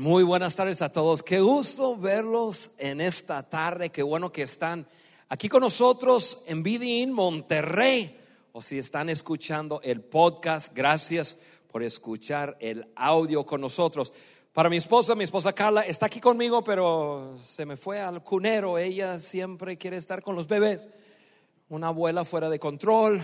Muy 0.00 0.22
buenas 0.22 0.54
tardes 0.54 0.80
a 0.80 0.92
todos. 0.92 1.24
Qué 1.24 1.40
gusto 1.40 1.96
verlos 1.96 2.70
en 2.78 3.00
esta 3.00 3.42
tarde. 3.42 3.90
Qué 3.90 4.04
bueno 4.04 4.30
que 4.30 4.42
están 4.42 4.86
aquí 5.28 5.48
con 5.48 5.60
nosotros 5.60 6.44
en 6.46 6.62
Vidin, 6.62 7.12
Monterrey. 7.12 8.16
O 8.52 8.62
si 8.62 8.78
están 8.78 9.08
escuchando 9.08 9.80
el 9.82 10.02
podcast, 10.02 10.72
gracias 10.72 11.36
por 11.66 11.82
escuchar 11.82 12.56
el 12.60 12.86
audio 12.94 13.44
con 13.44 13.60
nosotros. 13.60 14.12
Para 14.52 14.68
mi 14.68 14.76
esposa, 14.76 15.16
mi 15.16 15.24
esposa 15.24 15.52
Carla 15.52 15.82
está 15.82 16.06
aquí 16.06 16.20
conmigo, 16.20 16.62
pero 16.62 17.36
se 17.42 17.66
me 17.66 17.76
fue 17.76 18.00
al 18.00 18.22
cunero. 18.22 18.78
Ella 18.78 19.18
siempre 19.18 19.76
quiere 19.76 19.96
estar 19.96 20.22
con 20.22 20.36
los 20.36 20.46
bebés. 20.46 20.92
Una 21.70 21.88
abuela 21.88 22.24
fuera 22.24 22.48
de 22.48 22.60
control. 22.60 23.20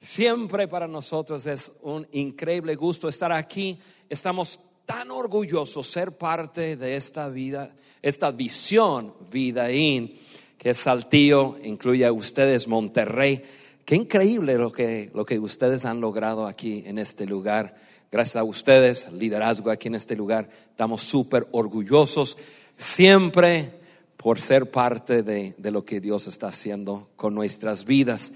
Siempre 0.00 0.68
para 0.68 0.88
nosotros 0.88 1.44
es 1.44 1.70
un 1.82 2.08
increíble 2.12 2.76
gusto 2.76 3.08
estar 3.08 3.30
aquí. 3.30 3.78
Estamos 4.08 4.58
tan 4.88 5.10
orgulloso 5.10 5.82
ser 5.82 6.16
parte 6.16 6.74
de 6.74 6.96
esta 6.96 7.28
vida, 7.28 7.74
esta 8.00 8.30
visión 8.30 9.12
Vidaín, 9.30 10.18
que 10.56 10.70
es 10.70 10.78
Saltillo, 10.78 11.58
incluye 11.62 12.06
a 12.06 12.12
ustedes 12.12 12.66
Monterrey. 12.66 13.42
Qué 13.84 13.96
increíble 13.96 14.56
lo 14.56 14.72
que, 14.72 15.10
lo 15.12 15.26
que 15.26 15.38
ustedes 15.38 15.84
han 15.84 16.00
logrado 16.00 16.46
aquí 16.46 16.84
en 16.86 16.98
este 16.98 17.26
lugar. 17.26 17.76
Gracias 18.10 18.36
a 18.36 18.44
ustedes, 18.44 19.12
liderazgo 19.12 19.70
aquí 19.70 19.88
en 19.88 19.96
este 19.96 20.16
lugar. 20.16 20.48
Estamos 20.70 21.02
súper 21.02 21.46
orgullosos 21.50 22.38
siempre 22.74 23.70
por 24.16 24.40
ser 24.40 24.70
parte 24.70 25.22
de, 25.22 25.54
de 25.58 25.70
lo 25.70 25.84
que 25.84 26.00
Dios 26.00 26.26
está 26.28 26.46
haciendo 26.46 27.10
con 27.14 27.34
nuestras 27.34 27.84
vidas. 27.84 28.32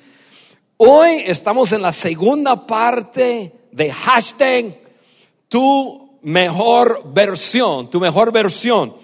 Hoy 0.77 1.23
estamos 1.25 1.73
en 1.73 1.81
la 1.81 1.93
segunda 1.93 2.67
parte 2.67 3.55
de 3.73 3.91
hashtag 3.91 4.79
tu 5.49 6.02
mejor 6.23 7.03
versión, 7.13 7.91
tu 7.91 8.01
mejor 8.01 8.33
versión. 8.33 8.95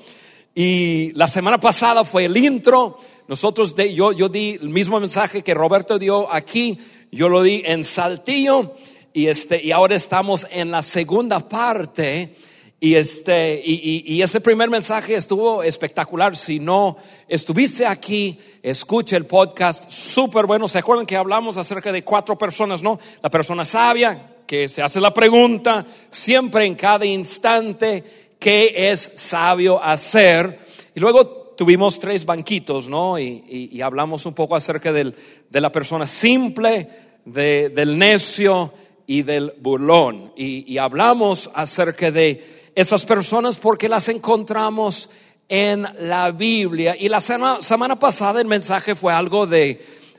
Y 0.54 1.12
la 1.12 1.28
semana 1.28 1.58
pasada 1.60 2.04
fue 2.04 2.24
el 2.24 2.36
intro. 2.36 2.98
Nosotros, 3.28 3.74
yo, 3.76 4.12
yo 4.12 4.28
di 4.28 4.58
el 4.60 4.70
mismo 4.70 4.98
mensaje 4.98 5.42
que 5.42 5.54
Roberto 5.54 5.98
dio 5.98 6.32
aquí, 6.32 6.78
yo 7.12 7.28
lo 7.28 7.42
di 7.42 7.62
en 7.64 7.84
Saltillo 7.84 8.74
y, 9.12 9.26
este, 9.26 9.62
y 9.62 9.70
ahora 9.70 9.94
estamos 9.94 10.46
en 10.50 10.70
la 10.70 10.82
segunda 10.82 11.40
parte. 11.40 12.36
Y, 12.80 12.94
este, 12.94 13.60
y, 13.64 14.04
y, 14.06 14.22
ese 14.22 14.40
primer 14.40 14.70
mensaje 14.70 15.16
estuvo 15.16 15.64
espectacular. 15.64 16.36
Si 16.36 16.60
no 16.60 16.96
estuviste 17.26 17.84
aquí, 17.84 18.38
escuche 18.62 19.16
el 19.16 19.26
podcast, 19.26 19.90
súper 19.90 20.46
bueno. 20.46 20.68
¿Se 20.68 20.78
acuerdan 20.78 21.04
que 21.04 21.16
hablamos 21.16 21.56
acerca 21.56 21.90
de 21.90 22.04
cuatro 22.04 22.38
personas, 22.38 22.80
no? 22.80 23.00
La 23.20 23.30
persona 23.30 23.64
sabia, 23.64 24.37
que 24.48 24.66
se 24.66 24.80
hace 24.80 24.98
la 24.98 25.12
pregunta 25.12 25.84
siempre 26.08 26.66
en 26.66 26.74
cada 26.74 27.04
instante, 27.04 28.02
¿qué 28.40 28.90
es 28.90 29.12
sabio 29.14 29.80
hacer? 29.80 30.58
Y 30.94 31.00
luego 31.00 31.54
tuvimos 31.54 32.00
tres 32.00 32.24
banquitos, 32.24 32.88
¿no? 32.88 33.18
Y, 33.18 33.78
hablamos 33.82 34.24
un 34.24 34.32
poco 34.32 34.56
acerca 34.56 34.90
del, 34.90 35.14
de 35.50 35.60
la 35.60 35.70
persona 35.70 36.06
simple, 36.06 36.88
de, 37.26 37.68
del 37.68 37.98
necio 37.98 38.72
y 39.06 39.20
del 39.20 39.52
burlón. 39.60 40.32
Y, 40.34 40.72
y 40.72 40.78
hablamos 40.78 41.50
acerca 41.54 42.10
de 42.10 42.70
esas 42.74 43.04
personas 43.04 43.58
porque 43.58 43.86
las 43.86 44.08
encontramos 44.08 45.10
en 45.46 45.86
la 46.00 46.30
Biblia. 46.30 46.96
Y 46.98 47.10
la 47.10 47.20
semana 47.20 47.98
pasada 47.98 48.40
el 48.40 48.46
mensaje 48.46 48.94
fue 48.94 49.12
algo 49.12 49.46
de 49.46 49.78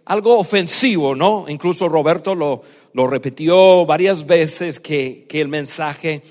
algo 0.10 0.40
ofensivo, 0.40 1.14
¿no? 1.14 1.46
Incluso 1.48 1.88
Roberto 1.88 2.34
lo, 2.34 2.64
lo 2.94 3.06
repitió 3.06 3.86
varias 3.86 4.26
veces 4.26 4.80
que, 4.80 5.28
que 5.30 5.40
el 5.40 5.48
mensaje 5.48 6.24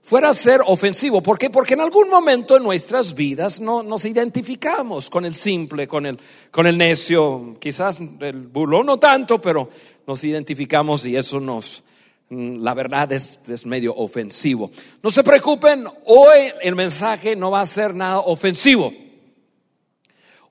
fuera 0.00 0.30
a 0.30 0.34
ser 0.34 0.62
ofensivo. 0.64 1.22
¿Por 1.22 1.38
qué? 1.38 1.50
Porque 1.50 1.74
en 1.74 1.82
algún 1.82 2.08
momento 2.08 2.56
en 2.56 2.62
nuestras 2.62 3.14
vidas 3.14 3.60
no 3.60 3.82
nos 3.82 4.06
identificamos 4.06 5.10
con 5.10 5.26
el 5.26 5.34
simple, 5.34 5.86
con 5.86 6.06
el, 6.06 6.18
con 6.50 6.66
el 6.66 6.78
necio, 6.78 7.58
quizás 7.60 8.00
el 8.20 8.46
burlón 8.46 8.86
no 8.86 8.98
tanto, 8.98 9.38
pero 9.38 9.68
nos 10.06 10.24
identificamos 10.24 11.04
y 11.04 11.14
eso 11.14 11.38
nos, 11.38 11.82
mm, 12.30 12.62
la 12.62 12.72
verdad 12.72 13.12
es, 13.12 13.42
es 13.48 13.66
medio 13.66 13.94
ofensivo. 13.96 14.70
No 15.02 15.10
se 15.10 15.22
preocupen, 15.22 15.86
hoy 16.06 16.52
el 16.62 16.74
mensaje 16.74 17.36
no 17.36 17.50
va 17.50 17.60
a 17.60 17.66
ser 17.66 17.94
nada 17.94 18.20
ofensivo. 18.20 18.94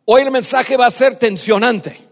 Hoy 0.06 0.22
el 0.22 0.30
mensaje 0.30 0.78
va 0.78 0.86
a 0.86 0.92
ser 0.92 1.16
tensionante. 1.16 2.05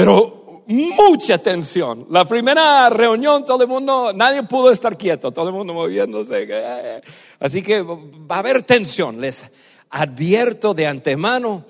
Pero 0.00 0.62
mucha 0.66 1.36
tensión. 1.36 2.06
La 2.08 2.24
primera 2.24 2.88
reunión, 2.88 3.44
todo 3.44 3.64
el 3.64 3.68
mundo, 3.68 4.14
nadie 4.14 4.42
pudo 4.44 4.70
estar 4.70 4.96
quieto, 4.96 5.30
todo 5.30 5.48
el 5.48 5.54
mundo 5.54 5.74
moviéndose. 5.74 7.02
Así 7.38 7.60
que 7.60 7.82
va 7.82 8.36
a 8.36 8.38
haber 8.38 8.62
tensión. 8.62 9.20
Les 9.20 9.44
advierto 9.90 10.72
de 10.72 10.86
antemano, 10.86 11.66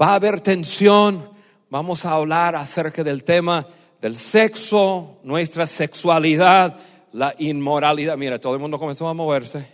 va 0.00 0.10
a 0.10 0.14
haber 0.14 0.40
tensión. 0.40 1.28
Vamos 1.70 2.06
a 2.06 2.12
hablar 2.12 2.54
acerca 2.54 3.02
del 3.02 3.24
tema 3.24 3.66
del 4.00 4.14
sexo, 4.14 5.18
nuestra 5.24 5.66
sexualidad, 5.66 6.76
la 7.12 7.34
inmoralidad. 7.38 8.16
Mira, 8.16 8.38
todo 8.38 8.54
el 8.54 8.60
mundo 8.60 8.78
comenzó 8.78 9.08
a 9.08 9.14
moverse. 9.14 9.66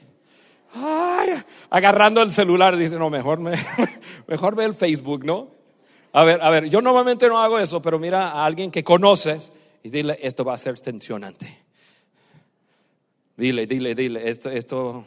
Agarrando 1.69 2.23
el 2.23 2.33
celular, 2.33 2.75
dice, 2.75 2.99
no, 2.99 3.11
mejor, 3.11 3.39
me, 3.39 3.53
mejor 4.27 4.57
ve 4.57 4.65
el 4.65 4.73
Facebook, 4.73 5.27
¿no? 5.27 5.58
A 6.13 6.25
ver, 6.25 6.41
a 6.41 6.51
ver, 6.51 6.71
yo 6.71 6.81
normalmente 6.81 7.29
no 7.29 7.39
hago 7.39 7.59
eso, 7.59 7.83
pero 7.83 7.99
mira 7.99 8.31
a 8.31 8.45
alguien 8.45 8.71
que 8.71 8.83
conoces 8.83 9.53
y 9.83 9.91
dile, 9.91 10.19
esto 10.23 10.45
va 10.45 10.55
a 10.55 10.59
ser 10.59 10.81
tensionante. 10.81 11.59
Dile, 13.37 13.67
dile, 13.67 13.95
dile, 13.95 14.29
esto, 14.29 14.51
esto, 14.51 15.05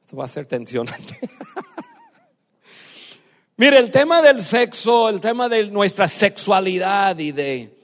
esto 0.00 0.16
va 0.16 0.24
a 0.24 0.28
ser 0.28 0.46
tensionante. 0.46 1.18
Mire, 3.58 3.78
el 3.78 3.90
tema 3.90 4.22
del 4.22 4.40
sexo, 4.40 5.08
el 5.08 5.20
tema 5.20 5.48
de 5.48 5.66
nuestra 5.68 6.06
sexualidad 6.06 7.18
y 7.18 7.32
de, 7.32 7.74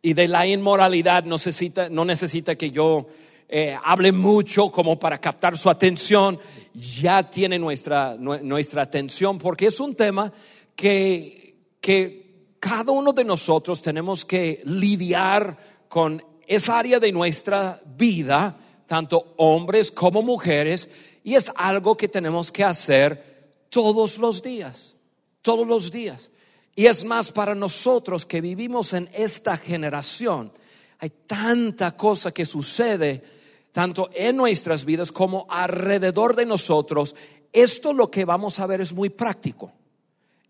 y 0.00 0.12
de 0.12 0.28
la 0.28 0.46
inmoralidad 0.46 1.24
no 1.24 1.34
necesita, 1.34 1.88
no 1.88 2.04
necesita 2.04 2.54
que 2.54 2.70
yo 2.70 3.06
eh, 3.48 3.76
hable 3.82 4.12
mucho 4.12 4.70
como 4.70 4.98
para 4.98 5.20
captar 5.20 5.58
su 5.58 5.70
atención. 5.70 6.38
Ya 6.72 7.28
tiene 7.28 7.58
nuestra, 7.58 8.16
nuestra 8.16 8.82
atención 8.82 9.38
porque 9.38 9.66
es 9.66 9.80
un 9.80 9.94
tema 9.94 10.32
que 10.76 11.37
que 11.80 12.56
cada 12.60 12.92
uno 12.92 13.12
de 13.12 13.24
nosotros 13.24 13.80
tenemos 13.80 14.24
que 14.24 14.62
lidiar 14.64 15.56
con 15.88 16.22
esa 16.46 16.78
área 16.78 16.98
de 16.98 17.12
nuestra 17.12 17.80
vida, 17.96 18.56
tanto 18.86 19.34
hombres 19.36 19.90
como 19.90 20.22
mujeres, 20.22 20.90
y 21.22 21.34
es 21.34 21.52
algo 21.54 21.96
que 21.96 22.08
tenemos 22.08 22.50
que 22.50 22.64
hacer 22.64 23.66
todos 23.68 24.18
los 24.18 24.42
días, 24.42 24.94
todos 25.42 25.66
los 25.66 25.90
días. 25.90 26.30
Y 26.74 26.86
es 26.86 27.04
más 27.04 27.32
para 27.32 27.54
nosotros 27.54 28.24
que 28.24 28.40
vivimos 28.40 28.92
en 28.92 29.10
esta 29.12 29.56
generación, 29.56 30.52
hay 31.00 31.10
tanta 31.26 31.96
cosa 31.96 32.32
que 32.32 32.44
sucede, 32.44 33.22
tanto 33.72 34.10
en 34.14 34.36
nuestras 34.36 34.84
vidas 34.84 35.12
como 35.12 35.46
alrededor 35.48 36.34
de 36.34 36.46
nosotros. 36.46 37.14
Esto 37.52 37.92
lo 37.92 38.10
que 38.10 38.24
vamos 38.24 38.58
a 38.58 38.66
ver 38.66 38.80
es 38.80 38.92
muy 38.92 39.10
práctico 39.10 39.72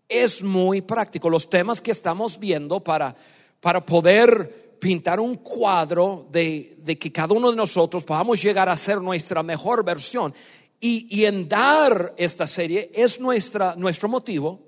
es 0.09 0.41
muy 0.41 0.81
práctico. 0.81 1.29
Los 1.29 1.49
temas 1.49 1.79
que 1.79 1.91
estamos 1.91 2.39
viendo 2.39 2.83
para, 2.83 3.15
para 3.61 3.85
poder 3.85 4.77
pintar 4.79 5.19
un 5.19 5.35
cuadro 5.35 6.27
de, 6.31 6.77
de, 6.79 6.97
que 6.97 7.11
cada 7.11 7.33
uno 7.33 7.51
de 7.51 7.55
nosotros 7.55 8.03
podamos 8.03 8.41
llegar 8.41 8.67
a 8.67 8.75
ser 8.75 8.99
nuestra 8.99 9.43
mejor 9.43 9.85
versión. 9.85 10.33
Y, 10.79 11.07
y 11.15 11.25
en 11.25 11.47
dar 11.47 12.15
esta 12.17 12.47
serie 12.47 12.89
es 12.93 13.19
nuestra, 13.19 13.75
nuestro 13.75 14.09
motivo. 14.09 14.59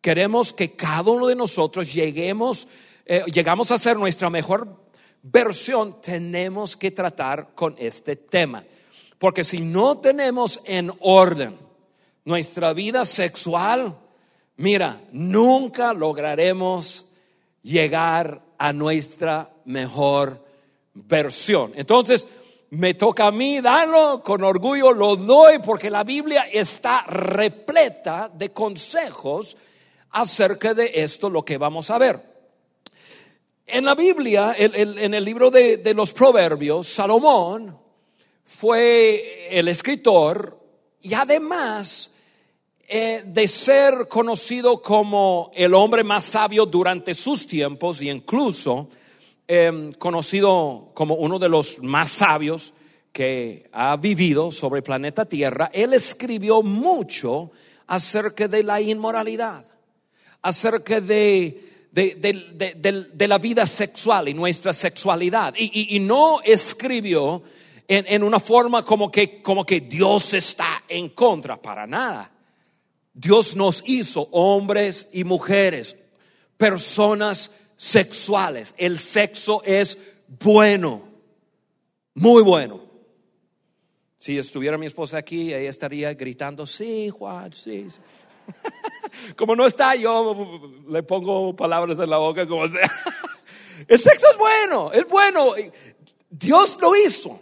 Queremos 0.00 0.52
que 0.52 0.72
cada 0.76 1.10
uno 1.10 1.26
de 1.26 1.34
nosotros 1.34 1.92
lleguemos, 1.92 2.68
eh, 3.04 3.24
llegamos 3.32 3.70
a 3.70 3.78
ser 3.78 3.98
nuestra 3.98 4.30
mejor 4.30 4.68
versión. 5.22 6.00
Tenemos 6.00 6.76
que 6.76 6.90
tratar 6.90 7.54
con 7.54 7.74
este 7.78 8.16
tema. 8.16 8.64
Porque 9.18 9.44
si 9.44 9.60
no 9.60 9.98
tenemos 9.98 10.60
en 10.64 10.90
orden 11.00 11.58
nuestra 12.24 12.72
vida 12.72 13.04
sexual, 13.04 13.96
mira, 14.60 15.00
nunca 15.12 15.94
lograremos 15.94 17.06
llegar 17.62 18.42
a 18.58 18.72
nuestra 18.74 19.50
mejor 19.64 20.44
versión. 20.92 21.72
Entonces, 21.74 22.28
me 22.70 22.92
toca 22.94 23.28
a 23.28 23.30
mí 23.30 23.60
darlo, 23.62 24.22
con 24.22 24.44
orgullo 24.44 24.92
lo 24.92 25.16
doy, 25.16 25.60
porque 25.60 25.88
la 25.88 26.04
Biblia 26.04 26.42
está 26.52 27.02
repleta 27.04 28.30
de 28.32 28.52
consejos 28.52 29.56
acerca 30.10 30.74
de 30.74 30.90
esto, 30.94 31.30
lo 31.30 31.42
que 31.42 31.56
vamos 31.56 31.90
a 31.90 31.98
ver. 31.98 32.20
En 33.66 33.86
la 33.86 33.94
Biblia, 33.94 34.54
en 34.58 35.14
el 35.14 35.24
libro 35.24 35.50
de, 35.50 35.78
de 35.78 35.94
los 35.94 36.12
Proverbios, 36.12 36.86
Salomón 36.86 37.78
fue 38.44 39.48
el 39.58 39.68
escritor 39.68 40.58
y 41.00 41.14
además 41.14 42.09
eh, 42.92 43.22
de 43.24 43.46
ser 43.46 44.08
conocido 44.08 44.82
como 44.82 45.52
el 45.54 45.74
hombre 45.74 46.02
más 46.02 46.24
sabio 46.24 46.66
durante 46.66 47.14
sus 47.14 47.46
tiempos 47.46 48.02
y 48.02 48.10
incluso 48.10 48.88
em, 49.46 49.92
conocido 49.92 50.90
como 50.92 51.14
uno 51.14 51.38
de 51.38 51.48
los 51.48 51.80
más 51.84 52.08
sabios 52.10 52.74
que 53.12 53.70
ha 53.70 53.94
vivido 53.96 54.50
sobre 54.50 54.78
el 54.78 54.82
planeta 54.82 55.24
Tierra, 55.24 55.70
él 55.72 55.94
escribió 55.94 56.62
mucho 56.62 57.52
acerca 57.86 58.48
de 58.48 58.64
la 58.64 58.80
inmoralidad, 58.80 59.64
acerca 60.42 61.00
de, 61.00 61.86
de, 61.92 63.28
la 63.28 63.38
vida 63.38 63.66
sexual 63.68 64.30
y 64.30 64.34
nuestra 64.34 64.72
sexualidad. 64.72 65.54
Y, 65.56 66.00
no 66.00 66.40
escribió 66.42 67.40
en, 67.86 68.04
en, 68.08 68.24
una 68.24 68.40
forma 68.40 68.84
como 68.84 69.12
que, 69.12 69.40
como 69.40 69.64
que 69.64 69.82
Dios 69.82 70.34
está 70.34 70.82
en 70.88 71.10
contra, 71.10 71.56
para 71.56 71.86
nada. 71.86 72.32
Dios 73.12 73.56
nos 73.56 73.82
hizo 73.86 74.28
hombres 74.30 75.08
y 75.12 75.24
mujeres, 75.24 75.96
personas 76.56 77.50
sexuales. 77.76 78.74
El 78.76 78.98
sexo 78.98 79.62
es 79.64 79.98
bueno, 80.42 81.02
muy 82.14 82.42
bueno. 82.42 82.80
Si 84.18 84.36
estuviera 84.36 84.76
mi 84.76 84.86
esposa 84.86 85.18
aquí, 85.18 85.52
ella 85.52 85.70
estaría 85.70 86.12
gritando, 86.14 86.66
sí, 86.66 87.08
Juan, 87.08 87.52
sí. 87.52 87.86
como 89.36 89.56
no 89.56 89.66
está, 89.66 89.94
yo 89.94 90.60
le 90.88 91.02
pongo 91.02 91.56
palabras 91.56 91.98
en 91.98 92.10
la 92.10 92.18
boca 92.18 92.46
como 92.46 92.68
sea. 92.68 92.90
El 93.88 93.98
sexo 93.98 94.26
es 94.30 94.36
bueno, 94.36 94.92
es 94.92 95.08
bueno. 95.08 95.54
Dios 96.28 96.78
lo 96.80 96.94
hizo. 96.94 97.40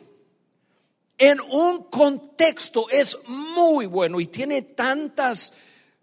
En 1.18 1.40
un 1.40 1.84
contexto 1.84 2.88
es 2.88 3.18
muy 3.26 3.86
bueno 3.86 4.20
y 4.20 4.26
tiene 4.26 4.62
tantas, 4.62 5.52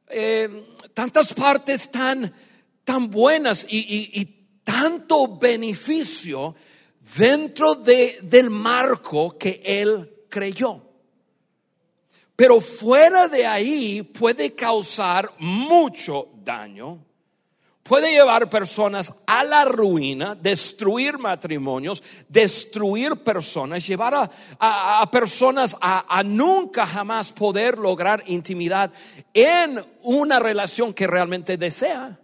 eh, 0.07 0.65
tantas 0.94 1.33
partes 1.33 1.89
tan, 1.89 2.33
tan 2.83 3.09
buenas 3.09 3.65
y, 3.69 4.31
tanto 4.65 5.38
beneficio 5.38 6.56
dentro 7.15 7.75
de, 7.75 8.17
del 8.23 8.50
marco 8.50 9.38
que 9.38 9.62
Él 9.63 10.25
creyó. 10.27 10.81
Pero 12.35 12.59
fuera 12.59 13.29
de 13.29 13.45
ahí 13.45 14.01
puede 14.01 14.53
causar 14.53 15.31
mucho 15.39 16.29
daño, 16.44 17.06
puede 17.88 18.12
llevar 18.12 18.50
personas 18.50 19.14
a 19.28 19.44
la 19.44 19.64
ruina, 19.64 20.34
destruir 20.34 21.20
matrimonios, 21.20 22.04
destruir 22.28 23.18
personas, 23.18 23.86
llevar 23.86 24.32
a, 24.60 25.12
personas 25.12 25.78
a, 25.80 26.18
a, 26.18 26.24
nunca 26.24 26.88
jamás 26.88 27.32
poder 27.32 27.78
lograr 27.78 28.24
intimidad 28.26 28.92
en 29.34 29.86
una 30.02 30.40
relación 30.40 30.96
que 30.96 31.06
realmente 31.06 31.58
desea. 31.58 32.20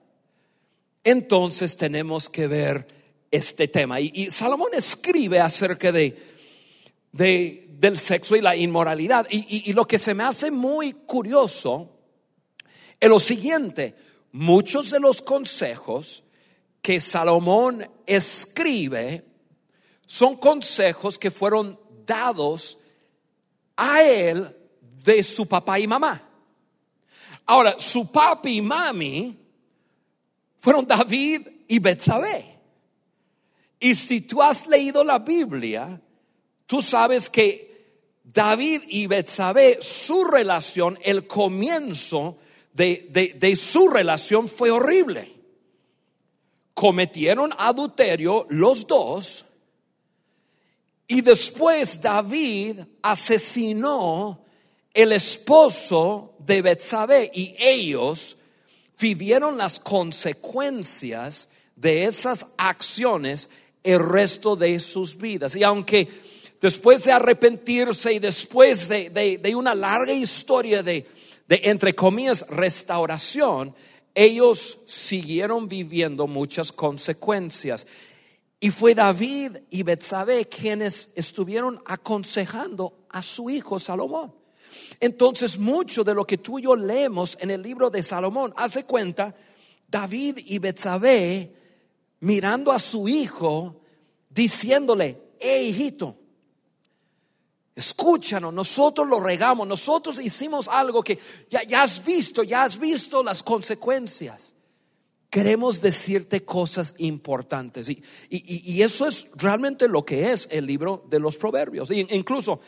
Entonces 1.04 1.78
tenemos 1.78 2.28
que 2.28 2.48
ver 2.48 2.88
este 3.30 3.68
tema. 3.68 4.00
Y, 4.00 4.32
Salomón 4.32 4.72
escribe 4.74 5.40
acerca 5.40 5.92
de, 5.92 6.18
de 7.12 7.68
del 7.70 7.98
sexo 7.98 8.36
y 8.36 8.42
la 8.42 8.56
inmoralidad. 8.56 9.28
Y, 9.30 9.74
lo 9.74 9.88
que 9.88 9.98
se 9.98 10.14
me 10.14 10.24
hace 10.24 10.52
muy 10.52 10.94
curioso 10.94 12.00
es 13.00 13.10
lo 13.10 13.20
siguiente, 13.20 13.96
muchos 14.32 14.90
de 14.92 15.00
los 15.00 15.22
consejos 15.22 16.24
que 16.82 17.00
Salomón 17.00 17.90
escribe 18.06 19.26
son 20.06 20.36
consejos 20.38 21.18
que 21.18 21.32
fueron 21.32 21.80
dados 22.06 22.78
a 23.78 24.04
él 24.04 24.56
de 25.04 25.24
su 25.24 25.48
papá 25.48 25.80
y 25.80 25.88
mamá. 25.88 26.28
Ahora, 27.46 27.80
su 27.80 28.12
papi 28.12 28.58
y 28.58 28.62
mami 28.62 29.38
fueron 30.58 30.86
David 30.86 31.48
y 31.68 31.80
Betsabé. 31.80 32.60
Y 33.80 33.96
si 33.96 34.22
tú 34.22 34.42
has 34.42 34.68
leído 34.68 35.04
la 35.04 35.20
Biblia, 35.20 36.00
tú 36.68 36.82
sabes 36.82 37.30
que 37.30 37.72
David 38.24 38.84
y 38.88 39.08
Betsabé, 39.08 39.80
su 39.82 40.24
relación, 40.24 41.00
el 41.02 41.26
comienzo 41.26 42.38
de, 42.74 43.36
de, 43.40 43.56
su 43.56 43.88
relación 43.88 44.48
fue 44.48 44.72
horrible. 44.72 45.32
Cometieron 46.74 47.52
adulterio 47.58 48.46
los 48.50 48.88
dos 48.88 49.46
y 51.08 51.22
después 51.22 52.02
David 52.02 52.80
asesinó 53.02 54.46
el 54.94 55.12
esposo 55.12 56.36
de 56.40 56.62
Betsabé 56.62 57.30
y 57.34 57.54
ellos 57.60 58.38
vivieron 59.00 59.58
las 59.58 59.80
consecuencias 59.80 61.50
de 61.76 62.06
esas 62.06 62.46
acciones 62.58 63.50
el 63.84 64.00
resto 64.00 64.56
de 64.56 64.80
sus 64.80 65.18
vidas. 65.18 65.56
Y 65.56 65.64
aunque 65.64 66.08
después 66.62 67.04
de 67.04 67.12
arrepentirse 67.12 68.14
y 68.14 68.20
después 68.20 68.88
de, 68.88 69.54
una 69.56 69.74
larga 69.74 70.14
historia 70.14 70.84
de, 70.84 71.06
entre 71.64 71.94
comillas, 71.94 72.46
restauración, 72.50 73.76
ellos 74.14 74.80
siguieron 74.86 75.68
viviendo 75.68 76.28
muchas 76.28 76.72
consecuencias. 76.72 77.88
Y 78.60 78.70
fue 78.70 78.94
David 78.94 79.58
y 79.70 79.84
Betsabé 79.84 80.48
quienes 80.48 81.12
estuvieron 81.16 81.82
aconsejando 81.86 83.06
a 83.10 83.22
su 83.22 83.50
hijo 83.50 83.80
Salomón. 83.80 84.34
Entonces, 85.00 85.58
mucho 85.58 86.04
de 86.04 86.14
lo 86.14 86.26
que 86.26 86.38
tú 86.38 86.60
y 86.60 86.64
yo 86.64 86.76
leemos 86.76 87.38
en 87.42 87.52
el 87.52 87.62
libro 87.62 87.90
de 87.90 88.04
Salomón, 88.04 88.54
hace 88.56 88.84
cuenta, 88.84 89.36
David 89.88 90.38
y 90.46 90.60
Betsabé 90.60 91.52
mirando 92.20 92.72
a 92.72 92.80
su 92.80 93.08
hijo, 93.08 93.82
diciéndole, 94.30 95.18
hey 95.40 95.70
hijito, 95.70 96.16
Escúchanos, 97.74 98.54
nosotros 98.54 99.08
lo 99.08 99.22
regamos, 99.22 99.66
nosotros 99.66 100.20
hicimos 100.20 100.68
algo 100.68 101.02
que 101.02 101.18
ya, 101.50 101.82
has 101.82 102.04
visto, 102.04 102.44
ya 102.44 102.64
has 102.64 102.78
visto 102.78 103.24
las 103.24 103.42
consecuencias. 103.42 104.56
Queremos 105.30 105.80
decirte 105.80 106.44
cosas 106.44 106.94
importantes. 106.98 107.88
Y, 107.88 108.04
y, 108.30 108.82
eso 108.82 109.08
es 109.08 109.28
realmente 109.36 109.88
lo 109.88 110.04
que 110.04 110.34
es 110.34 110.50
el 110.52 110.66
libro 110.66 111.06
de 111.10 111.20
los 111.20 111.38
proverbios. 111.38 111.90
Y 111.92 112.06
incluso 112.10 112.60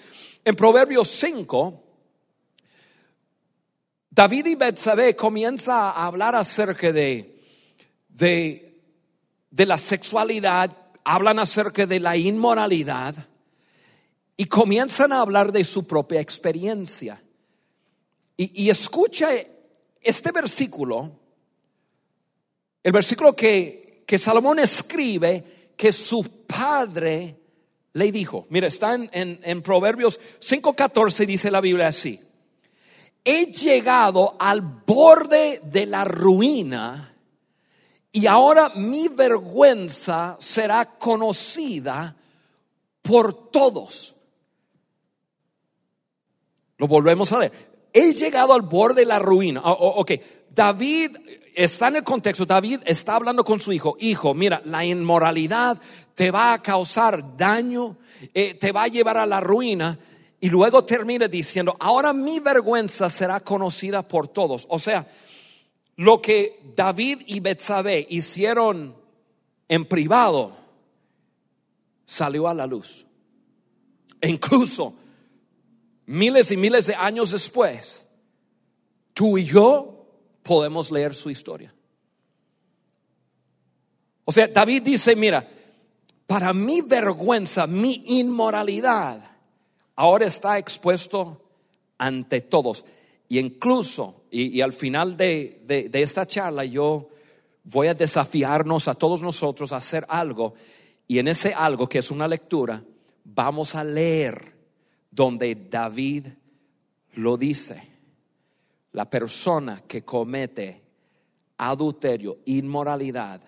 en 0.45 0.55
Proverbios 0.55 1.09
5, 1.09 1.83
David 4.09 4.45
y 4.45 4.55
Betsabé 4.55 5.17
comienza 5.17 5.91
a 5.91 6.05
hablar 6.05 6.35
acerca 6.35 6.93
de, 6.93 7.43
de, 8.07 8.81
de 9.51 9.65
la 9.65 9.77
sexualidad, 9.77 10.71
hablan 11.03 11.39
acerca 11.39 11.85
de 11.85 11.99
la 11.99 12.15
inmoralidad 12.15 13.27
y 14.35 14.45
comienzan 14.45 15.11
a 15.11 15.21
hablar 15.21 15.51
de 15.51 15.63
su 15.63 15.85
propia 15.85 16.19
experiencia. 16.19 17.21
Y, 18.35 18.69
escucha 18.69 19.29
este 20.01 20.31
versículo, 20.31 21.11
el 22.81 22.91
versículo 22.91 23.35
que, 23.35 24.03
que, 24.07 24.17
Salomón 24.17 24.59
escribe 24.59 25.71
que 25.77 25.91
su 25.91 26.23
padre 26.47 27.37
le 27.93 28.11
dijo. 28.11 28.47
Mira, 28.49 28.67
está 28.67 28.95
en, 28.95 29.09
en, 29.13 29.39
en 29.43 29.61
Proverbios 29.61 30.19
5.14, 30.39 31.25
dice 31.27 31.51
la 31.51 31.61
Biblia 31.61 31.87
así. 31.87 32.19
He 33.23 33.45
llegado 33.45 34.35
al 34.39 34.61
borde 34.61 35.61
de 35.63 35.85
la 35.85 36.03
ruina 36.03 37.13
y 38.11 38.27
ahora 38.27 38.69
mi 38.75 39.07
vergüenza 39.07 40.37
será 40.39 40.85
conocida 40.85 42.15
por 43.01 43.49
todos. 43.49 44.12
Volvemos 46.87 47.31
a 47.31 47.39
leer. 47.39 47.51
He 47.93 48.13
llegado 48.13 48.53
al 48.53 48.63
borde 48.63 49.01
de 49.01 49.05
la 49.05 49.19
ruina. 49.19 49.61
Oh, 49.63 50.01
ok, 50.01 50.11
David 50.49 51.17
está 51.53 51.87
en 51.87 51.97
el 51.97 52.03
contexto, 52.03 52.45
David 52.45 52.81
está 52.85 53.15
hablando 53.15 53.43
con 53.43 53.59
su 53.59 53.71
hijo, 53.71 53.95
hijo, 53.99 54.33
mira, 54.33 54.61
la 54.65 54.83
inmoralidad 54.83 55.79
te 56.15 56.31
va 56.31 56.53
a 56.53 56.61
causar 56.61 57.37
daño, 57.37 57.97
eh, 58.33 58.55
te 58.55 58.71
va 58.71 58.83
a 58.83 58.87
llevar 58.87 59.17
a 59.17 59.25
la 59.25 59.39
ruina. 59.39 59.97
Y 60.39 60.49
luego 60.49 60.83
termina 60.83 61.27
diciendo, 61.27 61.77
ahora 61.79 62.11
mi 62.11 62.39
vergüenza 62.39 63.09
será 63.09 63.39
conocida 63.39 64.01
por 64.01 64.27
todos. 64.27 64.65
O 64.69 64.77
sea, 64.77 65.07
lo 65.95 66.21
que 66.21 66.59
David 66.75 67.21
y 67.27 67.39
Betsabé 67.39 68.05
hicieron 68.09 68.93
en 69.69 69.85
privado 69.85 70.51
salió 72.05 72.47
a 72.47 72.53
la 72.53 72.67
luz. 72.67 73.05
E 74.19 74.29
incluso 74.29 74.93
miles 76.05 76.51
y 76.51 76.57
miles 76.57 76.87
de 76.87 76.95
años 76.95 77.31
después, 77.31 78.05
tú 79.13 79.37
y 79.37 79.45
yo 79.45 80.07
podemos 80.43 80.91
leer 80.91 81.13
su 81.13 81.29
historia. 81.29 81.73
O 84.25 84.31
sea, 84.31 84.47
David 84.47 84.83
dice, 84.83 85.15
mira, 85.15 85.47
para 86.27 86.53
mi 86.53 86.81
vergüenza, 86.81 87.67
mi 87.67 88.03
inmoralidad, 88.05 89.37
ahora 89.95 90.25
está 90.25 90.57
expuesto 90.57 91.41
ante 91.97 92.41
todos. 92.41 92.85
Y 93.27 93.39
incluso, 93.39 94.23
y, 94.31 94.61
al 94.61 94.73
final 94.73 95.17
de, 95.17 95.61
de 95.65 96.01
esta 96.01 96.25
charla, 96.25 96.63
yo 96.63 97.09
voy 97.63 97.87
a 97.87 97.93
desafiarnos 97.93 98.87
a 98.87 98.95
todos 98.95 99.21
nosotros 99.21 99.71
a 99.71 99.77
hacer 99.77 100.05
algo. 100.07 100.53
Y 101.07 101.19
en 101.19 101.27
ese 101.27 101.53
algo, 101.53 101.87
que 101.87 101.99
es 101.99 102.11
una 102.11 102.27
lectura, 102.27 102.83
vamos 103.23 103.75
a 103.75 103.83
leer 103.83 104.52
donde 105.13 105.67
David 105.69 106.27
lo 107.15 107.37
dice. 107.37 107.89
La 108.93 109.09
persona 109.09 109.83
que 109.87 110.03
comete 110.03 110.81
adulterio, 111.57 112.39
inmoralidad, 112.45 113.41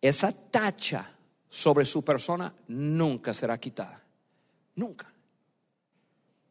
esa 0.00 0.32
tacha 0.32 1.12
sobre 1.48 1.84
su 1.84 2.04
persona 2.04 2.54
nunca 2.68 3.32
será 3.32 3.58
quitada. 3.58 4.02
Nunca. 4.74 5.12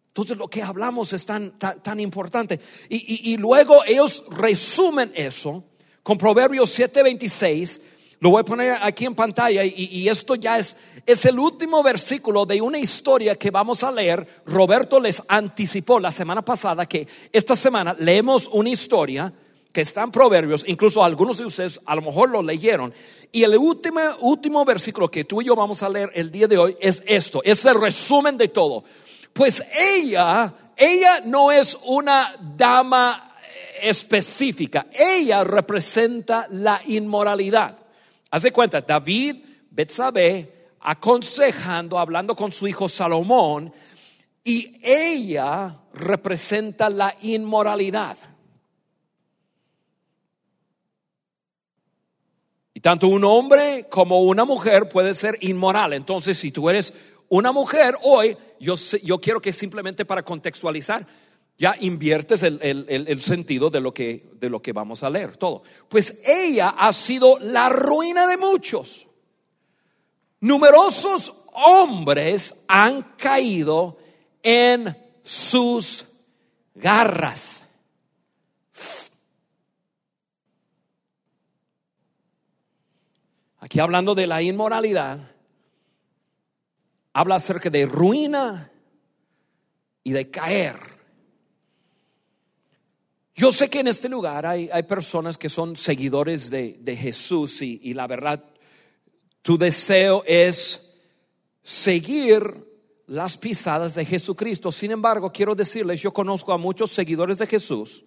Entonces 0.07 0.37
lo 0.37 0.47
que 0.47 0.63
hablamos 0.63 1.11
es 1.13 1.25
tan, 1.25 1.59
tan, 1.59 1.99
importante. 1.99 2.59
Y, 2.89 3.35
luego 3.37 3.83
ellos 3.85 4.23
resumen 4.31 5.11
eso 5.13 5.65
con 6.01 6.17
Proverbios 6.17 6.77
7:26. 6.79 7.81
Lo 8.19 8.29
voy 8.29 8.41
a 8.41 8.45
poner 8.45 8.77
aquí 8.81 9.05
en 9.05 9.15
pantalla 9.15 9.63
y, 9.63 10.07
esto 10.07 10.35
ya 10.35 10.57
es, 10.57 10.77
es 11.05 11.25
el 11.25 11.37
último 11.37 11.83
versículo 11.83 12.45
de 12.45 12.61
una 12.61 12.77
historia 12.77 13.35
que 13.35 13.51
vamos 13.51 13.83
a 13.83 13.91
leer. 13.91 14.41
Roberto 14.45 14.99
les 14.99 15.21
anticipó 15.27 15.99
la 15.99 16.11
semana 16.11 16.43
pasada 16.43 16.85
que 16.85 17.07
esta 17.31 17.55
semana 17.55 17.95
leemos 17.99 18.49
una 18.51 18.69
historia 18.69 19.31
que 19.75 19.81
está 19.81 20.03
en 20.03 20.11
Proverbios, 20.11 20.63
incluso 20.67 21.03
algunos 21.03 21.37
de 21.37 21.45
ustedes 21.45 21.81
a 21.85 21.95
lo 21.95 22.01
mejor 22.01 22.29
lo 22.29 22.41
leyeron. 22.41 22.93
Y 23.33 23.43
el 23.43 23.57
último, 23.57 23.99
último 24.21 24.63
versículo 24.63 25.11
que 25.11 25.25
tú 25.25 25.41
y 25.41 25.45
yo 25.45 25.55
vamos 25.55 25.83
a 25.83 25.89
leer 25.89 26.09
el 26.13 26.31
día 26.31 26.47
de 26.47 26.57
hoy 26.57 26.77
es 26.79 27.03
esto, 27.05 27.41
es 27.43 27.65
el 27.65 27.79
resumen 27.79 28.37
de 28.37 28.47
todo. 28.47 28.85
Pues 29.33 29.61
ella, 29.77 30.53
ella 30.77 31.19
no 31.25 31.51
es 31.51 31.77
una 31.87 32.37
dama 32.55 33.35
específica, 33.81 34.87
ella 34.97 35.43
representa 35.43 36.47
la 36.51 36.81
inmoralidad. 36.87 37.84
Hace 38.35 38.51
cuenta, 38.51 38.81
David, 38.81 39.37
Betsabé, 39.71 40.73
aconsejando, 40.81 41.97
hablando 41.97 42.35
con 42.35 42.51
su 42.51 42.67
hijo 42.67 42.89
Salomón, 42.89 43.71
y 44.43 44.77
ella 44.83 45.83
representa 45.93 46.89
la 46.89 47.15
inmoralidad. 47.21 48.17
Y 52.73 52.81
tanto 52.81 53.07
un 53.07 53.23
hombre 53.23 53.87
como 53.89 54.23
una 54.23 54.43
mujer 54.43 54.89
puede 54.89 55.13
ser 55.13 55.37
inmoral. 55.39 55.93
Entonces, 55.93 56.37
si 56.37 56.51
tú 56.51 56.69
eres 56.69 56.93
una 57.29 57.53
mujer 57.53 57.95
hoy, 58.03 58.35
yo, 58.59 58.75
yo 59.01 59.21
quiero 59.21 59.41
que 59.41 59.53
simplemente 59.53 60.03
para 60.03 60.23
contextualizar, 60.23 61.07
ya 61.57 61.75
inviertes 61.79 62.43
el, 62.43 63.21
sentido 63.21 63.69
de 63.69 63.79
lo, 63.79 63.93
que, 63.93 64.29
de 64.33 64.49
lo 64.49 64.61
que 64.61 64.73
vamos 64.73 65.03
a 65.03 65.09
leer, 65.09 65.37
todo. 65.37 65.63
Pues 65.87 66.19
ella 66.25 66.75
ha 66.77 66.91
sido 66.91 67.39
la 67.39 67.69
ruina 67.69 68.27
de 68.27 68.37
muchos. 68.37 69.07
Numerosos 70.41 71.33
hombres 71.53 72.53
han 72.67 73.13
caído 73.17 73.97
en 74.43 74.95
sus 75.23 76.05
garras. 76.73 77.63
Aquí 83.59 83.79
hablando 83.79 84.13
de 84.13 84.27
la 84.27 84.43
inmoralidad, 84.43 85.19
habla 87.13 87.35
acerca 87.35 87.69
de 87.69 87.85
ruina 87.85 88.71
y 90.03 90.11
de 90.11 90.29
caer. 90.29 90.94
Yo 93.35 93.51
sé 93.51 93.69
que 93.69 93.81
en 93.81 93.89
este 93.89 94.07
lugar 94.07 94.45
hay, 94.45 94.69
hay 94.71 94.83
personas 94.83 95.37
que 95.37 95.49
son 95.49 95.75
seguidores 95.75 96.49
de, 96.49 96.97
Jesús 96.97 97.61
y, 97.61 97.81
y 97.83 97.93
la 97.93 98.07
verdad, 98.07 98.41
tu 99.41 99.57
deseo 99.57 100.23
es 100.25 100.97
seguir 101.61 102.65
las 103.07 103.37
pisadas 103.37 103.93
de 103.95 104.05
Jesucristo. 104.05 104.71
Sin 104.71 104.91
embargo, 104.91 105.33
quiero 105.33 105.53
decirles, 105.53 106.01
yo 106.01 106.13
conozco 106.13 106.53
a 106.53 106.57
muchos 106.57 106.91
seguidores 106.91 107.37
de 107.37 107.47
Jesús 107.47 108.05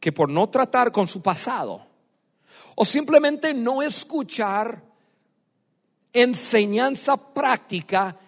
que 0.00 0.12
por 0.12 0.30
no 0.30 0.48
tratar 0.48 0.90
con 0.90 1.06
su 1.06 1.20
pasado 1.20 1.86
o 2.74 2.84
simplemente 2.84 3.52
no 3.52 3.82
escuchar 3.82 4.82
enseñanza 6.10 7.32
práctica 7.34 8.18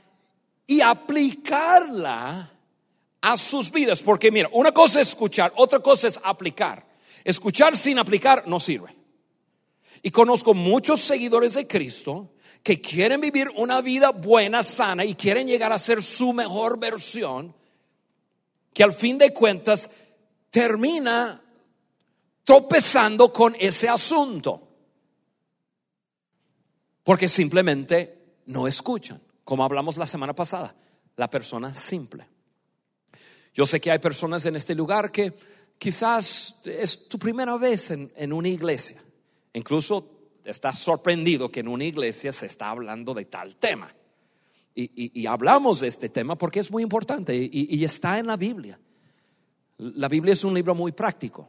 y 0.66 0.82
aplicarla 0.82 2.51
a 3.22 3.38
sus 3.38 3.70
vidas. 3.70 4.02
Porque 4.02 4.30
mira, 4.30 4.50
una 4.52 4.72
cosa 4.72 5.00
es 5.00 5.08
escuchar, 5.08 5.52
otra 5.56 5.80
cosa 5.80 6.08
es 6.08 6.20
aplicar. 6.22 6.86
Escuchar 7.24 7.76
sin 7.76 7.98
aplicar 7.98 8.46
no 8.46 8.60
sirve. 8.60 8.94
Y 10.02 10.10
conozco 10.10 10.52
muchos 10.52 11.00
seguidores 11.00 11.54
de 11.54 11.66
Cristo 11.66 12.34
que 12.62 12.80
quieren 12.80 13.20
vivir 13.20 13.50
una 13.56 13.80
vida 13.80 14.10
buena, 14.10 14.62
sana 14.62 15.04
y 15.04 15.14
quieren 15.14 15.46
llegar 15.46 15.72
a 15.72 15.78
ser 15.78 16.02
su 16.02 16.32
mejor 16.32 16.78
versión, 16.78 17.54
que 18.74 18.82
al 18.82 18.92
fin 18.92 19.16
de 19.16 19.32
cuentas 19.32 19.88
termina 20.50 21.42
tropezando 22.44 23.32
con 23.32 23.56
ese 23.58 23.88
asunto. 23.88 24.68
Porque 27.02 27.28
simplemente 27.28 28.42
no 28.46 28.68
escuchan 28.68 29.20
como 29.44 29.64
hablamos 29.64 29.96
la 29.96 30.06
semana 30.06 30.34
pasada, 30.34 30.74
la 31.16 31.28
persona 31.28 31.74
simple. 31.74 32.26
Yo 33.54 33.66
sé 33.66 33.80
que 33.80 33.90
hay 33.90 33.98
personas 33.98 34.46
en 34.46 34.56
este 34.56 34.74
lugar 34.74 35.12
que 35.12 35.34
quizás 35.78 36.60
es 36.64 37.08
tu 37.08 37.18
primera 37.18 37.56
vez 37.56 37.90
en, 37.90 38.32
una 38.32 38.48
iglesia. 38.48 39.02
Incluso 39.52 40.38
estás 40.44 40.78
sorprendido 40.78 41.50
que 41.50 41.60
en 41.60 41.68
una 41.68 41.84
iglesia 41.84 42.32
se 42.32 42.46
está 42.46 42.70
hablando 42.70 43.14
de 43.14 43.26
tal 43.26 43.56
tema. 43.56 43.94
Y, 44.74 45.26
hablamos 45.26 45.80
de 45.80 45.88
este 45.88 46.08
tema 46.08 46.36
porque 46.36 46.60
es 46.60 46.70
muy 46.70 46.82
importante 46.82 47.36
y 47.36 47.84
está 47.84 48.18
en 48.18 48.26
la 48.26 48.36
Biblia. 48.36 48.78
La 49.78 50.08
Biblia 50.08 50.32
es 50.32 50.44
un 50.44 50.54
libro 50.54 50.74
muy 50.74 50.92
práctico. 50.92 51.48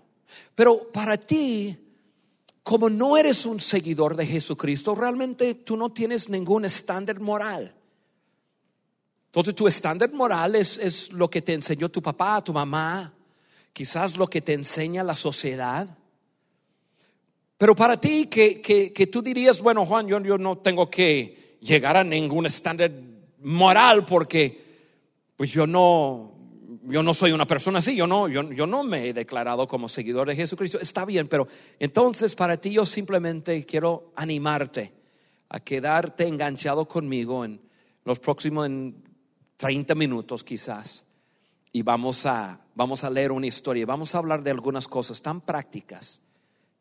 Pero 0.56 0.92
para 0.92 1.18
ti, 1.18 1.78
como 2.64 2.90
no 2.90 3.18
eres 3.18 3.46
un 3.46 3.60
seguidor 3.60 4.16
de 4.16 4.26
Jesucristo, 4.26 4.96
realmente 4.96 5.56
tú 5.56 5.78
no 5.78 5.92
tienes 5.92 6.30
ningún 6.30 6.66
estándar 6.66 7.20
moral. 7.20 7.76
Entonces 9.34 9.56
tu 9.56 9.68
estándar 9.68 10.14
moral 10.14 10.56
es, 10.56 11.12
lo 11.12 11.28
que 11.28 11.42
te 11.42 11.56
enseñó 11.56 11.90
tu 11.90 12.04
papá, 12.04 12.44
tu 12.44 12.54
mamá, 12.54 13.12
quizás 13.74 14.16
lo 14.16 14.28
que 14.28 14.42
te 14.42 14.54
enseña 14.54 15.04
la 15.04 15.16
sociedad. 15.16 15.90
Pero 17.58 17.76
para 17.76 18.00
ti 18.00 18.28
que, 18.28 18.62
que, 18.62 19.08
tú 19.08 19.24
dirías, 19.24 19.60
bueno 19.60 19.88
Juan, 19.88 20.06
yo, 20.08 20.22
yo, 20.22 20.38
no 20.38 20.60
tengo 20.60 20.88
que 20.88 21.58
llegar 21.62 21.98
a 21.98 22.04
ningún 22.04 22.46
estándar 22.46 22.92
moral 23.40 24.06
porque 24.06 24.62
pues 25.36 25.52
yo 25.52 25.66
no, 25.66 26.36
yo 26.84 27.02
no 27.02 27.12
soy 27.16 27.32
una 27.32 27.48
persona 27.48 27.80
así, 27.80 27.96
yo 27.96 28.06
no, 28.06 28.28
yo, 28.28 28.52
yo 28.52 28.68
no 28.68 28.84
me 28.84 29.08
he 29.08 29.14
declarado 29.16 29.68
como 29.68 29.90
seguidor 29.90 30.28
de 30.28 30.36
Jesucristo. 30.36 30.80
Está 30.80 31.06
bien, 31.06 31.28
pero 31.28 31.48
entonces 31.80 32.36
para 32.36 32.58
ti 32.58 32.70
yo 32.70 32.86
simplemente 32.86 33.66
quiero 33.66 34.12
animarte 34.16 34.94
a 35.50 35.60
quedarte 35.60 36.28
enganchado 36.28 36.88
conmigo 36.88 37.44
en 37.44 37.60
los 38.06 38.20
próximos 38.20 38.70
30 39.64 39.96
minutos 39.96 40.44
quizás 40.44 41.06
y 41.72 41.84
vamos 41.84 42.26
a, 42.26 42.60
vamos 42.76 43.06
a 43.06 43.10
leer 43.10 43.32
una 43.32 43.48
historia, 43.48 43.86
vamos 43.86 44.14
a 44.14 44.18
hablar 44.18 44.44
de 44.44 44.52
algunas 44.52 44.90
cosas 44.90 45.22
tan 45.22 45.40
prácticas 45.40 46.22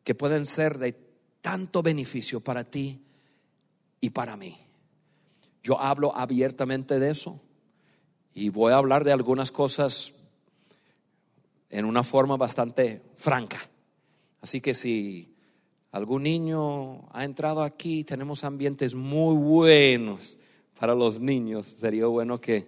que 0.03 0.13
pueden 0.13 0.45
ser 0.45 0.77
de 0.77 0.93
tanto 1.39 1.81
beneficio 1.81 2.41
para 2.41 2.65
ti 2.65 2.99
y 4.01 4.09
para 4.09 4.35
mí. 4.35 4.57
Yo 5.63 5.79
hablo 5.79 6.13
abiertamente 6.13 6.99
de 6.99 7.11
eso 7.11 7.39
y 8.33 8.49
voy 8.49 8.73
a 8.73 8.77
hablar 8.79 9.05
de 9.05 9.13
algunas 9.13 9.49
cosas 9.49 10.11
en 11.69 11.85
una 11.85 12.03
forma 12.03 12.35
bastante 12.35 13.01
franca. 13.15 13.61
Así 14.41 14.59
que 14.59 14.73
si 14.73 15.33
algún 15.93 16.23
niño 16.23 17.07
ha 17.13 17.23
entrado 17.23 17.63
aquí, 17.63 18.03
tenemos 18.03 18.43
ambientes 18.43 18.93
muy 18.93 19.37
buenos 19.37 20.37
para 20.83 20.95
los 20.95 21.17
niños, 21.17 21.65
sería 21.65 22.07
bueno 22.07 22.41
que, 22.41 22.67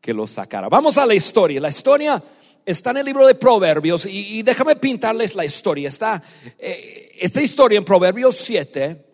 que 0.00 0.12
los 0.12 0.28
sacara. 0.28 0.68
Vamos 0.68 0.98
a 0.98 1.06
la 1.06 1.14
historia. 1.14 1.60
La 1.60 1.68
historia 1.68 2.20
está 2.66 2.90
en 2.90 2.96
el 2.96 3.06
libro 3.06 3.24
de 3.28 3.36
Proverbios 3.36 4.06
y, 4.06 4.42
déjame 4.42 4.74
pintarles 4.74 5.36
la 5.36 5.44
historia. 5.44 5.88
Está 5.88 6.20
eh, 6.58 7.12
esta 7.16 7.40
historia 7.40 7.78
en 7.78 7.84
Proverbios 7.84 8.34
7. 8.38 9.04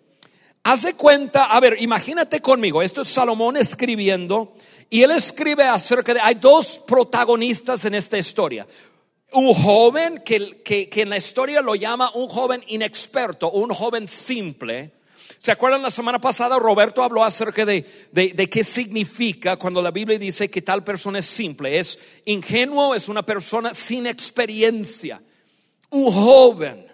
Hace 0.62 0.94
cuenta, 0.94 1.54
a 1.54 1.60
ver, 1.60 1.76
imagínate 1.82 2.40
conmigo, 2.40 2.80
esto 2.80 3.02
es 3.02 3.08
Salomón 3.08 3.58
escribiendo 3.58 4.54
y 4.88 5.02
él 5.02 5.10
escribe 5.10 5.64
acerca 5.64 6.14
de, 6.14 6.20
hay 6.20 6.36
dos 6.36 6.78
protagonistas 6.86 7.84
en 7.84 7.94
esta 7.94 8.16
historia. 8.16 8.66
Un 9.32 9.52
joven 9.52 10.22
que, 10.24 10.62
que, 10.62 10.88
que 10.88 11.02
en 11.02 11.10
la 11.10 11.18
historia 11.18 11.60
lo 11.60 11.74
llama 11.74 12.10
un 12.14 12.28
joven 12.28 12.62
inexperto, 12.68 13.50
un 13.50 13.68
joven 13.68 14.08
simple 14.08 14.92
¿Se 15.44 15.52
acuerdan 15.52 15.82
la 15.82 15.90
semana 15.90 16.18
pasada? 16.18 16.58
Roberto 16.58 17.02
habló 17.02 17.22
acerca 17.22 17.66
de, 17.66 17.84
de, 18.12 18.48
qué 18.48 18.64
significa 18.64 19.58
cuando 19.58 19.82
la 19.82 19.90
Biblia 19.90 20.18
dice 20.18 20.48
que 20.48 20.62
tal 20.62 20.82
persona 20.82 21.18
es 21.18 21.26
simple. 21.26 21.78
Es 21.78 21.98
ingenuo, 22.24 22.94
es 22.94 23.10
una 23.10 23.26
persona 23.26 23.74
sin 23.74 24.06
experiencia. 24.06 25.20
Un 25.90 26.10
joven 26.10 26.86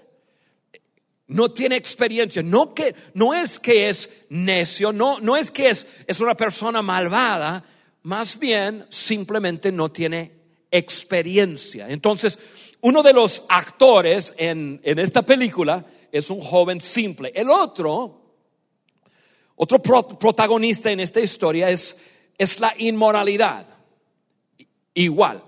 no 1.29 1.53
tiene 1.53 1.77
experiencia. 1.77 2.43
No, 2.43 2.75
que, 2.75 2.93
no 3.15 3.35
es 3.35 3.61
que 3.61 3.89
es 3.89 4.25
necio, 4.31 4.93
no, 4.93 5.21
no 5.21 5.37
es 5.37 5.53
que 5.53 5.71
es, 5.71 5.87
es 6.09 6.19
una 6.19 6.35
persona 6.35 6.83
malvada, 6.83 7.63
más 8.03 8.37
bien 8.37 8.85
simplemente 8.89 9.71
no 9.71 9.93
tiene 9.93 10.33
experiencia. 10.73 11.89
Entonces, 11.89 12.37
uno 12.81 13.05
de 13.05 13.13
los 13.13 13.45
actores 13.49 14.35
en, 14.37 14.81
esta 14.83 15.23
película 15.23 15.87
es 16.11 16.31
un 16.31 16.41
joven 16.41 16.81
simple. 16.81 17.31
El 17.33 17.49
otro, 17.49 18.20
otro 19.63 19.79
protagonista 19.83 20.91
en 20.91 21.01
esta 21.01 21.21
historia 21.21 21.69
es, 21.69 21.95
es 22.39 22.61
la 22.61 22.73
inmoralidad. 22.79 23.67
Igual. 24.95 25.45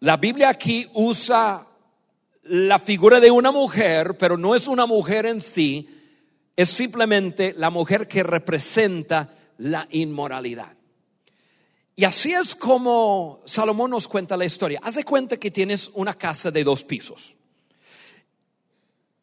La 0.00 0.16
Biblia 0.16 0.48
aquí 0.48 0.88
usa 0.94 1.66
la 2.44 2.78
figura 2.78 3.20
de 3.20 3.30
una 3.30 3.52
mujer, 3.52 4.16
pero 4.16 4.38
no 4.38 4.54
es 4.54 4.66
una 4.66 4.86
mujer 4.86 5.26
en 5.26 5.42
sí, 5.42 5.86
es 6.56 6.70
simplemente 6.70 7.52
la 7.54 7.68
mujer 7.68 8.08
que 8.08 8.22
representa 8.22 9.34
la 9.58 9.86
inmoralidad. 9.90 10.74
Y 11.94 12.04
así 12.04 12.32
es 12.32 12.54
como 12.54 13.42
Salomón 13.44 13.90
nos 13.90 14.08
cuenta 14.08 14.38
la 14.38 14.46
historia. 14.46 14.80
Haz 14.82 14.94
de 14.94 15.04
cuenta 15.04 15.36
que 15.36 15.50
tienes 15.50 15.90
una 15.92 16.14
casa 16.14 16.50
de 16.50 16.64
dos 16.64 16.82
pisos. 16.82 17.36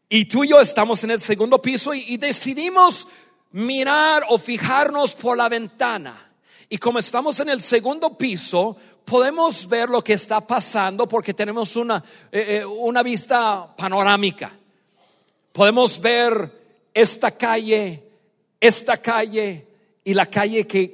Y 0.10 0.26
tú 0.26 0.44
y 0.44 0.50
yo 0.50 0.60
estamos 0.60 1.04
en 1.04 1.12
el 1.12 1.20
segundo 1.20 1.62
piso 1.62 1.94
y, 1.94 2.18
decidimos 2.18 3.08
mirar 3.52 4.24
o 4.30 4.40
fijarnos 4.40 5.14
por 5.16 5.38
la 5.38 5.48
ventana. 5.48 6.32
Y 6.68 6.78
como 6.80 7.00
estamos 7.00 7.40
en 7.40 7.50
el 7.50 7.62
segundo 7.62 8.18
piso, 8.18 8.76
podemos 9.06 9.68
ver 9.70 9.90
lo 9.90 10.04
que 10.04 10.14
está 10.14 10.42
pasando 10.42 11.08
porque 11.08 11.34
tenemos 11.34 11.76
una, 11.76 12.04
eh, 12.32 12.60
eh, 12.62 12.66
una 12.66 13.04
vista 13.04 13.76
panorámica. 13.76 14.52
Podemos 15.52 16.02
ver 16.02 16.90
esta 16.94 17.32
calle, 17.32 18.04
esta 18.60 18.98
calle, 18.98 19.70
y 20.10 20.14
la 20.16 20.26
calle 20.26 20.66
que, 20.66 20.94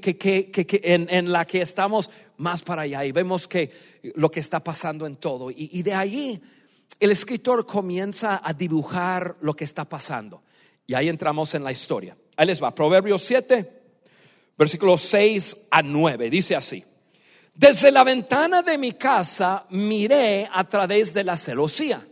en, 0.84 1.31
la 1.31 1.45
que 1.45 1.62
estamos 1.62 2.10
más 2.36 2.62
para 2.63 2.81
allá 2.81 3.05
y 3.05 3.13
vemos 3.13 3.48
que 3.48 3.72
lo 4.15 4.29
que 4.29 4.41
está 4.41 4.62
pasando 4.62 5.05
en 5.05 5.15
todo. 5.15 5.50
Y, 5.51 5.81
de 5.84 5.93
ahí 5.93 6.41
el 7.00 7.12
escritor 7.12 7.65
comienza 7.65 8.42
a 8.44 8.54
dibujar 8.54 9.36
lo 9.42 9.54
que 9.56 9.65
está 9.65 9.86
pasando. 9.86 10.44
Y 10.88 10.94
ahí 10.94 11.10
entramos 11.10 11.54
en 11.56 11.63
la 11.63 11.72
historia. 11.72 12.15
Ahí 12.38 12.48
les 12.48 12.62
va, 12.62 12.74
Proverbios 12.74 13.22
7, 13.24 13.82
versículos 14.58 15.01
6 15.01 15.58
a 15.72 15.82
9. 15.82 16.30
Dice 16.30 16.56
así. 16.56 16.84
Desde 17.56 17.92
la 17.92 18.04
ventana 18.04 18.62
de 18.62 18.77
mi 18.77 18.94
casa 18.94 19.65
miré 19.70 20.48
a 20.51 20.63
través 20.65 21.13
de 21.13 21.24
la 21.24 21.38
celosía. 21.38 22.06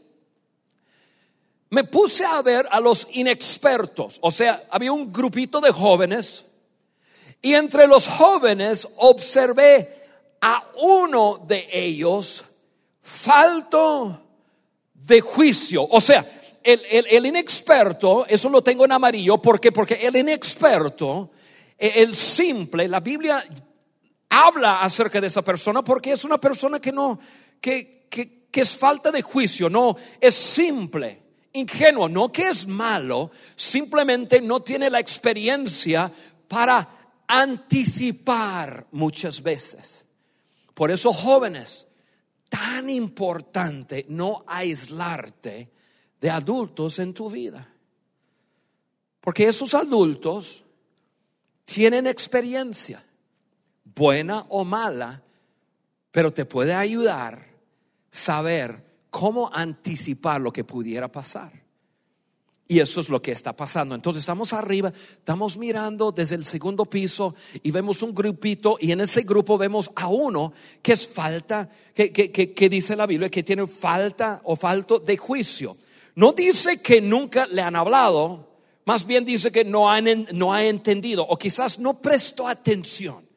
Me 1.70 1.84
puse 1.84 2.24
a 2.24 2.42
ver 2.42 2.68
a 2.70 2.80
los 2.80 3.08
inexpertos, 3.14 4.20
o 4.22 4.30
sea, 4.30 4.64
había 4.70 4.92
un 4.92 5.12
grupito 5.12 5.60
de 5.60 5.72
jóvenes 5.72 6.46
y 7.42 7.56
entre 7.56 7.88
los 7.88 8.08
jóvenes 8.08 8.88
observé 8.98 10.04
a 10.40 10.64
uno 10.82 11.44
de 11.46 11.68
ellos 11.72 12.46
falto 13.02 14.23
de 15.06 15.22
juicio. 15.22 15.86
O 15.90 16.02
sea, 16.02 16.26
el, 16.64 17.26
inexperto, 17.26 18.26
eso 18.28 18.50
lo 18.50 18.62
tengo 18.62 18.86
en 18.86 18.94
amarillo, 18.94 19.42
¿por 19.42 19.60
Porque 19.72 19.96
el 19.96 20.16
inexperto, 20.16 21.32
e, 21.78 22.02
el 22.02 22.16
simple, 22.16 22.88
la 22.88 23.00
Biblia 23.00 23.44
habla 24.30 24.82
acerca 24.82 25.22
de 25.22 25.28
esa 25.28 25.42
persona 25.42 25.84
porque 25.84 26.14
es 26.14 26.24
una 26.24 26.40
persona 26.40 26.80
que 26.80 26.92
no, 26.92 27.20
que, 27.60 28.08
que, 28.10 28.46
que 28.50 28.62
es 28.62 28.72
falta 28.72 29.12
de 29.12 29.22
juicio, 29.22 29.70
no, 29.70 29.96
es 30.20 30.34
simple 30.34 31.24
ingenuo, 31.54 32.10
no 32.10 32.32
que 32.32 32.50
es 32.50 32.68
malo, 32.68 33.32
simplemente 33.56 34.42
no 34.42 34.62
tiene 34.62 34.90
la 34.90 35.00
experiencia 35.00 36.12
para 36.48 37.16
anticipar 37.28 38.88
muchas 38.92 39.42
veces. 39.42 40.06
Por 40.74 40.92
eso, 40.92 41.14
jóvenes, 41.14 41.88
tan 42.74 42.90
importante 42.90 44.08
no 44.10 44.44
aislarte 44.48 45.70
de 46.20 46.30
adultos 46.32 46.98
en 46.98 47.14
tu 47.14 47.30
vida. 47.30 47.70
Porque 49.22 49.48
esos 49.48 49.76
adultos 49.76 50.64
tienen 51.66 52.08
experiencia, 52.08 53.06
buena 53.84 54.46
o 54.50 54.66
mala, 54.66 55.22
pero 56.12 56.34
te 56.34 56.46
puede 56.46 56.74
ayudar 56.74 57.46
saber 58.10 58.84
cómo 59.12 59.54
anticipar 59.54 60.42
lo 60.42 60.52
que 60.52 60.64
pudiera 60.64 61.12
pasar. 61.12 61.63
Y 62.68 62.80
eso 62.80 63.02
es 63.02 63.10
lo 63.10 63.22
que 63.22 63.32
está 63.32 63.54
pasando. 63.54 63.94
Entonces 63.94 64.22
estamos 64.22 64.54
arriba, 64.54 64.92
estamos 65.18 65.58
mirando 65.58 66.12
desde 66.12 66.36
el 66.36 66.46
segundo 66.46 66.86
piso 66.86 67.36
y 67.62 67.72
vemos 67.72 68.02
un 68.02 68.16
grupito 68.16 68.78
y 68.80 68.92
en 68.92 69.02
ese 69.02 69.24
grupo 69.24 69.58
vemos 69.58 69.92
a 69.96 70.08
uno 70.08 70.54
que 70.82 70.94
es 70.94 71.08
falta, 71.08 71.70
que, 71.94 72.12
que, 72.12 72.70
dice 72.70 72.96
la 72.96 73.06
Biblia, 73.06 73.30
que 73.30 73.44
tiene 73.44 73.68
falta 73.68 74.42
o 74.46 74.56
falto 74.56 75.00
de 75.00 75.18
juicio. 75.18 75.78
No 76.16 76.32
dice 76.32 76.82
que 76.82 77.02
nunca 77.02 77.48
le 77.48 77.62
han 77.62 77.76
hablado, 77.76 78.48
más 78.86 79.06
bien 79.06 79.26
dice 79.26 79.52
que 79.52 79.66
no, 79.66 79.90
no 80.34 80.54
ha 80.54 80.64
entendido 80.64 81.24
o 81.28 81.38
quizás 81.38 81.80
no 81.80 82.02
prestó 82.02 82.48
atención 82.48 83.28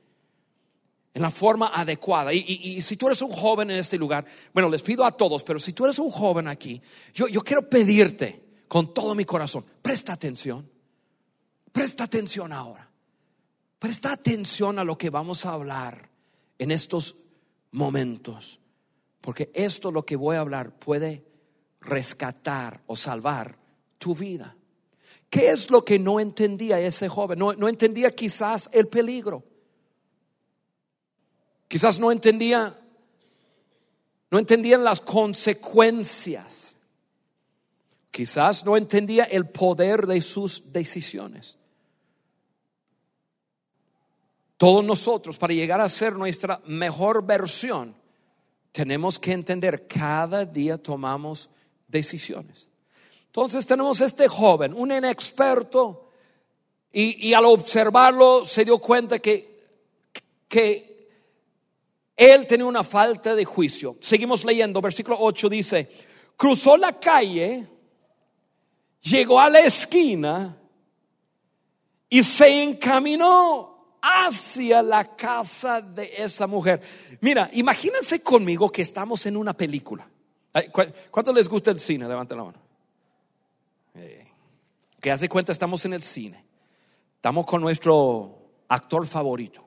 en 1.12 1.22
la 1.22 1.32
forma 1.32 1.72
adecuada. 1.74 2.32
Y, 2.32 2.44
y, 2.46 2.80
si 2.80 2.96
tú 2.96 3.08
eres 3.08 3.22
un 3.22 3.32
joven 3.32 3.72
en 3.72 3.78
este 3.78 3.98
lugar, 3.98 4.24
bueno, 4.54 4.68
les 4.68 4.82
pido 4.82 5.04
a 5.04 5.10
todos, 5.10 5.42
pero 5.42 5.58
si 5.58 5.72
tú 5.72 5.84
eres 5.84 5.98
un 5.98 6.10
joven 6.10 6.46
aquí, 6.46 6.80
yo, 7.12 7.26
yo 7.26 7.42
quiero 7.42 7.68
pedirte 7.68 8.45
con 8.68 8.92
todo 8.92 9.14
mi 9.14 9.24
corazón. 9.24 9.64
Presta 9.82 10.12
atención. 10.12 10.68
Presta 11.72 12.04
atención 12.04 12.52
ahora. 12.52 12.90
Presta 13.78 14.12
atención 14.12 14.78
a 14.78 14.84
lo 14.84 14.96
que 14.96 15.10
vamos 15.10 15.44
a 15.44 15.52
hablar 15.52 16.08
en 16.58 16.70
estos 16.70 17.16
momentos. 17.72 18.58
Porque 19.20 19.50
esto 19.54 19.90
lo 19.90 20.04
que 20.04 20.16
voy 20.16 20.36
a 20.36 20.40
hablar 20.40 20.78
puede 20.78 21.24
rescatar 21.80 22.82
o 22.86 22.96
salvar 22.96 23.58
tu 23.98 24.14
vida. 24.14 24.56
¿Qué 25.28 25.50
es 25.50 25.70
lo 25.70 25.84
que 25.84 25.98
no 25.98 26.20
entendía 26.20 26.80
ese 26.80 27.08
joven? 27.08 27.38
No, 27.38 27.52
no 27.52 27.68
entendía 27.68 28.10
quizás 28.14 28.70
el 28.72 28.88
peligro. 28.88 29.44
Quizás 31.68 31.98
no 31.98 32.12
entendía, 32.12 32.78
no 34.30 34.38
entendían 34.38 34.84
las 34.84 35.00
consecuencias 35.00 36.75
Quizás 38.16 38.64
no 38.64 38.78
entendía 38.78 39.24
el 39.24 39.46
poder 39.46 40.06
de 40.06 40.22
sus 40.22 40.72
decisiones. 40.72 41.58
Todos 44.56 44.82
nosotros, 44.82 45.36
para 45.36 45.52
llegar 45.52 45.82
a 45.82 45.88
ser 45.90 46.14
nuestra 46.14 46.62
mejor 46.64 47.26
versión, 47.26 47.94
tenemos 48.72 49.18
que 49.18 49.32
entender, 49.32 49.86
cada 49.86 50.46
día 50.46 50.78
tomamos 50.78 51.50
decisiones. 51.86 52.66
Entonces 53.26 53.66
tenemos 53.66 54.00
este 54.00 54.28
joven, 54.28 54.72
un 54.72 54.92
inexperto, 54.92 56.08
y, 56.90 57.34
al 57.34 57.44
observarlo 57.44 58.46
se 58.46 58.64
dio 58.64 58.78
cuenta 58.78 59.18
que, 59.18 59.62
que 60.48 61.10
él 62.16 62.46
tenía 62.46 62.64
una 62.64 62.82
falta 62.82 63.34
de 63.34 63.44
juicio. 63.44 63.98
Seguimos 64.00 64.42
leyendo, 64.46 64.80
versículo 64.80 65.18
8 65.20 65.50
dice, 65.50 65.90
cruzó 66.34 66.78
la 66.78 66.98
calle 66.98 67.75
llegó 69.06 69.40
a 69.40 69.48
la 69.48 69.60
esquina 69.60 70.56
y 72.08 72.22
se 72.22 72.62
encaminó 72.62 73.98
hacia 74.02 74.82
la 74.82 75.16
casa 75.16 75.80
de 75.80 76.12
esa 76.22 76.46
mujer. 76.46 76.80
Mira, 77.20 77.50
imagínense 77.52 78.20
conmigo 78.20 78.70
que 78.70 78.82
estamos 78.82 79.26
en 79.26 79.36
una 79.36 79.54
película. 79.54 80.08
¿Cuánto 81.10 81.32
les 81.32 81.48
gusta 81.48 81.70
el 81.70 81.78
cine? 81.78 82.08
Levanten 82.08 82.38
la 82.38 82.44
mano. 82.44 82.58
Eh, 83.94 84.26
que 85.00 85.10
hace 85.10 85.28
cuenta 85.28 85.52
estamos 85.52 85.84
en 85.84 85.92
el 85.92 86.02
cine. 86.02 86.44
Estamos 87.16 87.44
con 87.46 87.60
nuestro 87.60 88.38
actor 88.68 89.06
favorito. 89.06 89.64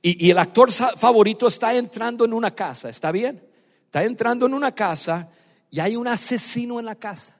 Y, 0.00 0.26
y, 0.26 0.30
el 0.30 0.38
actor 0.38 0.70
favorito 0.70 1.48
está 1.48 1.74
entrando 1.74 2.24
en 2.24 2.32
una 2.32 2.54
casa, 2.54 2.88
¿está 2.88 3.10
bien? 3.10 3.44
Está 3.86 4.04
entrando 4.04 4.46
en 4.46 4.54
una 4.54 4.72
casa 4.72 5.28
y 5.70 5.80
hay 5.80 5.96
un 5.96 6.06
asesino 6.06 6.78
en 6.78 6.86
la 6.86 6.94
casa. 6.94 7.37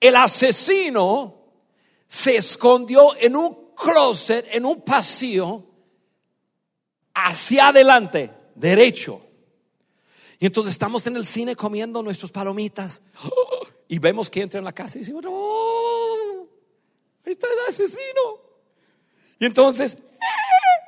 El 0.00 0.16
asesino 0.16 1.34
se 2.06 2.36
escondió 2.36 3.16
en 3.16 3.36
un 3.36 3.74
closet, 3.74 4.46
en 4.50 4.64
un 4.64 4.82
pasillo, 4.82 5.64
hacia 7.14 7.68
adelante, 7.68 8.32
derecho. 8.54 9.20
Y 10.38 10.46
entonces 10.46 10.72
estamos 10.72 11.06
en 11.06 11.16
el 11.16 11.26
cine 11.26 11.56
comiendo 11.56 12.02
nuestras 12.02 12.30
palomitas 12.30 13.02
y 13.88 13.98
vemos 13.98 14.30
que 14.30 14.40
entra 14.40 14.58
en 14.58 14.64
la 14.64 14.72
casa 14.72 14.98
y 14.98 15.00
decimos, 15.00 15.24
¡Oh! 15.28 16.46
Ahí 17.24 17.32
está 17.32 17.46
el 17.46 17.68
asesino. 17.68 18.48
Y 19.38 19.46
entonces 19.46 19.98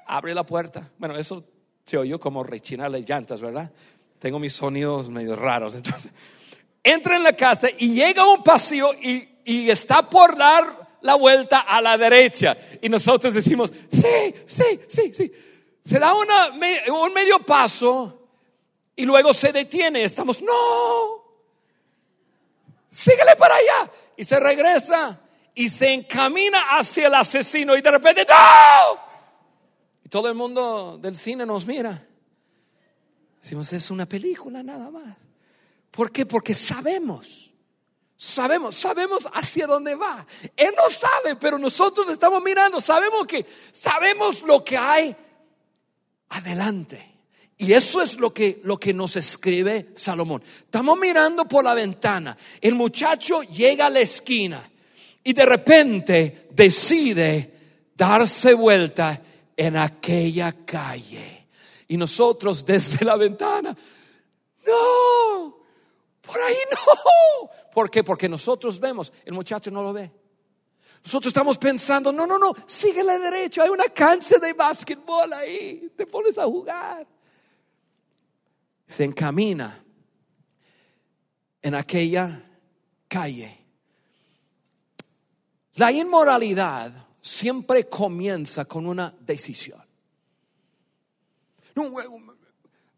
abre 0.06 0.34
la 0.34 0.44
puerta. 0.44 0.90
Bueno, 0.98 1.16
eso 1.16 1.44
se 1.84 1.98
oyó 1.98 2.18
como 2.18 2.42
rechinar 2.42 2.90
las 2.90 3.08
llantas, 3.08 3.40
¿verdad? 3.40 3.70
Tengo 4.18 4.38
mis 4.38 4.52
sonidos 4.52 5.10
medio 5.10 5.36
raros. 5.36 5.74
Entonces, 5.74 6.12
entra 6.82 7.16
en 7.16 7.22
la 7.22 7.34
casa 7.34 7.68
y 7.78 7.94
llega 7.94 8.22
a 8.22 8.28
un 8.28 8.42
pasillo 8.42 8.92
y, 8.94 9.28
está 9.44 10.08
por 10.08 10.36
dar 10.36 10.98
la 11.02 11.16
vuelta 11.16 11.60
a 11.60 11.80
la 11.80 11.98
derecha. 11.98 12.56
Y 12.80 12.88
nosotros 12.88 13.34
decimos, 13.34 13.72
sí, 13.90 14.34
sí, 14.46 14.80
sí, 14.88 15.12
sí. 15.12 15.32
Se 15.84 15.98
da 15.98 16.14
una, 16.14 16.50
un 16.92 17.12
medio 17.12 17.40
paso 17.40 18.28
y 18.94 19.04
luego 19.04 19.32
se 19.32 19.50
detiene. 19.50 20.04
Estamos, 20.04 20.40
no, 20.40 20.52
síguele 22.90 23.34
para 23.36 23.56
allá. 23.56 23.90
Y 24.16 24.22
se 24.22 24.38
regresa 24.38 25.20
y 25.54 25.68
se 25.68 25.92
encamina 25.92 26.76
hacia 26.78 27.08
el 27.08 27.14
asesino 27.14 27.76
y 27.76 27.82
de 27.82 27.90
repente, 27.90 28.24
no. 28.28 29.00
Y 30.04 30.08
todo 30.08 30.28
el 30.28 30.34
mundo 30.34 30.96
del 30.98 31.16
cine 31.16 31.44
nos 31.44 31.66
mira. 31.66 32.06
Decimos, 33.40 33.72
es 33.72 33.90
una 33.90 34.06
película 34.06 34.62
nada 34.62 34.90
más. 34.90 35.29
¿Por 35.90 36.12
qué? 36.12 36.26
Porque 36.26 36.54
sabemos. 36.54 37.50
Sabemos, 38.16 38.76
sabemos 38.76 39.26
hacia 39.32 39.66
dónde 39.66 39.94
va. 39.94 40.26
Él 40.54 40.74
no 40.76 40.90
sabe, 40.90 41.36
pero 41.36 41.58
nosotros 41.58 42.08
estamos 42.10 42.42
mirando, 42.42 42.78
sabemos 42.78 43.26
que 43.26 43.46
sabemos 43.72 44.42
lo 44.42 44.62
que 44.62 44.76
hay 44.76 45.16
adelante. 46.28 47.10
Y 47.56 47.72
eso 47.72 48.02
es 48.02 48.18
lo 48.18 48.32
que, 48.32 48.60
lo 48.64 48.78
que 48.78 48.92
nos 48.92 49.16
escribe 49.16 49.90
Salomón. 49.94 50.42
Estamos 50.42 50.98
mirando 50.98 51.46
por 51.46 51.64
la 51.64 51.74
ventana. 51.74 52.36
El 52.60 52.74
muchacho 52.74 53.42
llega 53.42 53.86
a 53.86 53.90
la 53.90 54.00
esquina 54.00 54.70
y 55.22 55.32
de 55.32 55.46
repente 55.46 56.48
decide 56.50 57.54
darse 57.94 58.54
vuelta 58.54 59.22
en 59.56 59.76
aquella 59.76 60.64
calle. 60.64 61.48
Y 61.88 61.96
nosotros 61.96 62.64
desde 62.64 63.04
la 63.04 63.16
ventana, 63.16 63.76
no, 64.66 65.59
por 66.20 66.40
ahí 66.40 66.56
no. 66.70 67.50
¿Por 67.72 67.90
qué? 67.90 68.04
Porque 68.04 68.28
nosotros 68.28 68.78
vemos, 68.78 69.12
el 69.24 69.32
muchacho 69.32 69.70
no 69.70 69.82
lo 69.82 69.92
ve. 69.92 70.10
Nosotros 71.02 71.30
estamos 71.30 71.56
pensando, 71.56 72.12
no, 72.12 72.26
no, 72.26 72.38
no, 72.38 72.52
sigue 72.66 73.02
la 73.02 73.18
derecha, 73.18 73.62
hay 73.62 73.70
una 73.70 73.88
cancha 73.88 74.38
de 74.38 74.52
básquetbol 74.52 75.32
ahí, 75.32 75.90
te 75.96 76.06
pones 76.06 76.36
a 76.36 76.44
jugar 76.44 77.06
se 78.90 79.04
encamina 79.04 79.82
en 81.62 81.74
aquella 81.76 82.42
calle. 83.06 83.56
La 85.74 85.92
inmoralidad 85.92 87.06
siempre 87.20 87.88
comienza 87.88 88.64
con 88.64 88.86
una 88.86 89.14
decisión. 89.20 89.80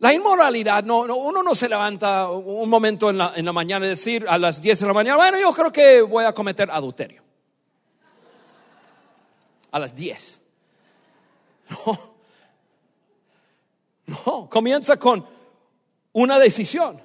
La 0.03 0.13
inmoralidad, 0.13 0.83
no, 0.83 1.03
uno 1.03 1.45
no 1.45 1.55
se 1.55 1.69
levanta 1.69 2.29
un 2.29 2.69
momento 2.69 3.09
en 3.11 3.19
la, 3.19 3.53
mañana 3.53 3.87
y 3.87 3.91
decir 3.91 4.27
a 4.29 4.37
las 4.37 4.61
10 4.61 4.81
de 4.81 4.87
la 4.89 4.93
mañana, 4.93 5.17
bueno, 5.17 5.39
yo 5.39 5.53
creo 5.53 5.73
que 5.73 6.03
voy 6.03 6.25
a 6.25 6.35
cometer 6.35 6.69
adulterio. 6.73 7.23
A 9.71 9.79
las 9.79 9.95
10. 9.95 10.41
No. 11.71 12.15
No, 14.07 14.49
comienza 14.51 14.97
con 14.97 15.25
una 16.15 16.37
decisión. 16.41 17.01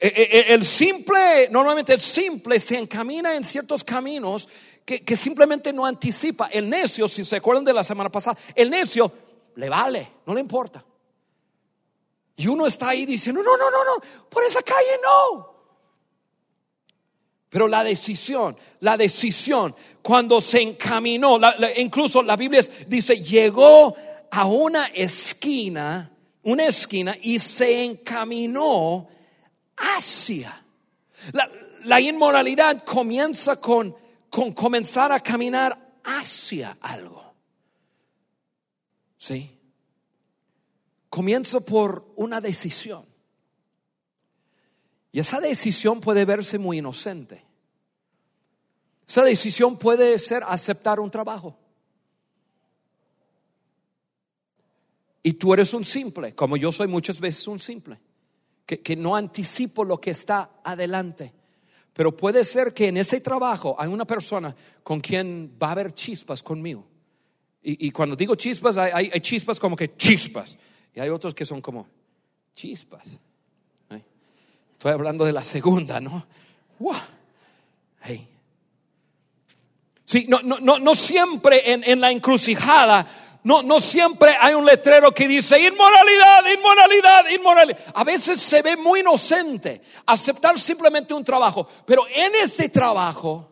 El 0.00 0.64
simple, 0.64 1.48
normalmente 1.50 1.92
el 1.92 2.00
simple 2.00 2.58
se 2.58 2.76
encamina 2.76 3.36
en 3.36 3.44
ciertos 3.44 3.84
caminos 3.84 4.48
que, 4.84 5.14
simplemente 5.14 5.72
no 5.72 5.86
anticipa. 5.86 6.48
El 6.48 6.68
necio, 6.68 7.06
si 7.06 7.22
se 7.22 7.36
acuerdan 7.36 7.64
de 7.64 7.74
la 7.74 7.84
semana 7.84 8.10
pasada, 8.10 8.36
el 8.56 8.68
necio 8.68 9.12
le 9.54 9.68
vale, 9.68 10.08
no 10.26 10.34
le 10.34 10.40
importa. 10.40 10.84
Y 12.36 12.46
uno 12.48 12.66
está 12.66 12.90
ahí 12.90 13.06
diciendo, 13.06 13.42
no, 13.42 13.56
no, 13.56 13.70
no, 13.70 13.84
no, 13.84 14.02
por 14.28 14.44
esa 14.44 14.62
calle 14.62 14.98
no. 15.02 15.52
Pero 17.48 17.68
la 17.68 17.84
decisión, 17.84 18.56
la 18.80 18.96
decisión, 18.96 19.74
cuando 20.02 20.40
se 20.40 20.62
encaminó, 20.62 21.38
incluso 21.76 22.22
la 22.22 22.36
Biblia 22.36 22.62
dice, 22.86 23.22
llegó 23.22 23.94
a 24.30 24.46
una 24.46 24.86
esquina 24.86 26.12
una 26.42 26.66
esquina 26.66 27.16
y 27.20 27.38
se 27.38 27.84
encaminó 27.84 29.08
hacia. 29.76 30.64
La, 31.84 32.00
inmoralidad 32.00 32.84
comienza 32.84 33.60
con, 33.60 33.96
con 34.28 34.52
comenzar 34.52 35.12
a 35.12 35.20
caminar 35.20 36.00
hacia 36.04 36.76
algo. 36.80 37.34
¿Sí? 39.18 39.56
Comienza 41.12 41.60
por 41.60 42.10
una 42.16 42.40
decisión. 42.40 43.04
Y 45.12 45.20
esa 45.20 45.40
decisión 45.40 46.00
puede 46.00 46.24
verse 46.24 46.58
muy 46.58 46.78
inocente. 46.78 47.44
Esa 49.06 49.22
decisión 49.22 49.76
puede 49.76 50.18
ser 50.18 50.42
aceptar 50.42 51.00
un 51.00 51.10
trabajo. 51.10 51.54
Y 55.22 55.34
tú 55.34 55.52
eres 55.52 55.74
un 55.74 55.84
simple, 55.84 56.34
como 56.34 56.56
yo 56.56 56.72
soy 56.72 56.88
muchas 56.88 57.20
veces 57.20 57.46
un 57.46 57.58
simple, 57.58 58.00
que, 58.64 58.96
no 58.96 59.14
anticipo 59.14 59.84
lo 59.84 60.00
que 60.00 60.12
está 60.12 60.62
adelante. 60.64 61.30
Pero 61.92 62.16
puede 62.16 62.42
ser 62.42 62.72
que 62.72 62.88
en 62.88 62.96
ese 62.96 63.20
trabajo 63.20 63.76
hay 63.78 63.88
una 63.88 64.06
persona 64.06 64.56
con 64.82 64.98
quien 64.98 65.58
va 65.62 65.68
a 65.68 65.72
haber 65.72 65.92
chispas 65.92 66.42
conmigo. 66.42 66.88
Y, 67.62 67.90
cuando 67.90 68.16
digo 68.16 68.34
chispas, 68.34 68.78
hay, 68.78 69.10
chispas 69.20 69.60
como 69.60 69.76
que 69.76 69.94
chispas. 69.94 70.56
Y 70.94 71.00
hay 71.00 71.08
otros 71.08 71.34
que 71.34 71.46
son 71.46 71.60
como 71.60 71.86
chispas. 72.54 73.06
Estoy 74.72 74.92
hablando 74.92 75.24
de 75.24 75.32
la 75.32 75.44
segunda, 75.44 76.00
¿no? 76.00 76.26
¡Wow! 76.78 76.96
Sí, 80.04 80.26
no, 80.28 80.42
no, 80.42 80.58
no, 80.58 80.78
no 80.78 80.94
siempre 80.94 81.72
en, 81.72 81.84
en 81.84 82.00
la 82.00 82.10
encrucijada 82.10 83.06
no, 83.44 83.62
no 83.62 83.80
siempre 83.80 84.36
hay 84.38 84.54
un 84.54 84.64
letrero 84.64 85.12
que 85.12 85.26
dice 85.26 85.58
inmoralidad, 85.58 86.44
inmoralidad, 86.56 87.28
inmoralidad. 87.28 87.78
A 87.94 88.04
veces 88.04 88.40
se 88.40 88.62
ve 88.62 88.76
muy 88.76 89.00
inocente 89.00 89.82
aceptar 90.06 90.58
simplemente 90.58 91.12
un 91.12 91.24
trabajo, 91.24 91.66
pero 91.84 92.06
en 92.08 92.36
ese 92.36 92.68
trabajo 92.68 93.48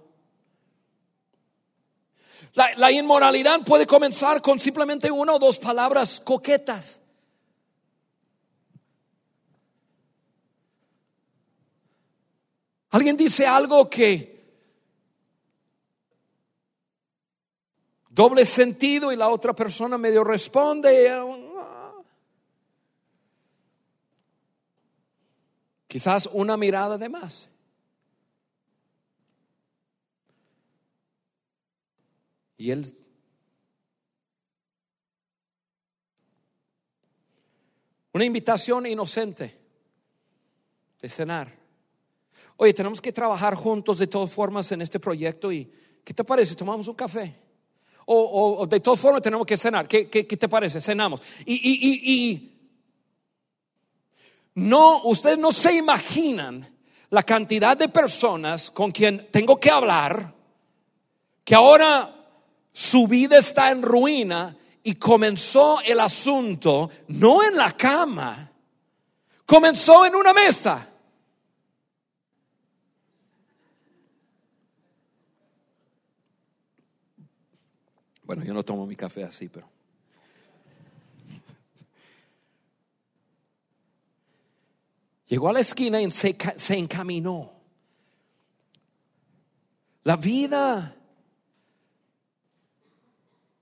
la, 2.54 2.92
inmoralidad 2.92 3.60
puede 3.62 3.86
comenzar 3.86 4.40
con 4.40 4.58
simplemente 4.58 5.10
una 5.10 5.34
o 5.34 5.38
dos 5.38 5.58
palabras 5.58 6.20
coquetas. 6.20 7.00
Alguien 12.90 13.16
dice 13.16 13.46
algo 13.46 13.88
que 13.88 14.40
doble 18.08 18.44
sentido 18.44 19.12
y 19.12 19.16
la 19.16 19.28
otra 19.28 19.54
persona 19.54 19.96
medio 19.96 20.24
responde. 20.24 21.10
Quizás 25.86 26.28
una 26.32 26.56
mirada 26.56 26.98
de 26.98 27.08
más. 27.08 27.48
Y 32.56 32.70
él 32.72 32.94
una 38.12 38.24
invitación 38.24 38.86
inocente 38.86 39.56
de 41.00 41.08
cenar. 41.08 41.59
Oye, 42.56 42.74
tenemos 42.74 43.00
que 43.00 43.12
trabajar 43.12 43.54
juntos 43.54 43.98
de 43.98 44.06
todas 44.06 44.30
formas 44.30 44.70
en 44.72 44.82
este 44.82 45.00
proyecto 45.00 45.50
y 45.50 45.70
¿qué 46.04 46.14
te 46.14 46.24
parece? 46.24 46.54
Tomamos 46.54 46.88
un 46.88 46.94
café 46.94 47.34
o, 48.12 48.66
de 48.66 48.80
todas 48.80 48.98
formas 48.98 49.22
tenemos 49.22 49.46
que 49.46 49.56
cenar. 49.56 49.86
¿Qué, 49.86 50.04
te 50.06 50.48
parece? 50.48 50.80
Cenamos. 50.80 51.22
Y, 51.44 51.54
y, 51.54 52.12
y, 52.12 52.56
no, 54.54 55.02
ustedes 55.04 55.38
no 55.38 55.52
se 55.52 55.74
imaginan 55.74 56.68
la 57.10 57.22
cantidad 57.22 57.76
de 57.76 57.88
personas 57.88 58.70
con 58.70 58.90
quien 58.90 59.28
tengo 59.30 59.60
que 59.60 59.70
hablar, 59.70 60.34
que 61.44 61.54
ahora 61.54 62.16
su 62.72 63.06
vida 63.06 63.38
está 63.38 63.70
en 63.70 63.82
ruina 63.82 64.56
y 64.82 64.94
comenzó 64.96 65.80
el 65.80 66.00
asunto 66.00 66.90
no 67.08 67.44
en 67.44 67.56
la 67.56 67.72
cama, 67.72 68.50
comenzó 69.46 70.04
en 70.04 70.16
una 70.16 70.32
mesa. 70.32 70.89
Bueno, 78.30 78.44
yo 78.44 78.54
no 78.54 78.62
tomo 78.62 78.86
mi 78.86 78.94
café 78.94 79.24
así, 79.24 79.48
pero... 79.48 79.68
Llegó 85.26 85.48
a 85.48 85.52
la 85.52 85.58
esquina 85.58 86.00
y 86.00 86.08
se, 86.12 86.36
se 86.54 86.78
encaminó. 86.78 87.50
La 90.04 90.14
vida 90.14 90.94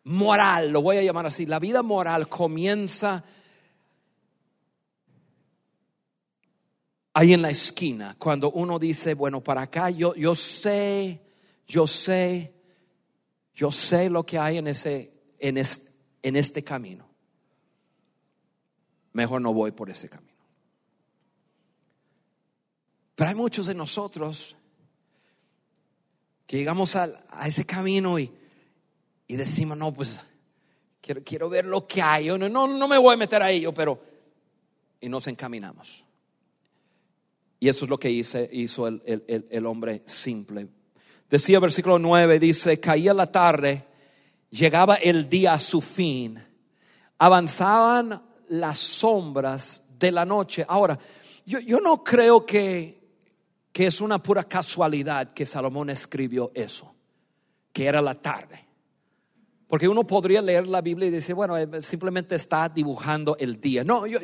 moral, 0.04 0.70
lo 0.70 0.82
voy 0.82 0.98
a 0.98 1.02
llamar 1.02 1.24
así, 1.24 1.46
la 1.46 1.58
vida 1.58 1.82
moral 1.82 2.28
comienza 2.28 3.24
ahí 7.14 7.32
en 7.32 7.40
la 7.40 7.48
esquina, 7.48 8.16
cuando 8.18 8.50
uno 8.50 8.78
dice, 8.78 9.14
bueno, 9.14 9.42
para 9.42 9.62
acá 9.62 9.88
yo, 9.88 10.14
yo 10.14 10.34
sé 10.34 11.22
yo 11.68 11.86
sé, 11.86 12.54
yo 13.58 13.72
sé 13.72 14.08
lo 14.08 14.24
que 14.24 14.38
hay 14.38 14.58
en, 14.58 14.68
ese, 14.68 15.12
en, 15.40 15.60
en 16.22 16.36
este 16.36 16.62
camino. 16.62 17.08
Mejor 19.12 19.40
no 19.40 19.52
voy 19.52 19.72
por 19.72 19.90
ese 19.90 20.08
camino. 20.08 20.38
Pero 23.16 23.30
hay 23.30 23.34
muchos 23.34 23.66
de 23.66 23.74
nosotros 23.74 24.54
que 26.46 26.56
llegamos 26.56 26.94
a, 26.94 27.10
ese 27.46 27.66
camino 27.66 28.16
y, 28.20 28.30
y, 29.26 29.34
decimos, 29.34 29.76
no, 29.76 29.92
pues 29.92 30.20
quiero, 31.00 31.24
quiero 31.24 31.48
ver 31.48 31.64
lo 31.64 31.84
que 31.84 32.00
hay. 32.00 32.28
no, 32.28 32.38
no, 32.48 32.68
no 32.68 32.86
me 32.86 32.96
voy 32.96 33.14
a 33.14 33.16
meter 33.16 33.42
a 33.42 33.50
ello, 33.50 33.74
pero... 33.74 34.00
Y 35.00 35.08
nos 35.08 35.26
encaminamos. 35.26 36.04
Y 37.58 37.68
eso 37.68 37.86
es 37.86 37.88
lo 37.88 37.98
que 37.98 38.08
hizo 38.08 38.86
el, 38.86 39.02
el, 39.26 39.66
hombre 39.66 40.02
simple. 40.06 40.68
Decía 41.30 41.60
versículo 41.60 41.98
9, 41.98 42.38
dice, 42.38 42.80
caía 42.80 43.12
la 43.12 43.30
tarde, 43.30 43.84
llegaba 44.50 44.94
el 44.94 45.28
día 45.28 45.54
a 45.54 45.58
su 45.58 45.80
fin, 45.80 46.42
avanzaban 47.18 48.22
las 48.48 48.78
sombras 48.78 49.82
de 49.98 50.10
la 50.10 50.24
noche. 50.24 50.64
Ahora, 50.66 50.98
yo, 51.44 51.58
yo 51.60 51.80
no 51.80 52.02
creo 52.02 52.46
que, 52.46 52.98
que 53.72 53.86
es 53.86 54.00
una 54.00 54.22
pura 54.22 54.44
casualidad 54.44 55.32
que 55.32 55.44
Salomón 55.44 55.90
escribió 55.90 56.50
eso, 56.54 56.94
que 57.72 57.86
era 57.86 58.00
la 58.00 58.14
tarde. 58.14 58.64
Porque 59.68 59.86
uno 59.86 60.06
podría 60.06 60.40
leer 60.40 60.66
la 60.66 60.80
Biblia 60.80 61.08
y 61.08 61.10
decir, 61.10 61.34
bueno, 61.34 61.56
eh, 61.58 61.82
simplemente 61.82 62.34
está 62.36 62.70
dibujando 62.70 63.36
el 63.38 63.60
día. 63.60 63.84
No, 63.84 64.06
yo, 64.06 64.18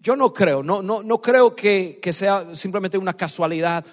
yo 0.00 0.14
no 0.14 0.32
creo, 0.32 0.62
no, 0.62 0.82
no, 0.82 1.02
no 1.02 1.20
creo 1.20 1.56
que, 1.56 1.98
sea 2.12 2.54
simplemente 2.54 2.96
una 2.96 3.14
casualidad. 3.14 3.84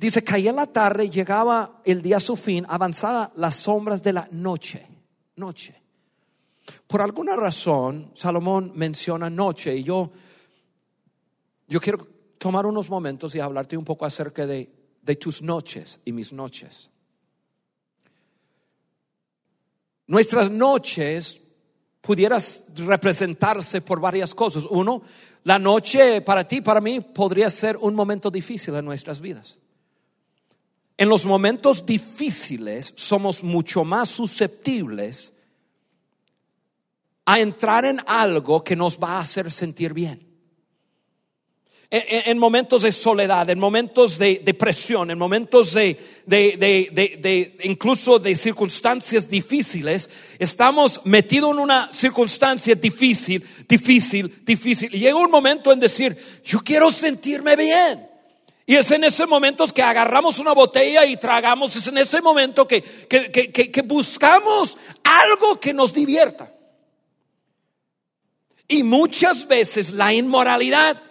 Dice, 0.00 0.24
caía 0.24 0.50
la 0.50 0.66
tarde, 0.66 1.10
llegaba 1.10 1.82
el 1.84 2.00
día 2.00 2.16
a 2.16 2.20
su 2.20 2.34
fin, 2.34 2.64
avanzada 2.66 3.30
las 3.36 3.56
sombras 3.56 4.02
de 4.02 4.14
la 4.14 4.26
noche, 4.32 4.86
noche. 5.36 5.78
Por 6.86 7.02
alguna 7.02 7.36
razón, 7.36 8.10
Salomón 8.14 8.72
menciona 8.74 9.28
noche 9.28 9.76
y 9.76 9.82
yo, 9.82 10.10
yo 11.68 11.80
quiero 11.82 12.08
tomar 12.38 12.64
unos 12.64 12.88
momentos 12.88 13.34
y 13.34 13.40
hablarte 13.40 13.76
un 13.76 13.84
poco 13.84 14.06
acerca 14.06 14.46
de, 14.46 14.72
de 15.02 15.16
tus 15.16 15.42
noches 15.42 16.00
y 16.06 16.12
mis 16.12 16.32
noches. 16.32 16.90
Nuestras 20.06 20.50
noches 20.50 21.42
pudieras 22.00 22.64
representarse 22.74 23.82
por 23.82 24.00
varias 24.00 24.34
cosas. 24.34 24.64
Uno, 24.70 25.02
la 25.44 25.58
noche 25.58 26.22
para 26.22 26.48
ti, 26.48 26.62
para 26.62 26.80
mí, 26.80 27.02
podría 27.02 27.50
ser 27.50 27.76
un 27.76 27.94
momento 27.94 28.30
difícil 28.30 28.74
en 28.76 28.86
nuestras 28.86 29.20
vidas. 29.20 29.58
En 31.00 31.08
los 31.08 31.24
momentos 31.24 31.86
difíciles 31.86 32.92
somos 32.94 33.42
mucho 33.42 33.84
más 33.84 34.10
susceptibles 34.10 35.32
a 37.24 37.40
entrar 37.40 37.86
en 37.86 38.02
algo 38.06 38.62
que 38.62 38.76
nos 38.76 38.98
va 38.98 39.12
a 39.12 39.20
hacer 39.20 39.50
sentir 39.50 39.94
bien 39.94 40.30
en, 41.90 42.38
momentos 42.38 42.82
de 42.82 42.92
soledad, 42.92 43.48
en 43.50 43.58
momentos 43.58 44.16
de 44.16 44.42
depresión, 44.44 45.10
en 45.10 45.18
momentos 45.18 45.72
de, 45.72 45.98
de, 46.26 47.58
incluso 47.64 48.18
de 48.18 48.36
circunstancias 48.36 49.28
difíciles, 49.28 50.08
estamos 50.38 51.00
metidos 51.04 51.52
en 51.52 51.58
una 51.58 51.90
circunstancia 51.90 52.76
difícil, 52.76 53.42
difícil, 53.66 54.42
difícil. 54.44 54.94
Y 54.94 54.98
llega 54.98 55.16
un 55.16 55.30
momento 55.30 55.72
en 55.72 55.80
decir, 55.80 56.16
yo 56.44 56.60
quiero 56.60 56.90
sentirme 56.92 57.56
bien. 57.56 58.09
Y 58.70 58.76
es 58.76 58.88
en 58.92 59.02
ese 59.02 59.26
momento 59.26 59.66
que 59.66 59.82
agarramos 59.82 60.38
una 60.38 60.52
botella 60.52 61.04
y 61.04 61.16
tragamos, 61.16 61.74
es 61.74 61.88
en 61.88 61.98
ese 61.98 62.22
momento 62.22 62.68
que, 62.68 62.80
que, 62.80 63.32
que, 63.32 63.50
que 63.50 63.82
buscamos 63.82 64.78
algo 65.02 65.58
que 65.58 65.74
nos 65.74 65.92
divierta. 65.92 66.54
Y 68.68 68.84
muchas 68.84 69.48
veces 69.48 69.90
la 69.90 70.12
inmoralidad 70.12 71.02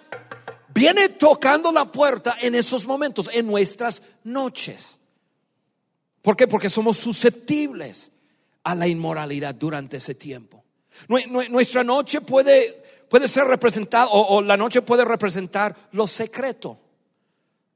viene 0.69 1.10
tocando 1.10 1.69
la 1.74 1.91
puerta 1.91 2.38
en 2.39 2.56
esos 2.56 2.86
momentos, 2.86 3.30
en 3.34 3.45
nuestras 3.48 4.04
noches. 4.24 4.98
¿Por 6.22 6.38
qué? 6.38 6.48
Porque 6.48 6.69
somos 6.69 6.98
susceptibles 6.98 8.13
a 8.63 8.74
la 8.74 8.88
inmoralidad 8.88 9.54
durante 9.54 9.98
ese 9.98 10.15
tiempo. 10.15 10.63
Nuestra 11.10 11.84
noche 11.84 12.22
puede, 12.22 12.82
puede 13.10 13.28
ser 13.28 13.48
representada, 13.48 14.08
o, 14.12 14.41
la 14.41 14.56
noche 14.56 14.82
puede 14.82 15.04
representar 15.04 15.76
lo 15.91 16.08
secreto, 16.08 16.80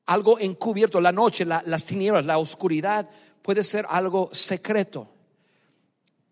algo 0.06 0.40
encubierto. 0.40 1.00
La 1.00 1.12
noche, 1.12 1.46
las 1.46 1.84
tinieblas, 1.84 2.26
la 2.26 2.38
oscuridad 2.38 3.10
puede 3.42 3.64
ser 3.64 3.86
algo 3.90 4.30
secreto. 4.34 5.10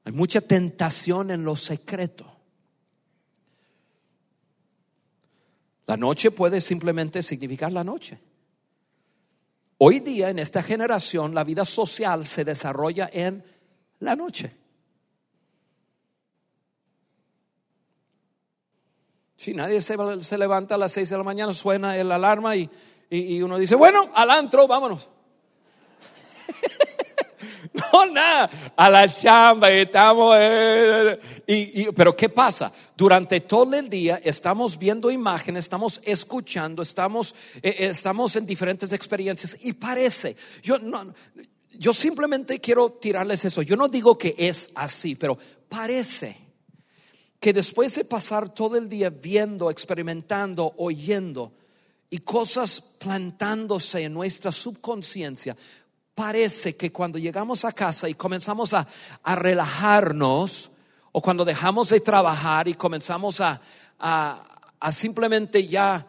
Hay 0.03 0.11
mucha 0.11 0.41
tentación 0.41 1.31
en 1.31 1.43
lo 1.43 1.55
secreto. 1.55 2.25
La 5.87 5.97
noche 5.97 6.31
puede 6.31 6.61
simplemente 6.61 7.21
significar 7.21 7.71
la 7.71 7.83
noche. 7.83 8.19
Hoy 9.77 9.99
día 9.99 10.29
en 10.29 10.39
esta 10.39 10.61
generación 10.63 11.33
la 11.33 11.43
vida 11.43 11.65
social 11.65 12.25
se 12.25 12.45
desarrolla 12.45 13.09
en 13.11 13.43
la 13.99 14.15
noche. 14.15 14.55
Si 19.35 19.55
nadie 19.55 19.81
se, 19.81 20.37
levanta 20.37 20.75
a 20.75 20.77
las 20.77 20.91
seis 20.91 21.09
de 21.09 21.17
la 21.17 21.23
mañana, 21.23 21.51
suena 21.51 21.97
el 21.97 22.11
alarma 22.11 22.55
y, 22.55 22.69
y 23.11 23.41
uno 23.41 23.57
dice, 23.57 23.75
bueno, 23.75 24.09
al 24.13 24.29
antro, 24.29 24.67
vámonos. 24.67 25.07
No, 27.73 28.05
nada, 28.05 28.49
a 28.75 28.89
la 28.89 29.07
chamba 29.07 29.71
estamos. 29.71 30.35
Eh, 30.39 31.19
y, 31.47 31.91
pero 31.91 32.15
¿qué 32.15 32.29
pasa? 32.29 32.71
Durante 32.95 33.41
todo 33.41 33.73
el 33.75 33.89
día 33.89 34.19
estamos 34.23 34.77
viendo 34.77 35.09
imágenes, 35.09 35.65
estamos 35.65 36.01
escuchando, 36.03 36.81
estamos, 36.81 37.33
eh, 37.61 37.75
estamos 37.79 38.35
en 38.35 38.45
diferentes 38.45 38.91
experiencias 38.91 39.57
y 39.61 39.73
parece, 39.73 40.35
yo, 40.61 40.79
no, 40.79 41.13
yo 41.71 41.93
simplemente 41.93 42.59
quiero 42.59 42.91
tirarles 42.91 43.45
eso. 43.45 43.61
Yo 43.61 43.75
no 43.75 43.87
digo 43.87 44.17
que 44.17 44.35
es 44.37 44.71
así, 44.75 45.15
pero 45.15 45.37
parece 45.69 46.37
que 47.39 47.53
después 47.53 47.95
de 47.95 48.05
pasar 48.05 48.53
todo 48.53 48.77
el 48.77 48.89
día 48.89 49.09
viendo, 49.09 49.71
experimentando, 49.71 50.73
oyendo, 50.77 51.53
y 52.13 52.19
cosas 52.19 52.81
plantándose 52.81 54.03
en 54.03 54.13
nuestra 54.13 54.51
subconsciencia, 54.51 55.55
parece 56.13 56.75
que 56.75 56.91
cuando 56.91 57.17
llegamos 57.17 57.63
a 57.63 57.71
casa 57.71 58.09
y 58.09 58.15
comenzamos 58.15 58.73
a, 58.73 58.85
relajarnos, 59.23 60.71
o 61.13 61.21
cuando 61.21 61.45
dejamos 61.45 61.89
de 61.89 62.01
trabajar 62.01 62.67
y 62.67 62.73
comenzamos 62.73 63.39
a, 63.39 63.61
a, 63.97 64.91
simplemente 64.91 65.65
ya, 65.65 66.05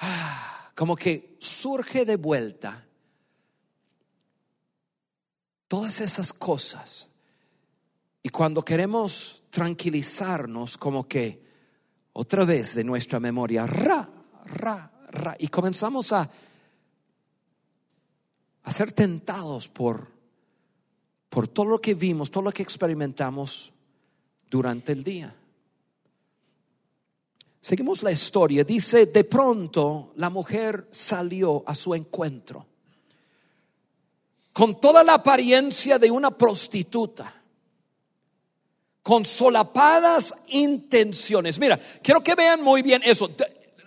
como 0.74 0.96
que 0.96 1.36
surge 1.38 2.06
de 2.06 2.16
vuelta 2.16 2.82
todas 5.68 6.00
esas 6.00 6.32
cosas. 6.32 7.10
Y 8.22 8.30
cuando 8.30 8.64
queremos 8.64 9.42
tranquilizarnos, 9.50 10.78
como 10.78 11.06
que 11.06 11.44
otra 12.14 12.46
vez 12.46 12.74
de 12.74 12.84
nuestra 12.84 13.20
memoria, 13.20 13.66
ra, 13.66 14.08
ra, 14.46 14.90
y 15.38 15.48
comenzamos 15.48 16.12
a 16.12 16.30
ser 18.70 18.92
tentados 18.92 19.68
por, 19.68 20.08
por 21.28 21.48
todo 21.48 21.66
lo 21.66 21.78
que 21.80 21.94
vimos, 21.94 22.30
todo 22.30 22.44
lo 22.44 22.52
que 22.52 22.62
experimentamos 22.62 23.72
durante 24.48 24.92
el 24.92 25.04
día. 25.04 25.34
Seguimos 27.60 28.02
la 28.02 28.10
historia. 28.10 28.64
Dice, 28.64 29.06
de 29.06 29.24
pronto 29.24 30.12
la 30.16 30.30
mujer 30.30 30.88
salió 30.90 31.62
a 31.66 31.74
su 31.74 31.94
encuentro 31.94 32.66
con 34.52 34.80
toda 34.80 35.04
la 35.04 35.14
apariencia 35.14 35.98
de 35.98 36.10
una 36.10 36.32
prostituta, 36.32 37.32
con 39.02 39.24
solapadas 39.24 40.34
intenciones. 40.48 41.58
Mira, 41.58 41.78
quiero 42.02 42.22
que 42.22 42.34
vean 42.34 42.62
muy 42.62 42.82
bien 42.82 43.00
eso. 43.04 43.30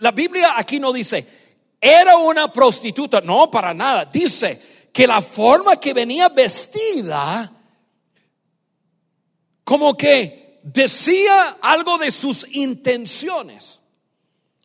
La 0.00 0.10
Biblia 0.10 0.54
aquí 0.56 0.78
no 0.78 0.92
dice, 0.92 1.26
era 1.80 2.16
una 2.16 2.50
prostituta. 2.50 3.20
No, 3.20 3.50
para 3.50 3.74
nada. 3.74 4.06
Dice 4.06 4.88
que 4.92 5.06
la 5.06 5.20
forma 5.20 5.76
que 5.76 5.92
venía 5.92 6.28
vestida, 6.30 7.52
como 9.64 9.96
que 9.96 10.58
decía 10.62 11.58
algo 11.60 11.98
de 11.98 12.10
sus 12.10 12.46
intenciones. 12.56 13.80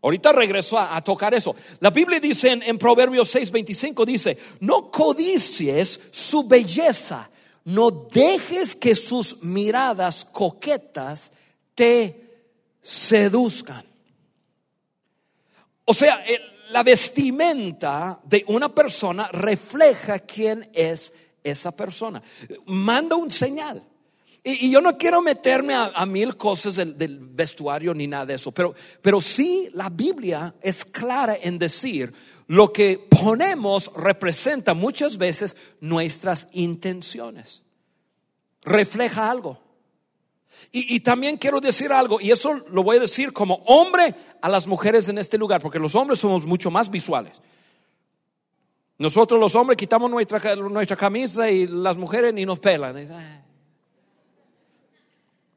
Ahorita 0.01 0.31
regreso 0.31 0.79
a, 0.79 1.01
tocar 1.03 1.33
eso. 1.33 1.53
La 1.81 1.89
Biblia 1.89 2.21
dice 2.21 2.51
en, 2.51 2.63
en 2.63 2.77
Proverbios 2.77 3.35
6:25, 3.35 4.05
dice, 4.05 4.37
no 4.61 4.89
codicies 4.89 5.99
su 6.11 6.47
belleza, 6.47 7.29
no 7.65 7.91
dejes 7.91 8.75
que 8.75 8.95
sus 8.95 9.43
miradas 9.43 10.23
coquetas 10.23 11.33
te 11.75 12.29
seduzcan. 12.81 13.88
O 15.89 15.93
sea, 15.95 16.23
el, 16.23 16.39
la 16.69 16.83
vestimenta 16.83 18.21
de 18.23 18.43
una 18.47 18.69
persona 18.73 19.27
refleja 19.31 20.19
quién 20.19 20.69
es 20.71 21.11
esa 21.43 21.71
persona. 21.71 22.21
Manda 22.65 23.15
un 23.15 23.31
señal. 23.31 23.83
Y, 24.43 24.69
yo 24.69 24.81
no 24.81 24.97
quiero 24.97 25.21
meterme 25.21 25.73
a, 25.73 26.05
mil 26.05 26.37
cosas 26.37 26.75
del, 26.75 27.19
vestuario 27.19 27.93
ni 27.93 28.07
nada 28.07 28.27
de 28.27 28.35
eso, 28.35 28.51
pero, 28.51 28.73
pero 29.01 29.19
sí 29.19 29.69
la 29.73 29.89
Biblia 29.89 30.55
es 30.61 30.85
clara 30.85 31.37
en 31.41 31.59
decir 31.59 32.13
lo 32.47 32.71
que 32.71 33.07
ponemos 33.09 33.91
representa 33.95 34.73
muchas 34.73 35.17
veces 35.17 35.57
nuestras 35.81 36.47
intenciones. 36.51 37.63
Refleja 38.61 39.29
algo. 39.29 39.68
Y, 40.71 40.99
también 40.99 41.37
quiero 41.37 41.59
decir 41.59 41.91
algo, 41.91 42.21
y 42.21 42.31
eso 42.31 42.53
lo 42.69 42.83
voy 42.83 42.97
a 42.97 42.99
decir 42.99 43.33
como 43.33 43.55
hombre 43.65 44.13
a 44.41 44.49
las 44.49 44.67
mujeres 44.67 45.07
en 45.09 45.17
este 45.17 45.37
lugar, 45.37 45.61
porque 45.61 45.79
los 45.79 45.95
hombres 45.95 46.19
somos 46.19 46.45
mucho 46.45 46.69
más 46.69 46.89
visuales. 46.91 47.41
Nosotros 48.97 49.39
los 49.39 49.55
hombres 49.55 49.77
quitamos 49.77 50.11
nuestra, 50.11 50.55
nuestra 50.55 50.97
camisa 50.97 51.49
y 51.49 51.65
las 51.65 51.97
mujeres 51.97 52.33
ni 52.33 52.45
nos 52.45 52.59
pelan. 52.59 53.07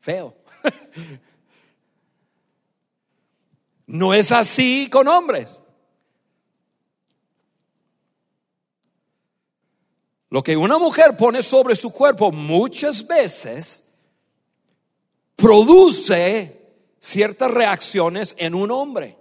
Feo. 0.01 0.35
No 3.85 4.15
es 4.15 4.33
así 4.33 4.89
con 4.91 5.07
hombres. 5.07 5.63
Lo 10.31 10.43
que 10.43 10.57
una 10.57 10.79
mujer 10.79 11.15
pone 11.15 11.43
sobre 11.43 11.77
su 11.77 11.91
cuerpo 11.91 12.33
muchas 12.33 13.07
veces 13.07 13.87
produce 15.43 16.57
ciertas 17.01 17.51
reacciones 17.51 18.35
en 18.39 18.55
un 18.55 18.71
hombre. 18.71 19.19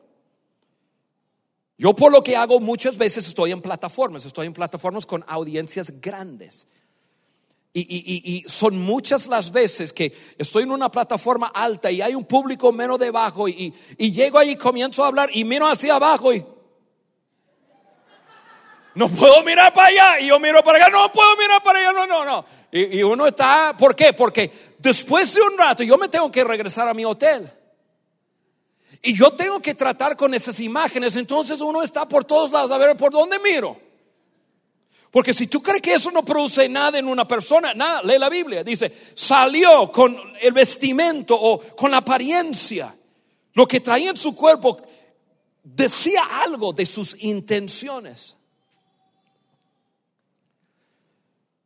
Yo 1.79 1.95
por 1.95 2.11
lo 2.11 2.21
que 2.21 2.37
hago 2.37 2.59
muchas 2.59 2.95
veces 2.95 3.27
estoy 3.27 3.51
en 3.51 3.59
plataformas, 3.59 4.23
estoy 4.23 4.45
en 4.45 4.53
plataformas 4.53 5.07
con 5.07 5.25
audiencias 5.27 5.99
grandes. 5.99 6.67
Y, 7.73 8.43
son 8.47 8.79
muchas 8.81 9.27
las 9.27 9.51
veces 9.51 9.93
que 9.93 10.13
estoy 10.37 10.63
en 10.63 10.71
una 10.71 10.91
plataforma 10.91 11.47
alta 11.47 11.89
y 11.89 12.01
hay 12.01 12.13
un 12.13 12.25
público 12.25 12.71
menos 12.71 12.99
debajo 12.99 13.47
y, 13.47 13.73
llego 13.97 14.37
ahí 14.37 14.51
y 14.51 14.55
comienzo 14.57 15.03
a 15.03 15.07
hablar 15.07 15.29
y 15.33 15.43
miro 15.43 15.65
hacia 15.65 15.95
abajo 15.95 16.33
y 16.33 16.45
no 18.95 19.07
puedo 19.09 19.43
mirar 19.43 19.73
para 19.73 19.87
allá 19.87 20.19
y 20.19 20.27
yo 20.27 20.39
miro 20.39 20.63
para 20.63 20.77
acá, 20.77 20.89
no 20.89 21.11
puedo 21.11 21.35
mirar 21.37 21.63
para 21.63 21.79
allá, 21.79 21.93
no, 21.93 22.07
no, 22.07 22.25
no. 22.25 22.45
Y, 22.71 23.01
uno 23.03 23.27
está, 23.27 23.75
¿por 23.77 23.95
qué? 23.95 24.13
Porque 24.13 24.51
después 24.77 25.33
de 25.33 25.41
un 25.41 25.57
rato 25.57 25.83
yo 25.83 25.97
me 25.97 26.09
tengo 26.09 26.31
que 26.31 26.43
regresar 26.43 26.87
a 26.87 26.93
mi 26.93 27.05
hotel. 27.05 27.49
Y 29.01 29.17
yo 29.17 29.31
tengo 29.33 29.61
que 29.61 29.73
tratar 29.73 30.15
con 30.15 30.33
esas 30.33 30.59
imágenes, 30.59 31.15
entonces 31.15 31.59
uno 31.61 31.81
está 31.81 32.07
por 32.07 32.25
todos 32.25 32.51
lados 32.51 32.71
a 32.71 32.77
ver 32.77 32.95
por 32.95 33.11
dónde 33.11 33.39
miro. 33.39 33.77
Porque 35.09 35.33
si 35.33 35.47
tú 35.47 35.61
crees 35.61 35.81
que 35.81 35.93
eso 35.95 36.11
no 36.11 36.23
produce 36.23 36.69
nada 36.69 36.97
en 36.99 37.07
una 37.07 37.27
persona, 37.27 37.73
nada, 37.73 38.01
lee 38.03 38.17
la 38.17 38.29
Biblia, 38.29 38.63
dice, 38.63 38.91
salió 39.13 39.91
con 39.91 40.17
el 40.39 40.53
vestimento 40.53 41.35
o 41.35 41.59
con 41.75 41.91
la 41.91 41.97
apariencia, 41.97 42.95
lo 43.53 43.67
que 43.67 43.81
traía 43.81 44.11
en 44.11 44.17
su 44.17 44.33
cuerpo, 44.33 44.81
decía 45.63 46.41
algo 46.41 46.71
de 46.71 46.85
sus 46.85 47.21
intenciones. 47.23 48.35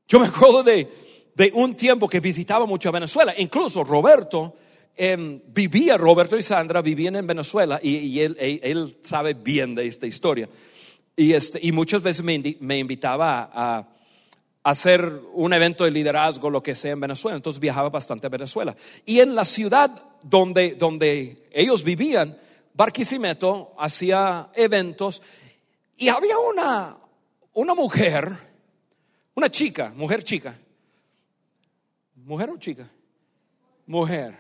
Yo 0.08 0.20
me 0.20 0.28
acuerdo 0.28 0.64
de, 0.64 0.88
un 1.54 1.76
tiempo 1.76 2.08
que 2.08 2.20
visitaba 2.20 2.66
mucho 2.66 2.90
a 2.90 2.92
Venezuela. 2.92 3.34
Incluso 3.38 3.84
Roberto 3.84 4.54
em, 4.96 5.42
vivía, 5.48 5.98
Roberto 5.98 6.38
y 6.38 6.42
Sandra 6.42 6.82
vivían 6.82 7.16
en 7.16 7.28
Venezuela 7.28 7.80
y, 7.82 8.20
él, 8.20 8.98
sabe 9.02 9.34
bien 9.34 9.74
de 9.74 9.88
esta 9.88 10.06
historia. 10.06 10.48
Y, 11.16 11.34
este, 11.34 11.60
muchas 11.72 12.02
veces 12.04 12.24
me, 12.24 12.78
invitaba 12.78 13.50
a, 13.52 13.88
hacer 14.64 15.22
un 15.34 15.54
evento 15.54 15.84
de 15.84 15.92
liderazgo, 15.92 16.50
lo 16.50 16.62
que 16.62 16.76
sea 16.76 16.94
en 16.94 17.00
Venezuela. 17.00 17.36
Entonces 17.36 17.60
viajaba 17.60 17.90
bastante 17.90 18.28
a 18.28 18.30
Venezuela. 18.30 18.76
Y 19.06 19.20
en 19.20 19.36
la 19.36 19.46
ciudad 19.46 19.92
donde, 20.24 20.76
donde 20.76 21.48
ellos 21.52 21.84
vivían, 21.84 22.38
Barquisimeto 22.74 23.74
hacía 23.78 24.50
eventos 24.54 25.22
y 25.98 26.10
había 26.10 26.38
una, 26.38 26.98
una 27.54 27.74
mujer 27.74 28.55
una 29.36 29.50
chica, 29.50 29.92
mujer 29.96 30.24
chica. 30.24 30.58
¿Mujer 32.16 32.50
o 32.50 32.58
chica? 32.58 32.90
Mujer. 33.86 34.36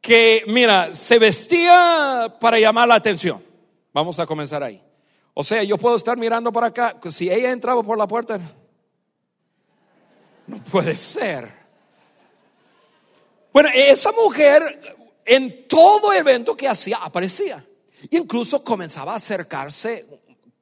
Que, 0.00 0.44
mira, 0.46 0.94
se 0.94 1.18
vestía 1.18 2.34
para 2.40 2.58
llamar 2.58 2.88
la 2.88 2.94
atención. 2.94 3.42
Vamos 3.92 4.18
a 4.18 4.26
comenzar 4.26 4.62
ahí. 4.62 4.82
O 5.34 5.42
sea, 5.42 5.62
yo 5.62 5.76
puedo 5.76 5.96
estar 5.96 6.16
mirando 6.16 6.52
para 6.52 6.68
acá. 6.68 6.98
Si 7.10 7.28
ella 7.30 7.50
entraba 7.50 7.82
por 7.82 7.98
la 7.98 8.06
puerta, 8.06 8.40
no 10.46 10.64
puede 10.64 10.96
ser. 10.96 11.50
Bueno, 13.52 13.68
esa 13.74 14.12
mujer 14.12 14.96
en 15.24 15.68
todo 15.68 16.12
evento 16.12 16.56
que 16.56 16.68
hacía 16.68 16.98
aparecía. 16.98 17.64
Incluso 18.10 18.64
comenzaba 18.64 19.12
a 19.12 19.16
acercarse 19.16 20.06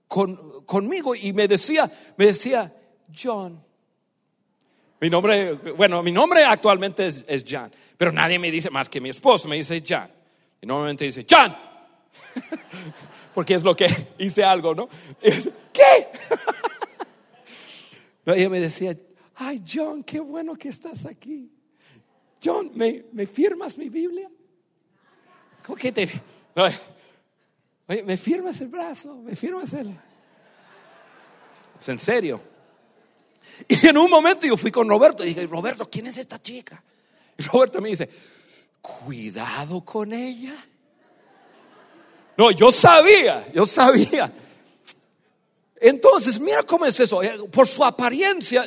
con, 0.09 0.65
conmigo 0.65 1.15
y 1.15 1.33
me 1.33 1.47
decía, 1.47 1.91
me 2.17 2.27
decía, 2.27 2.75
John. 3.17 3.63
Mi 5.01 5.09
nombre, 5.09 5.53
bueno, 5.53 6.03
mi 6.03 6.11
nombre 6.11 6.45
actualmente 6.45 7.07
es, 7.07 7.45
John, 7.49 7.71
pero 7.97 8.11
nadie 8.11 8.39
me 8.39 8.51
dice 8.51 8.71
más 8.71 8.89
que 8.89 9.01
mi 9.01 9.11
esposo, 9.11 9.47
me 9.47 9.57
dice 9.57 9.83
John. 9.87 10.11
Y 10.61 10.67
normalmente 10.67 11.05
dice, 11.05 11.25
John. 11.29 11.55
Porque 13.35 13.55
es 13.55 13.63
lo 13.63 13.77
que 13.77 13.87
hice 14.19 14.43
algo, 14.43 14.75
¿no? 14.75 14.89
¿Qué? 15.21 16.09
ella 18.27 18.49
me 18.51 18.59
decía, 18.59 18.97
ay 19.37 19.63
John, 19.65 20.03
qué 20.03 20.19
bueno 20.19 20.57
que 20.57 20.71
estás 20.71 21.07
aquí. 21.07 21.53
John, 22.43 22.73
¿me, 22.75 23.05
me 23.13 23.27
firmas 23.27 23.79
mi 23.79 23.89
Biblia? 23.89 24.29
¿Cómo 25.65 25.77
que 25.77 25.93
te... 25.93 26.09
Oye, 27.89 28.03
¿me 28.03 28.17
firmas 28.17 28.61
el 28.61 28.69
brazo? 28.69 29.15
¿Me 29.17 29.35
firmas 29.35 29.73
el...? 29.73 29.99
Es 31.81 31.89
en 31.89 31.99
serio. 31.99 32.41
Y 33.67 33.87
en 33.87 33.97
un 33.97 34.11
momento 34.11 34.47
yo 34.47 34.57
fui 34.57 34.71
con 34.71 34.89
Roberto 34.89 35.25
y 35.25 35.29
dije, 35.29 35.47
Roberto, 35.47 35.89
¿quién 35.91 36.07
es 36.07 36.19
esta 36.19 36.41
chica? 36.41 36.83
Y 37.37 37.43
Roberto 37.45 37.81
me 37.81 37.89
dice, 37.89 38.09
cuidado 38.81 39.85
con 39.85 40.13
ella. 40.13 40.55
No, 42.37 42.51
yo 42.51 42.71
sabía, 42.71 43.51
yo 43.53 43.65
sabía. 43.65 44.33
Entonces, 45.81 46.39
mira 46.39 46.63
cómo 46.65 46.85
es 46.85 47.01
eso. 47.01 47.23
Eh, 47.23 47.39
por 47.51 47.67
su 47.67 47.85
apariencia, 47.85 48.67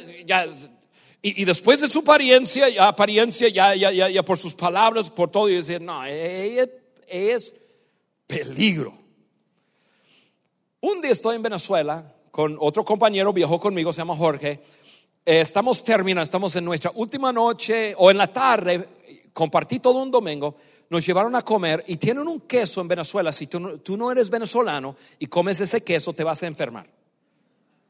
y, 1.22 1.46
después 1.46 1.82
de 1.82 1.88
su 1.88 2.00
apariencia, 2.00 2.70
ya 2.70 2.88
apariencia, 2.88 3.48
ya, 3.50 3.76
ya, 3.76 3.92
ya, 3.92 4.10
ya 4.10 4.24
por 4.24 4.40
sus 4.40 4.56
palabras, 4.56 5.10
por 5.10 5.30
todo, 5.30 5.48
y 5.48 5.56
decir, 5.56 5.80
no, 5.80 6.04
ella 6.06 6.68
es 7.08 7.54
peligro. 8.26 9.01
Un 10.84 11.00
día 11.00 11.12
estoy 11.12 11.36
en 11.36 11.44
Venezuela 11.44 12.12
con 12.32 12.58
otro 12.60 12.84
compañero, 12.84 13.32
viajó 13.32 13.60
conmigo, 13.60 13.94
se 13.94 14.02
llama 14.02 14.16
Jorge. 14.16 14.60
Eh, 15.24 15.42
estamos 15.42 15.84
terminando, 15.84 16.24
estamos 16.24 16.56
en 16.56 16.66
nuestra 16.66 16.92
última 16.96 17.32
noche 17.32 17.94
o 17.96 18.10
en 18.10 18.18
la 18.18 18.34
tarde, 18.34 18.90
compartí 19.32 19.78
todo 19.78 20.02
un 20.02 20.10
domingo, 20.10 20.56
nos 20.90 21.06
llevaron 21.06 21.36
a 21.36 21.44
comer 21.44 21.84
y 21.86 21.98
tienen 21.98 22.28
un 22.28 22.42
queso 22.42 22.82
en 22.82 22.88
Venezuela. 22.88 23.32
Si 23.32 23.46
tú 23.46 23.60
no, 23.96 24.12
eres 24.12 24.28
venezolano 24.28 24.96
y 25.20 25.28
comes 25.28 25.62
ese 25.62 25.84
queso, 25.84 26.14
te 26.14 26.24
vas 26.24 26.42
a 26.42 26.48
enfermar. 26.48 26.88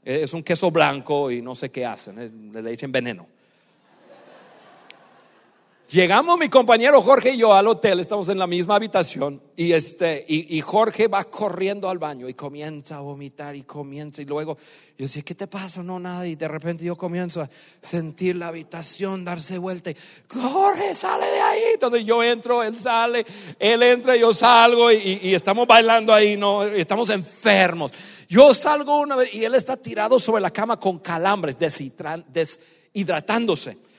Es 0.04 0.34
un 0.34 0.44
queso 0.44 0.70
blanco 0.70 1.32
y 1.32 1.42
no 1.42 1.56
sé 1.56 1.70
qué 1.72 1.86
hacen, 1.86 2.20
eh, 2.20 2.62
le 2.62 2.74
echan 2.74 2.92
veneno. 2.92 3.26
Llegamos 5.92 6.40
mi 6.40 6.48
compañero 6.48 7.02
Jorge 7.02 7.32
y 7.32 7.38
yo 7.40 7.54
al 7.54 7.68
hotel, 7.68 8.00
estamos 8.00 8.30
en 8.30 8.40
la 8.40 8.48
misma 8.48 8.78
habitación 8.78 9.42
y 9.58 9.74
este 9.74 10.24
y, 10.26 10.62
Jorge 10.62 11.10
va 11.10 11.26
corriendo 11.26 11.90
al 11.90 11.98
baño 11.98 12.30
y 12.30 12.34
comienza 12.34 12.96
a 12.96 13.02
vomitar 13.02 13.58
y 13.58 13.64
comienza 13.64 14.22
y 14.22 14.26
luego 14.26 14.58
yo 14.98 15.04
decía, 15.04 15.22
¿qué 15.22 15.36
te 15.36 15.48
pasa? 15.48 15.84
No, 15.84 16.00
nada 16.00 16.26
y 16.26 16.38
de 16.38 16.48
repente 16.48 16.86
yo 16.86 16.96
comienzo 16.96 17.42
a 17.42 17.50
sentir 17.82 18.38
la 18.38 18.48
habitación 18.48 19.26
darse 19.26 19.58
vuelta 19.58 19.92
y 19.92 19.98
Jorge 20.30 20.96
sale 20.96 21.26
de 21.26 21.42
ahí, 21.42 21.62
entonces 21.74 22.06
yo 22.06 22.24
entro, 22.24 22.64
él 22.64 22.78
sale, 22.78 23.26
él 23.60 23.84
entra, 23.84 24.16
yo 24.16 24.34
salgo 24.34 24.94
y, 24.94 25.36
estamos 25.36 25.68
bailando 25.68 26.14
ahí, 26.14 26.38
no, 26.38 26.64
estamos 26.64 27.10
enfermos. 27.10 27.92
Yo 28.30 28.54
salgo 28.54 28.98
una 28.98 29.18
vez 29.18 29.34
y 29.34 29.44
él 29.44 29.56
está 29.56 29.76
tirado 29.76 30.20
sobre 30.20 30.42
la 30.42 30.52
cama 30.52 30.80
con 30.80 31.00
calambres, 31.00 31.58
deshidratándose. 31.60 33.91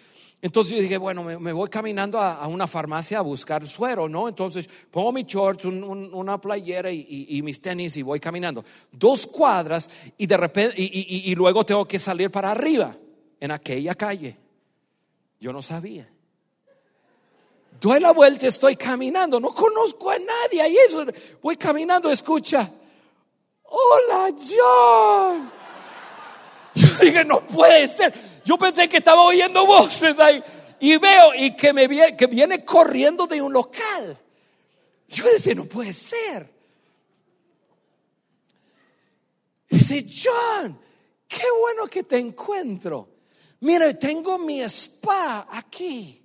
Entonces 0.45 0.75
yo 0.75 0.83
dije, 0.83 0.99
bueno, 0.99 1.23
me, 1.23 1.53
voy 1.53 1.69
caminando 1.69 2.21
a, 2.21 2.49
una 2.49 2.67
farmacia 2.67 3.19
a 3.19 3.23
buscar 3.23 3.65
suero, 3.65 4.09
¿no? 4.09 4.27
Entonces 4.27 4.69
pongo 4.91 5.13
mi 5.13 5.23
shorts, 5.23 5.65
una 5.67 6.41
playera 6.41 6.91
y, 6.91 7.41
mis 7.43 7.61
tenis 7.61 7.97
y 7.97 8.03
voy 8.03 8.19
caminando. 8.19 8.65
Dos 8.91 9.29
cuadras 9.29 9.89
y 10.19 10.27
de 10.27 10.37
repente, 10.37 10.75
y, 10.77 11.33
luego 11.37 11.65
tengo 11.65 11.87
que 11.87 11.97
salir 11.97 12.29
para 12.29 12.51
arriba, 12.51 12.97
en 13.39 13.53
aquella 13.53 13.95
calle. 13.95 14.37
Yo 15.39 15.53
no 15.53 15.63
sabía. 15.63 16.09
doy 17.81 18.01
la 18.01 18.11
vuelta, 18.13 18.49
estoy 18.49 18.75
caminando, 18.75 19.39
no 19.39 19.55
conozco 19.55 20.11
a 20.11 20.19
nadie. 20.19 20.61
Ahí 20.61 20.77
voy 21.41 21.57
caminando, 21.57 22.11
escucha. 22.11 22.69
Hola, 23.63 24.35
John. 24.37 25.53
Yo 26.75 26.89
dije, 27.01 27.25
no 27.25 27.47
puede 27.47 27.87
ser. 27.87 28.32
Yo 28.45 28.59
pensé 28.59 28.89
que 28.89 28.99
estaba 28.99 29.23
oyendo 29.23 29.67
voces 29.67 30.19
ahí. 30.19 30.43
Y 30.81 30.97
veo 30.97 31.35
y 31.35 31.55
que 31.55 31.73
me 31.73 31.87
viene, 31.87 32.17
que 32.17 32.27
viene 32.27 32.65
corriendo 32.65 33.27
de 33.27 33.41
un 33.41 33.53
local. 33.53 34.19
Yo 35.09 35.25
decía, 35.31 35.55
no 35.55 35.67
puede 35.67 35.93
ser. 35.93 36.51
Dice, 39.69 40.07
John, 40.09 40.79
qué 41.29 41.45
bueno 41.61 41.87
que 41.87 42.03
te 42.03 42.19
encuentro. 42.19 43.09
Mira, 43.61 43.97
tengo 43.97 44.39
mi 44.39 44.61
spa 44.63 45.47
aquí. 45.51 46.21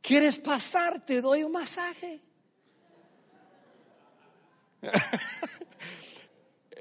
¿Quieres 0.00 0.38
pasar? 0.38 1.04
Te 1.04 1.20
doy 1.20 1.42
un 1.42 1.52
masaje. 1.52 2.20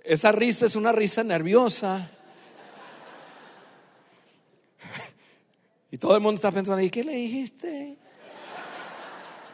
Esa 0.03 0.31
risa 0.31 0.67
es 0.67 0.75
una 0.75 0.91
risa 0.91 1.23
nerviosa. 1.23 2.14
Y 5.95 5.97
todo 5.97 6.13
el 6.13 6.19
mundo 6.19 6.35
está 6.35 6.51
pensando, 6.51 6.81
¿y 6.81 6.89
qué 6.89 7.05
le 7.05 7.13
dijiste? 7.13 7.97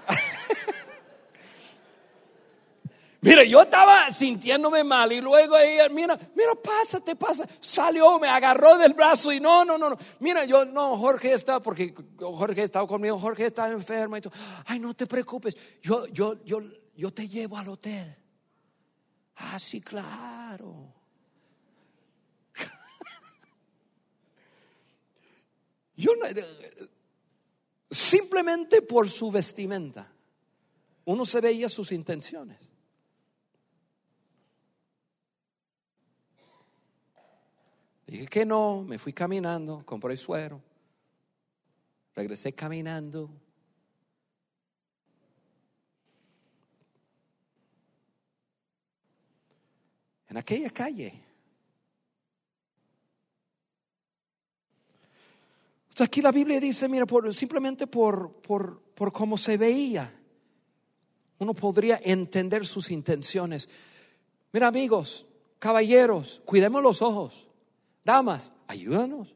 Mira, 3.21 3.43
yo 3.43 3.61
estaba 3.61 4.11
sintiéndome 4.11 4.83
mal 4.83 5.11
y 5.11 5.21
luego 5.21 5.55
ella, 5.55 5.87
mira, 5.89 6.17
mira, 6.35 6.55
pásate, 6.55 7.15
pasa. 7.15 7.47
Salió, 7.59 8.17
me 8.17 8.27
agarró 8.27 8.75
del 8.79 8.95
brazo 8.95 9.31
y 9.31 9.39
no, 9.39 9.63
no, 9.63 9.77
no, 9.77 9.91
no. 9.91 9.97
Mira, 10.17 10.43
yo, 10.45 10.65
no, 10.65 10.97
Jorge 10.97 11.33
está, 11.33 11.61
porque 11.61 11.93
Jorge 12.17 12.63
estaba 12.63 12.87
conmigo, 12.87 13.19
Jorge 13.19 13.45
está 13.45 13.69
enfermo 13.69 14.17
y 14.17 14.21
todo. 14.21 14.33
Ay, 14.65 14.79
no 14.79 14.95
te 14.95 15.05
preocupes, 15.05 15.55
yo, 15.79 16.07
yo, 16.07 16.43
yo, 16.43 16.59
yo 16.95 17.13
te 17.13 17.27
llevo 17.27 17.55
al 17.55 17.67
hotel. 17.67 18.15
Ah, 19.35 19.59
sí, 19.59 19.79
claro. 19.79 20.91
Yo 25.95 26.13
simplemente 27.89 28.81
por 28.81 29.09
su 29.09 29.31
vestimenta, 29.31 30.11
uno 31.05 31.25
se 31.25 31.41
veía 31.41 31.69
sus 31.69 31.91
intenciones. 31.91 32.57
Dije 38.07 38.27
que 38.27 38.45
no, 38.45 38.83
me 38.83 38.99
fui 38.99 39.13
caminando, 39.13 39.85
compré 39.85 40.17
suero, 40.17 40.61
regresé 42.13 42.53
caminando. 42.53 43.29
En 50.27 50.37
aquella 50.37 50.69
calle 50.69 51.30
aquí 55.99 56.21
la 56.21 56.31
Biblia 56.31 56.59
dice, 56.59 56.87
mira, 56.87 57.05
simplemente 57.31 57.87
por, 57.87 58.33
por, 58.41 58.81
por 58.95 59.11
cómo 59.11 59.37
se 59.37 59.57
veía, 59.57 60.13
uno 61.39 61.53
podría 61.53 61.99
entender 62.03 62.65
sus 62.65 62.91
intenciones. 62.91 63.67
Mira 64.53 64.67
amigos, 64.67 65.25
caballeros, 65.59 66.41
cuidemos 66.45 66.81
los 66.81 67.01
ojos. 67.01 67.47
Damas, 68.03 68.53
ayúdanos. 68.67 69.35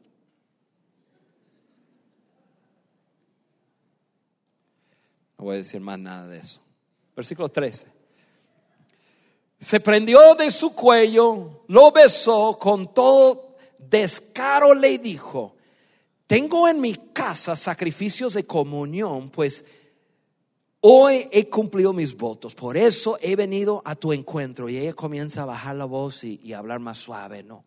No 5.38 5.44
voy 5.44 5.54
a 5.54 5.58
decir 5.58 5.80
más 5.80 5.98
nada 5.98 6.26
de 6.26 6.38
eso. 6.38 6.60
Versículo 7.14 7.48
13. 7.48 7.88
Se 9.58 9.80
prendió 9.80 10.34
de 10.34 10.50
su 10.50 10.74
cuello, 10.74 11.64
lo 11.68 11.90
besó, 11.90 12.58
con 12.58 12.92
todo 12.92 13.56
descaro 13.78 14.74
le 14.74 14.98
dijo, 14.98 15.55
tengo 16.26 16.68
en 16.68 16.80
mi 16.80 16.94
casa 16.94 17.54
sacrificios 17.54 18.34
de 18.34 18.44
comunión, 18.44 19.30
pues 19.30 19.64
hoy 20.80 21.28
he 21.30 21.48
cumplido 21.48 21.92
mis 21.92 22.16
votos, 22.16 22.52
por 22.54 22.76
eso 22.76 23.16
he 23.20 23.36
venido 23.36 23.80
a 23.84 23.94
tu 23.94 24.12
encuentro. 24.12 24.68
Y 24.68 24.76
ella 24.76 24.92
comienza 24.92 25.42
a 25.42 25.46
bajar 25.46 25.76
la 25.76 25.84
voz 25.84 26.24
y, 26.24 26.52
hablar 26.52 26.80
más 26.80 26.98
suave, 26.98 27.44
¿no? 27.44 27.64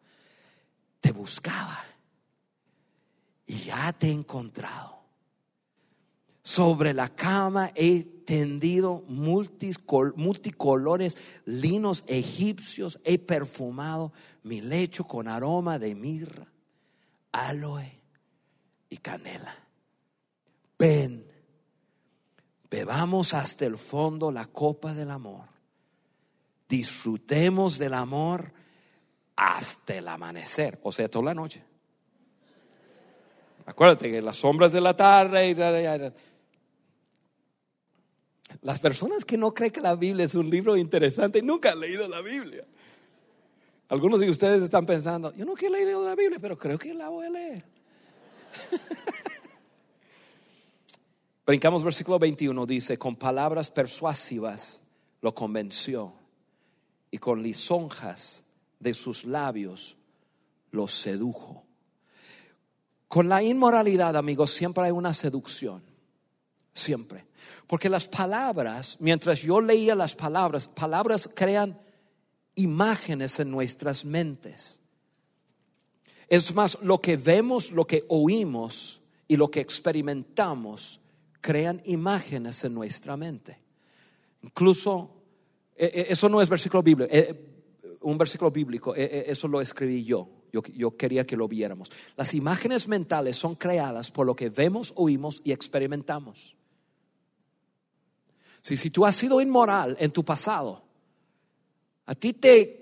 Te 1.00 1.14
buscaba 1.14 1.80
y 3.46 3.60
ya 3.60 3.94
te 3.94 4.08
he 4.08 4.12
encontrado. 4.12 5.00
Sobre 6.44 6.94
la 6.94 7.10
cama 7.10 7.72
he 7.76 8.04
tendido 8.26 9.04
multicolores 9.08 11.16
linos 11.46 12.04
egipcios, 12.08 13.00
he 13.04 13.20
perfumado 13.20 14.12
mi 14.44 14.60
lecho 14.60 15.06
con 15.06 15.28
aroma 15.28 15.80
de 15.80 15.96
mirra, 15.96 16.48
aloe 17.32 17.99
y 18.90 18.98
canela. 18.98 19.56
Ven, 20.78 21.26
bebamos 22.70 23.34
hasta 23.34 23.66
el 23.66 23.78
fondo 23.78 24.32
la 24.32 24.46
copa 24.46 24.94
del 24.94 25.12
amor. 25.12 25.46
Disfrutemos 26.68 27.78
del 27.78 27.94
amor 27.94 28.52
hasta 29.36 29.96
el 29.96 30.08
amanecer, 30.08 30.80
o 30.84 30.92
sea, 30.92 31.10
toda 31.10 31.26
la 31.26 31.34
noche. 31.34 31.64
Acuérdate 33.66 34.12
que 34.12 34.22
las 34.22 34.38
sombras 34.38 34.72
de 34.72 34.82
la 34.82 34.96
tarde. 34.96 36.14
Las 38.62 38.80
personas 38.80 39.24
que 39.24 39.38
no 39.38 39.54
creen 39.54 39.72
que 39.72 39.82
la 39.82 39.96
Biblia 39.96 40.26
es 40.26 40.36
un 40.36 40.50
libro 40.50 40.76
interesante 40.76 41.42
nunca 41.42 41.72
han 41.72 41.80
leído 41.80 42.08
la 42.08 42.22
Biblia. 42.22 42.66
Algunos 43.90 44.20
de 44.20 44.30
ustedes 44.30 44.64
están 44.64 44.86
pensando, 44.86 45.34
yo 45.36 45.46
no 45.46 45.54
he 45.56 45.70
leído 45.70 46.04
la 46.04 46.16
Biblia, 46.16 46.40
pero 46.40 46.58
creo 46.58 46.78
que 46.78 46.94
la 46.94 47.10
voy 47.10 47.26
a 47.26 47.30
leer. 47.30 47.64
Brincamos 51.46 51.84
versículo 51.84 52.20
21, 52.20 52.66
dice, 52.66 52.98
con 52.98 53.16
palabras 53.16 53.72
persuasivas 53.72 54.82
lo 55.22 55.34
convenció 55.34 56.14
y 57.12 57.18
con 57.18 57.42
lisonjas 57.42 58.44
de 58.80 58.94
sus 58.94 59.26
labios 59.26 59.98
lo 60.72 60.88
sedujo. 60.88 61.66
Con 63.08 63.28
la 63.28 63.42
inmoralidad, 63.42 64.16
amigos, 64.16 64.52
siempre 64.52 64.84
hay 64.84 64.92
una 64.92 65.14
seducción. 65.14 65.82
Siempre. 66.72 67.26
Porque 67.66 67.90
las 67.90 68.08
palabras, 68.08 68.98
mientras 69.00 69.42
yo 69.42 69.60
leía 69.60 69.96
las 69.96 70.16
palabras, 70.16 70.68
palabras 70.68 71.30
crean 71.34 71.80
imágenes 72.54 73.40
en 73.40 73.50
nuestras 73.50 74.06
mentes. 74.06 74.79
Es 76.30 76.54
más, 76.54 76.78
lo 76.84 77.02
que 77.02 77.18
vemos, 77.18 77.72
lo 77.72 77.88
que 77.88 78.06
oímos 78.08 79.02
y 79.28 79.36
lo 79.36 79.50
que 79.50 79.62
experimentamos 79.62 81.00
crean 81.42 81.82
imágenes 81.86 82.64
en 82.64 82.76
nuestra 82.76 83.18
mente. 83.18 83.58
Incluso, 84.44 85.10
e, 85.76 85.86
e, 85.86 86.14
eso 86.14 86.30
no 86.30 86.40
es 86.42 86.48
versículo 86.48 86.84
bíblico, 86.84 87.12
e, 87.12 87.50
un 88.02 88.18
versículo 88.18 88.52
bíblico, 88.52 88.96
eso 88.96 89.48
lo 89.48 89.60
escribí 89.60 90.04
yo. 90.06 90.30
yo. 90.54 90.62
Yo 90.64 90.96
quería 90.96 91.26
que 91.26 91.36
lo 91.36 91.48
viéramos. 91.48 91.92
Las 92.16 92.34
imágenes 92.34 92.88
mentales 92.88 93.36
son 93.36 93.56
creadas 93.56 94.12
por 94.12 94.26
lo 94.26 94.36
que 94.36 94.50
vemos, 94.50 94.94
oímos 94.96 95.42
y 95.44 95.52
experimentamos. 95.52 96.56
Si, 98.62 98.78
si 98.78 98.90
tú 98.90 99.06
has 99.06 99.16
sido 99.16 99.42
inmoral 99.42 99.98
en 100.00 100.12
tu 100.12 100.24
pasado, 100.24 100.84
a 102.06 102.16
ti 102.16 102.34
te 102.34 102.80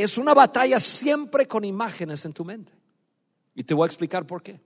es 0.00 0.16
una 0.16 0.32
batalla 0.32 0.80
siempre 0.80 1.46
con 1.46 1.64
imágenes 1.64 2.24
en 2.24 2.32
tu 2.32 2.44
mente. 2.44 2.72
Y 3.54 3.64
te 3.64 3.74
voy 3.74 3.84
a 3.84 3.86
explicar 3.86 4.26
por 4.26 4.42
qué. 4.42 4.60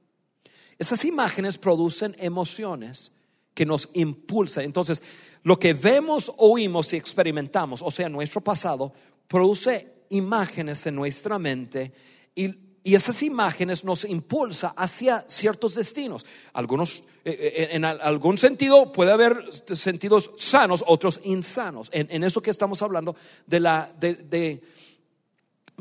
Esas 0.78 1.04
imágenes 1.04 1.58
producen 1.58 2.14
emociones 2.18 3.12
que 3.54 3.64
nos 3.64 3.88
impulsan. 3.94 4.64
Entonces, 4.64 5.02
lo 5.42 5.58
que 5.58 5.72
vemos, 5.72 6.30
oímos 6.36 6.92
y 6.92 6.96
experimentamos, 6.96 7.80
o 7.82 7.90
sea, 7.90 8.08
nuestro 8.08 8.42
pasado, 8.42 8.92
produce 9.26 10.04
imágenes 10.10 10.86
en 10.86 10.94
nuestra 10.94 11.38
mente 11.38 11.92
y, 12.34 12.64
esas 12.84 13.20
imágenes 13.24 13.82
nos 13.82 14.04
impulsa 14.04 14.72
hacia 14.76 15.24
ciertos 15.26 15.74
destinos. 15.74 16.24
Algunos, 16.52 17.02
eh, 17.24 17.32
eh, 17.32 17.68
en, 17.72 17.84
algún 17.84 18.38
sentido 18.38 18.92
puede 18.92 19.10
haber 19.10 19.44
sentidos 19.74 20.30
sanos, 20.36 20.84
otros 20.86 21.18
insanos. 21.24 21.90
En, 21.92 22.22
eso 22.22 22.40
que 22.40 22.50
estamos 22.50 22.82
hablando 22.82 23.16
de 23.44 23.58
la... 23.58 23.92
de 23.98 24.62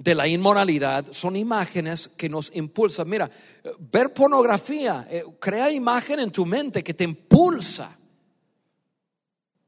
la 0.04 0.28
inmoralidad 0.28 1.12
son 1.12 1.36
imágenes 1.36 2.10
que 2.10 2.28
nos 2.28 2.52
impulsan. 2.54 3.10
Mira, 3.10 3.30
ver 3.80 4.14
pornografía 4.14 5.08
eh, 5.10 5.24
crea 5.39 5.72
imagen 5.72 6.20
en 6.20 6.32
tu 6.32 6.46
mente 6.46 6.84
que 6.84 6.93
te 6.93 7.06
impulsa. 7.06 7.98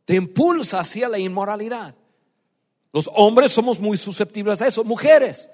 Te 0.03 0.15
impulsa 0.15 0.80
hacia 0.80 1.07
la 1.07 1.17
inmoralidad. 1.17 1.95
Los 2.91 3.09
hombres 3.13 3.51
somos 3.51 3.80
muy 3.80 3.97
susceptibles 3.97 4.61
a 4.61 4.67
eso. 4.67 4.84
Mujeres, 4.84 5.49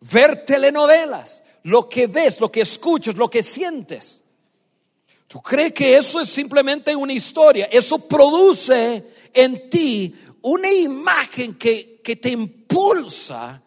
ver 0.00 0.44
telenovelas, 0.44 1.42
lo 1.62 1.88
que 1.88 2.06
ves, 2.06 2.40
lo 2.40 2.50
que 2.50 2.62
escuchas, 2.62 3.16
lo 3.16 3.30
que 3.30 3.42
sientes. 3.42 4.22
Tú 5.26 5.40
crees 5.40 5.72
que 5.72 5.96
eso 5.96 6.20
es 6.20 6.28
simplemente 6.28 6.94
una 6.96 7.12
historia. 7.12 7.66
Eso 7.66 7.98
produce 7.98 9.04
en 9.32 9.68
ti 9.68 10.14
una 10.42 10.70
imagen 10.72 11.54
que, 11.54 12.00
que 12.02 12.16
te 12.16 12.30
impulsa 12.30 13.62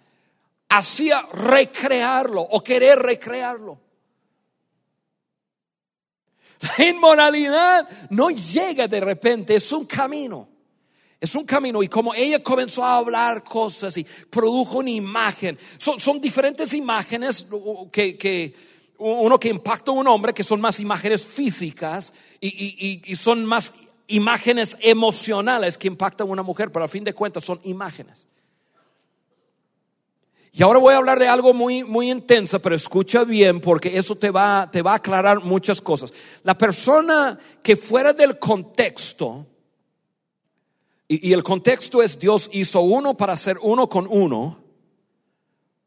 hacia 0.72 1.22
recrearlo 1.34 2.41
o 2.41 2.63
querer 2.63 2.97
recrearlo. 2.97 3.78
La 6.61 6.86
inmoralidad 6.86 7.89
no 8.09 8.30
llega 8.30 8.88
de 8.88 8.99
repente, 9.01 9.55
es 9.55 9.72
un 9.72 9.86
camino. 9.86 10.47
Es 11.19 11.36
un 11.36 11.45
camino 11.45 11.84
y 11.84 11.88
como 11.88 12.15
ella 12.15 12.41
comenzó 12.41 12.84
a 12.84 12.95
hablar 12.97 13.43
cosas 13.43 13.95
y 13.97 14.03
produjo 14.03 14.80
una 14.80 14.89
imagen, 14.89 15.55
son, 15.78 16.19
diferentes 16.19 16.74
imágenes 16.74 17.45
que, 17.91 18.55
uno 18.97 19.39
que 19.39 19.49
impacta 19.49 19.91
a 19.91 19.93
un 19.93 20.07
hombre, 20.07 20.34
que 20.34 20.43
son 20.43 20.59
más 20.59 20.80
imágenes 20.80 21.24
físicas 21.24 22.11
y, 22.39 23.01
y 23.05 23.15
son 23.15 23.45
más 23.45 23.72
imágenes 24.07 24.76
emocionales 24.80 25.78
que 25.78 25.88
impactan 25.88 26.28
a 26.28 26.32
una 26.32 26.43
mujer, 26.43 26.72
pero 26.72 26.86
a 26.86 26.88
fin 26.88 27.03
de 27.03 27.13
cuentas 27.13 27.43
son 27.43 27.59
imágenes. 27.65 28.30
Y 30.54 30.64
ahora 30.64 30.80
voy 30.80 30.93
a 30.93 30.97
hablar 30.97 31.18
de 31.18 31.28
algo 31.28 31.54
muy, 31.54 31.84
muy 31.84 32.12
intenso, 32.12 32.62
pero 32.62 32.76
escucha 32.76 33.24
bien 33.24 33.62
porque 33.62 33.97
eso 33.97 34.16
te 34.16 34.30
va, 34.30 34.70
te 34.70 34.82
va 34.82 34.93
a 34.93 34.95
aclarar 34.95 35.41
muchas 35.41 35.80
cosas. 35.80 36.14
La 36.43 36.58
persona 36.58 37.39
que 37.64 37.78
fuera 37.78 38.12
del 38.12 38.38
contexto, 38.38 39.47
y, 41.08 41.30
y 41.30 41.34
el 41.34 41.43
contexto 41.43 42.04
es 42.04 42.20
Dios 42.20 42.49
hizo 42.52 42.82
uno 42.82 43.16
para 43.16 43.38
ser 43.38 43.58
uno 43.62 43.88
con 43.88 44.08
uno, 44.10 44.62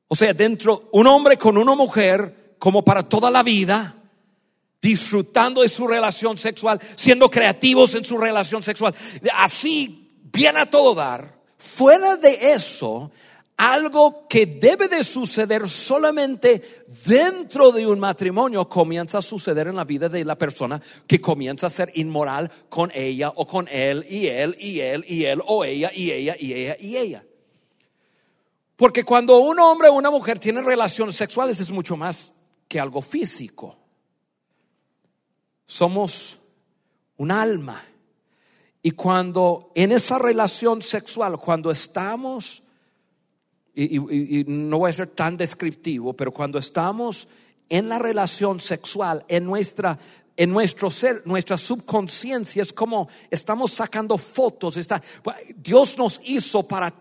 o 0.08 0.16
sea, 0.16 0.32
dentro, 0.32 0.88
un 0.92 1.06
hombre 1.08 1.36
con 1.36 1.58
una 1.58 1.74
mujer 1.74 2.54
como 2.58 2.82
para 2.82 3.02
toda 3.02 3.30
la 3.30 3.42
vida, 3.42 3.94
disfrutando 4.80 5.60
de 5.62 5.68
su 5.68 5.86
relación 5.86 6.36
sexual, 6.38 6.80
siendo 6.94 7.30
creativos 7.30 7.94
en 7.94 8.04
su 8.04 8.16
relación 8.16 8.62
sexual, 8.62 8.94
así, 9.34 10.08
bien 10.32 10.56
a 10.56 10.70
todo 10.70 10.94
dar. 10.94 11.34
Fuera 11.56 12.16
de 12.16 12.52
eso, 12.52 13.10
algo 13.56 14.26
que 14.28 14.46
debe 14.46 14.88
de 14.88 15.04
suceder 15.04 15.68
solamente 15.68 16.84
dentro 17.06 17.70
de 17.70 17.86
un 17.86 18.00
matrimonio 18.00 18.68
comienza 18.68 19.18
a 19.18 19.22
suceder 19.22 19.68
en 19.68 19.76
la 19.76 19.84
vida 19.84 20.08
de 20.08 20.24
la 20.24 20.36
persona 20.36 20.80
que 21.06 21.20
comienza 21.20 21.68
a 21.68 21.70
ser 21.70 21.92
inmoral 21.94 22.50
con 22.68 22.90
ella 22.92 23.32
o 23.36 23.46
con 23.46 23.68
él 23.68 24.04
y 24.08 24.26
él 24.26 24.56
y 24.58 24.80
él 24.80 25.04
y 25.06 25.24
él 25.24 25.40
o 25.46 25.64
ella 25.64 25.90
y 25.94 26.10
ella 26.10 26.36
y 26.38 26.52
ella 26.52 26.76
y 26.80 26.96
ella. 26.96 27.24
Porque 28.76 29.04
cuando 29.04 29.38
un 29.38 29.60
hombre 29.60 29.88
o 29.88 29.92
una 29.92 30.10
mujer 30.10 30.40
tiene 30.40 30.60
relaciones 30.60 31.14
sexuales 31.14 31.60
es 31.60 31.70
mucho 31.70 31.96
más 31.96 32.34
que 32.66 32.80
algo 32.80 33.00
físico. 33.00 33.78
Somos 35.64 36.38
un 37.16 37.30
alma. 37.30 37.84
Y 38.82 38.90
cuando 38.90 39.70
en 39.76 39.92
esa 39.92 40.18
relación 40.18 40.82
sexual, 40.82 41.38
cuando 41.38 41.70
estamos 41.70 42.63
y, 43.74 44.44
no 44.46 44.78
voy 44.78 44.90
a 44.90 44.92
ser 44.92 45.08
tan 45.08 45.36
descriptivo, 45.36 46.12
pero 46.12 46.32
cuando 46.32 46.58
estamos 46.58 47.28
en 47.68 47.88
la 47.88 47.98
relación 47.98 48.60
sexual, 48.60 49.24
en 49.28 49.44
nuestra 49.44 49.98
en 50.36 50.50
nuestro 50.50 50.90
ser, 50.90 51.22
nuestra 51.24 51.56
subconsciencia 51.56 52.62
es 52.62 52.72
como 52.72 53.08
estamos 53.30 53.72
sacando 53.72 54.18
fotos. 54.18 54.76
Está, 54.76 55.00
Dios 55.56 55.96
nos 55.96 56.20
hizo 56.24 56.66
para 56.66 56.92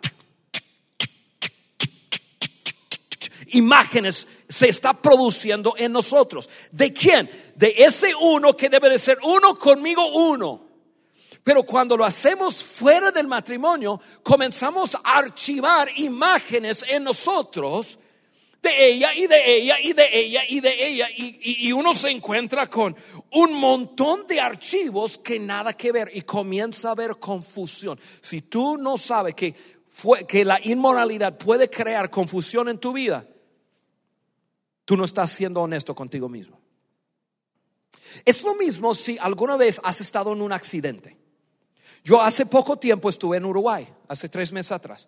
imágenes 3.54 4.28
se 4.48 4.70
está 4.70 4.94
produciendo 4.94 5.74
en 5.78 5.92
nosotros. 5.92 6.50
¿De 6.72 6.94
quién? 6.94 7.30
De 7.56 7.74
ese 7.78 8.14
uno 8.16 8.56
que 8.56 8.70
debe 8.70 8.90
de 8.90 9.00
ser 9.00 9.18
uno 9.24 9.58
conmigo 9.58 10.06
uno. 10.30 10.73
Pero 11.44 11.64
cuando 11.64 11.98
lo 11.98 12.06
hacemos 12.06 12.64
fuera 12.64 13.12
del 13.12 13.28
matrimonio, 13.28 14.00
comenzamos 14.22 14.96
a 14.96 15.18
archivar 15.18 15.90
imágenes 15.98 16.86
en 16.88 17.04
nosotros 17.04 18.00
de 18.62 18.92
ella 18.92 19.14
y 19.14 19.28
de 19.28 19.58
ella 19.58 19.78
y 19.82 19.92
de 19.92 20.10
ella 20.14 20.42
y 20.48 20.60
de 20.62 20.88
ella. 20.88 21.08
Y, 21.14 21.72
uno 21.74 21.94
se 21.94 22.10
encuentra 22.10 22.68
con 22.68 22.96
un 23.32 23.54
montón 23.56 24.26
de 24.26 24.40
archivos 24.40 25.18
que 25.18 25.38
nada 25.38 25.74
que 25.74 25.92
ver 25.92 26.10
y 26.14 26.22
comienza 26.22 26.88
a 26.88 26.92
haber 26.92 27.18
confusión. 27.18 28.00
Si 28.22 28.44
tú 28.44 28.78
no 28.78 28.98
sabes 28.98 29.36
que, 29.36 29.54
fue, 29.90 30.26
que 30.26 30.46
la 30.46 30.62
inmoralidad 30.64 31.38
puede 31.38 31.70
crear 31.70 32.10
confusión 32.10 32.70
en 32.70 32.80
tu 32.80 32.94
vida, 32.94 33.28
tú 34.86 34.96
no 34.96 35.04
estás 35.04 35.30
siendo 35.30 35.62
honesto 35.62 35.94
contigo 35.94 36.30
mismo. 36.30 36.62
Es 38.24 38.44
lo 38.44 38.56
mismo 38.56 38.96
si 38.96 39.18
alguna 39.18 39.58
vez 39.58 39.82
has 39.84 40.00
estado 40.00 40.32
en 40.32 40.42
un 40.42 40.54
accidente. 40.54 41.23
Yo 42.04 42.22
hace 42.22 42.46
poco 42.46 42.78
tiempo 42.78 43.10
estuve 43.10 43.38
en 43.38 43.46
Uruguay, 43.46 43.88
hace 44.08 44.28
tres 44.30 44.52
meses 44.52 44.74
atrás. 44.74 45.08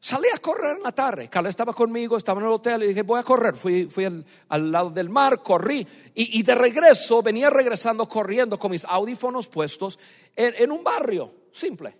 Salí 0.00 0.26
a 0.34 0.38
correr 0.38 0.76
en 0.76 0.82
la 0.82 0.92
tarde. 0.92 1.28
Carla 1.28 1.48
estaba 1.48 1.72
conmigo, 1.72 2.16
estaba 2.16 2.40
en 2.40 2.46
el 2.46 2.52
hotel 2.52 2.82
y 2.82 2.88
dije, 2.88 3.02
voy 3.02 3.20
a 3.20 3.22
correr. 3.22 3.54
Fui, 3.56 3.86
fui 3.86 4.04
al, 4.04 4.70
lado 4.70 4.90
del 4.90 5.08
mar, 5.08 5.42
corrí. 5.42 5.86
Y, 6.14 6.42
de 6.42 6.54
regreso, 6.54 7.22
venía 7.22 7.48
regresando 7.48 8.06
corriendo 8.06 8.58
con 8.58 8.72
mis 8.72 8.84
audífonos 8.84 9.48
puestos 9.48 9.98
en, 10.36 10.70
un 10.70 10.84
barrio 10.84 11.32
simple. 11.52 11.96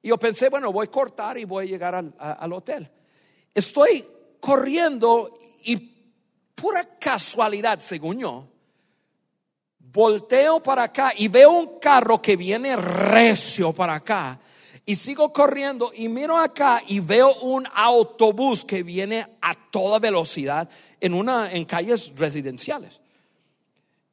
Y 0.00 0.08
yo 0.08 0.16
pensé, 0.16 0.48
bueno, 0.48 0.72
voy 0.72 0.86
a 0.86 0.90
cortar 0.90 1.36
y 1.36 1.44
voy 1.44 1.66
a 1.66 1.68
llegar 1.68 1.94
al, 1.96 2.14
al 2.18 2.52
hotel. 2.52 2.90
Estoy 3.52 4.06
corriendo 4.40 5.38
y 5.64 5.76
pura 6.54 6.98
casualidad, 6.98 7.80
según 7.80 8.20
yo, 8.20 8.46
volteo 9.92 10.62
para 10.62 10.84
acá 10.84 11.12
y 11.16 11.28
veo 11.28 11.50
un 11.50 11.78
carro 11.78 12.20
que 12.20 12.36
viene 12.36 12.76
recio 12.76 13.72
para 13.72 13.96
acá. 13.96 14.38
Y 14.84 14.96
sigo 14.96 15.32
corriendo 15.32 15.92
y 15.94 16.08
miro 16.08 16.38
acá 16.38 16.82
y 16.86 17.00
veo 17.00 17.34
un 17.40 17.66
autobús 17.74 18.64
que 18.64 18.82
viene 18.82 19.26
a 19.42 19.52
toda 19.70 19.98
velocidad 19.98 20.68
en 21.00 21.12
una 21.12 21.52
en 21.52 21.64
calles 21.66 22.14
residenciales. 22.16 23.00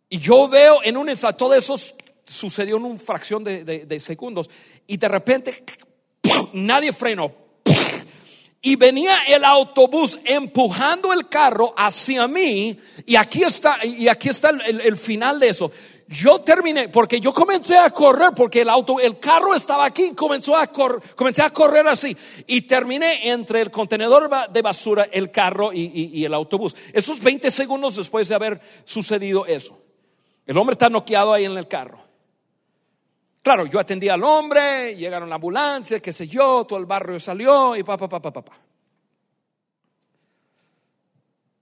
Y 0.10 0.20
yo 0.20 0.48
veo 0.48 0.84
en 0.84 0.98
un 0.98 1.10
instante, 1.10 1.38
todo 1.38 1.54
eso 1.54 1.76
sucedió 2.26 2.78
en 2.78 2.86
una 2.86 3.00
fracción 3.00 3.44
de, 3.44 3.64
de 3.64 4.00
segundos. 4.00 4.50
Y 4.86 4.98
de 4.98 5.08
repente, 5.08 5.64
nadie 6.54 6.92
frenó, 6.92 7.32
y 8.66 8.78
venía 8.78 9.26
el 9.28 9.46
autobús 9.46 10.18
empujando 10.26 11.14
el 11.14 11.30
carro 11.30 11.72
hacia 11.78 12.28
mí 12.28 12.76
y 13.06 13.16
aquí 13.16 13.44
está 13.44 13.86
y 13.86 14.08
aquí 14.08 14.30
está 14.30 14.50
el, 14.50 14.98
final 14.98 15.40
de 15.40 15.50
eso. 15.50 15.72
Yo 16.08 16.40
terminé 16.40 16.90
porque 16.90 17.20
yo 17.20 17.32
comencé 17.32 17.78
a 17.78 17.92
correr 17.92 18.32
porque 18.36 18.62
el 18.62 18.70
auto 18.70 19.00
el 19.00 19.20
carro 19.20 19.54
estaba 19.54 19.86
aquí, 19.86 20.16
comenzó 20.16 20.58
a 20.58 20.66
comencé 20.66 21.44
a 21.44 21.52
correr 21.52 21.88
así 21.88 22.18
y 22.48 22.62
terminé 22.62 23.30
entre 23.30 23.62
el 23.62 23.70
contenedor 23.70 24.32
de 24.50 24.62
basura, 24.64 25.10
el 25.12 25.30
carro 25.30 25.72
y, 25.72 26.10
y 26.12 26.26
el 26.26 26.34
autobús. 26.34 26.76
Esos 26.92 27.20
20 27.20 27.52
segundos 27.52 27.98
después 27.98 28.28
de 28.28 28.34
haber 28.34 28.60
sucedido 28.84 29.46
eso. 29.46 29.78
El 30.48 30.58
hombre 30.58 30.74
está 30.74 30.90
noqueado 30.90 31.34
ahí 31.34 31.46
en 31.46 31.56
el 31.56 31.68
carro. 31.68 32.05
Claro, 33.46 33.68
yo 33.68 33.80
atendí 33.80 34.10
al 34.10 34.24
hombre, 34.24 34.96
llegaron 34.96 35.30
la 35.30 35.36
ambulancia, 35.36 36.00
qué 36.00 36.12
sé 36.12 36.28
yo, 36.28 36.66
todo 36.66 36.80
el 36.80 36.88
barrio 36.88 37.20
salió 37.20 37.76
y 37.76 37.84
pa, 37.84 37.96
pa, 37.96 38.10
pa, 38.10 38.20
pa, 38.20 38.32
pa. 38.32 38.60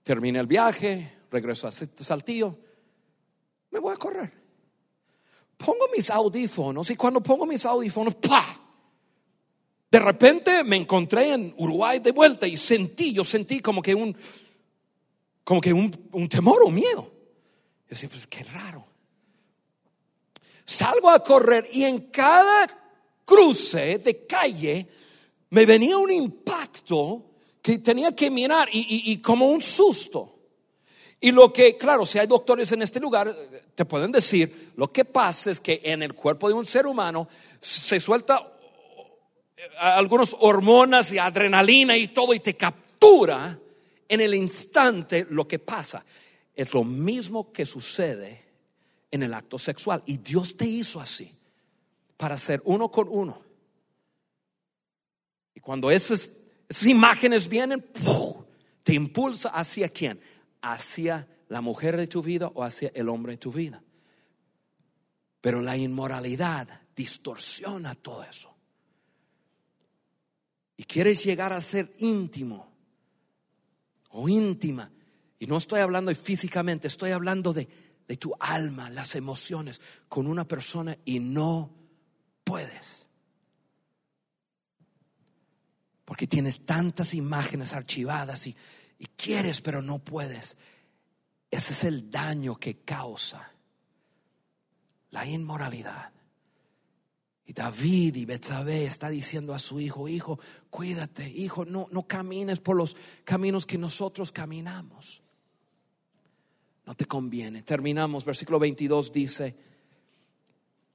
Terminé 0.02 0.38
el 0.38 0.46
viaje, 0.46 1.18
regreso 1.30 1.68
a 1.68 1.72
Saltillo, 1.72 2.58
me 3.70 3.80
voy 3.80 3.92
a 3.92 3.98
correr. 3.98 4.32
Pongo 5.58 5.90
mis 5.94 6.08
audífonos 6.08 6.88
y 6.88 6.96
cuando 6.96 7.22
pongo 7.22 7.44
mis 7.44 7.66
audífonos, 7.66 8.14
¡pa! 8.14 8.42
De 9.90 9.98
repente 9.98 10.64
me 10.64 10.76
encontré 10.76 11.34
en 11.34 11.52
Uruguay 11.58 11.98
de 11.98 12.12
vuelta 12.12 12.46
y 12.46 12.56
sentí, 12.56 13.12
yo 13.12 13.24
sentí 13.24 13.60
como 13.60 13.82
que 13.82 13.94
un, 13.94 14.16
como 15.44 15.60
que 15.60 15.74
un, 15.74 16.08
un 16.12 16.30
temor 16.30 16.62
o 16.64 16.70
miedo. 16.70 17.02
Yo 17.02 17.90
decía, 17.90 18.08
pues 18.08 18.26
qué 18.26 18.42
raro. 18.42 18.93
Salgo 20.64 21.10
a 21.10 21.22
correr 21.22 21.68
y 21.72 21.84
en 21.84 22.10
cada 22.10 22.66
cruce 23.24 23.98
de 23.98 24.26
calle 24.26 24.86
me 25.50 25.66
venía 25.66 25.96
un 25.96 26.10
impacto 26.10 27.30
que 27.60 27.78
tenía 27.78 28.14
que 28.14 28.30
mirar 28.30 28.68
y, 28.72 29.16
como 29.18 29.46
un 29.46 29.62
susto. 29.62 30.30
Y 31.20 31.30
lo 31.30 31.52
que, 31.52 31.76
claro, 31.76 32.04
si 32.04 32.18
hay 32.18 32.26
doctores 32.26 32.70
en 32.72 32.82
este 32.82 33.00
lugar, 33.00 33.34
te 33.74 33.84
pueden 33.84 34.12
decir, 34.12 34.72
lo 34.76 34.92
que 34.92 35.04
pasa 35.06 35.50
es 35.50 35.60
que 35.60 35.80
en 35.82 36.02
el 36.02 36.12
cuerpo 36.12 36.48
de 36.48 36.54
un 36.54 36.66
ser 36.66 36.86
humano 36.86 37.26
se 37.60 37.98
suelta 37.98 38.46
eh, 39.56 39.62
algunas 39.78 40.36
hormonas 40.38 41.10
y 41.12 41.18
adrenalina 41.18 41.96
y 41.96 42.08
todo 42.08 42.34
y 42.34 42.40
te 42.40 42.54
captura 42.54 43.58
en 44.06 44.20
el 44.20 44.34
instante 44.34 45.26
lo 45.30 45.48
que 45.48 45.58
pasa. 45.58 46.04
Es 46.54 46.74
lo 46.74 46.84
mismo 46.84 47.50
que 47.50 47.64
sucede 47.64 48.43
en 49.14 49.22
el 49.22 49.32
acto 49.32 49.60
sexual. 49.60 50.02
Y 50.06 50.16
Dios 50.16 50.56
te 50.56 50.66
hizo 50.66 51.00
así, 51.00 51.32
para 52.16 52.36
ser 52.36 52.60
uno 52.64 52.90
con 52.90 53.08
uno. 53.08 53.40
Y 55.54 55.60
cuando 55.60 55.88
esas, 55.88 56.32
imágenes 56.84 57.48
vienen, 57.48 57.84
te 58.82 58.92
impulsa 58.92 59.50
hacia 59.50 59.88
quién? 59.88 60.20
Hacia 60.60 61.28
la 61.48 61.60
mujer 61.60 61.96
de 61.96 62.08
tu 62.08 62.22
vida 62.22 62.50
o 62.54 62.64
hacia 62.64 62.90
el 62.92 63.08
hombre 63.08 63.34
de 63.34 63.38
tu 63.38 63.52
vida. 63.52 63.80
Pero 65.40 65.62
la 65.62 65.76
inmoralidad 65.76 66.68
distorsiona 66.96 67.94
todo 67.94 68.24
eso. 68.24 68.52
Y 70.76 70.82
quieres 70.82 71.22
llegar 71.22 71.52
a 71.52 71.60
ser 71.60 71.94
íntimo 71.98 72.68
o 74.10 74.28
íntima. 74.28 74.90
Y 75.38 75.46
no 75.46 75.56
estoy 75.56 75.82
hablando 75.82 76.12
físicamente, 76.16 76.88
estoy 76.88 77.12
hablando 77.12 77.52
de, 77.52 77.68
de 78.06 78.16
tu 78.16 78.34
alma, 78.38 78.90
las 78.90 79.14
emociones 79.14 79.80
con 80.08 80.26
una 80.26 80.46
persona 80.46 80.96
y 81.04 81.20
no 81.20 81.70
puedes. 82.44 83.06
Porque 86.04 86.26
tienes 86.26 86.66
tantas 86.66 87.14
imágenes 87.14 87.72
archivadas 87.72 88.46
y, 88.46 88.56
quieres 89.16 89.60
pero 89.60 89.82
no 89.82 89.98
puedes. 89.98 90.56
Ese 91.50 91.72
es 91.72 91.84
el 91.84 92.10
daño 92.10 92.56
que 92.56 92.78
causa 92.80 93.50
la 95.10 95.26
inmoralidad. 95.26 96.10
Y 97.46 97.52
David 97.52 98.16
y 98.16 98.24
Betsabé 98.24 98.86
está 98.86 99.10
diciendo 99.10 99.54
a 99.54 99.58
su 99.58 99.78
hijo, 99.78 100.08
hijo, 100.08 100.38
cuídate, 100.70 101.28
hijo, 101.28 101.66
no, 101.66 101.88
no 101.90 102.06
camines 102.06 102.60
por 102.60 102.76
los 102.76 102.96
caminos 103.24 103.66
que 103.66 103.76
nosotros 103.76 104.32
caminamos. 104.32 105.23
No 106.86 106.94
te 106.94 107.06
conviene. 107.06 107.62
Terminamos, 107.62 108.24
versículo 108.24 108.58
22 108.58 109.12
dice, 109.12 109.56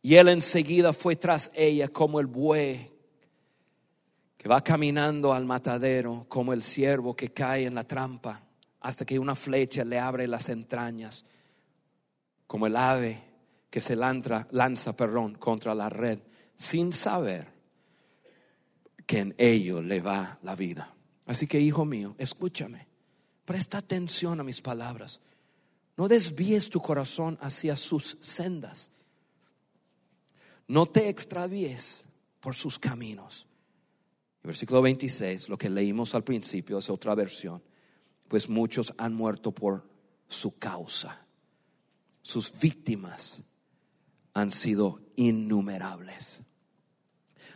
y 0.02 0.16
él 0.16 0.30
enseguida 0.30 0.94
fue 0.94 1.16
tras 1.16 1.52
ella 1.54 1.88
como 1.90 2.20
el 2.20 2.28
buey 2.28 2.92
que 4.38 4.48
va 4.48 4.64
caminando 4.64 5.34
al 5.34 5.46
matadero, 5.46 6.26
como 6.30 6.54
el 6.54 6.64
ciervo 6.64 7.16
que 7.16 7.34
cae 7.34 7.66
en 7.66 7.76
la 7.76 7.84
trampa, 7.84 8.42
hasta 8.80 9.06
que 9.06 9.20
una 9.20 9.36
flecha 9.36 9.84
le 9.84 10.00
abre 10.00 10.28
las 10.28 10.48
entrañas, 10.48 11.26
como 12.48 12.68
el 12.68 12.78
ave 12.78 13.22
que 13.70 13.82
se 13.82 13.98
lanza, 13.98 14.48
lanza 14.52 14.96
contra 15.38 15.76
la 15.76 15.90
red, 15.90 16.20
sin 16.56 16.94
saber 16.94 17.48
que 19.06 19.20
en 19.20 19.36
ello 19.38 19.82
le 19.82 20.00
va 20.00 20.40
la 20.44 20.56
vida. 20.56 20.94
Así 21.26 21.46
que, 21.46 21.60
hijo 21.60 21.84
mío, 21.84 22.16
escúchame, 22.18 22.88
presta 23.44 23.80
atención 23.80 24.40
a 24.40 24.44
mis 24.44 24.62
palabras. 24.62 25.22
No 26.00 26.08
desvíes 26.08 26.70
tu 26.70 26.80
corazón 26.80 27.38
hacia 27.42 27.76
sus 27.76 28.16
sendas. 28.22 28.90
No 30.66 30.86
te 30.86 31.10
extravíes 31.10 32.06
por 32.40 32.56
sus 32.56 32.80
caminos. 32.80 33.46
versículo 34.42 34.82
26, 34.82 35.50
lo 35.50 35.58
que 35.58 35.70
leímos 35.70 36.16
al 36.16 36.24
principio 36.24 36.78
es 36.78 36.90
otra 36.90 37.16
versión. 37.16 37.62
Pues 38.30 38.48
muchos 38.48 38.94
han 38.98 39.14
muerto 39.14 39.52
por 39.52 39.90
su 40.30 40.58
causa. 40.58 41.26
Sus 42.22 42.58
víctimas 42.58 43.42
han 44.34 44.52
sido 44.52 45.02
innumerables. 45.18 46.40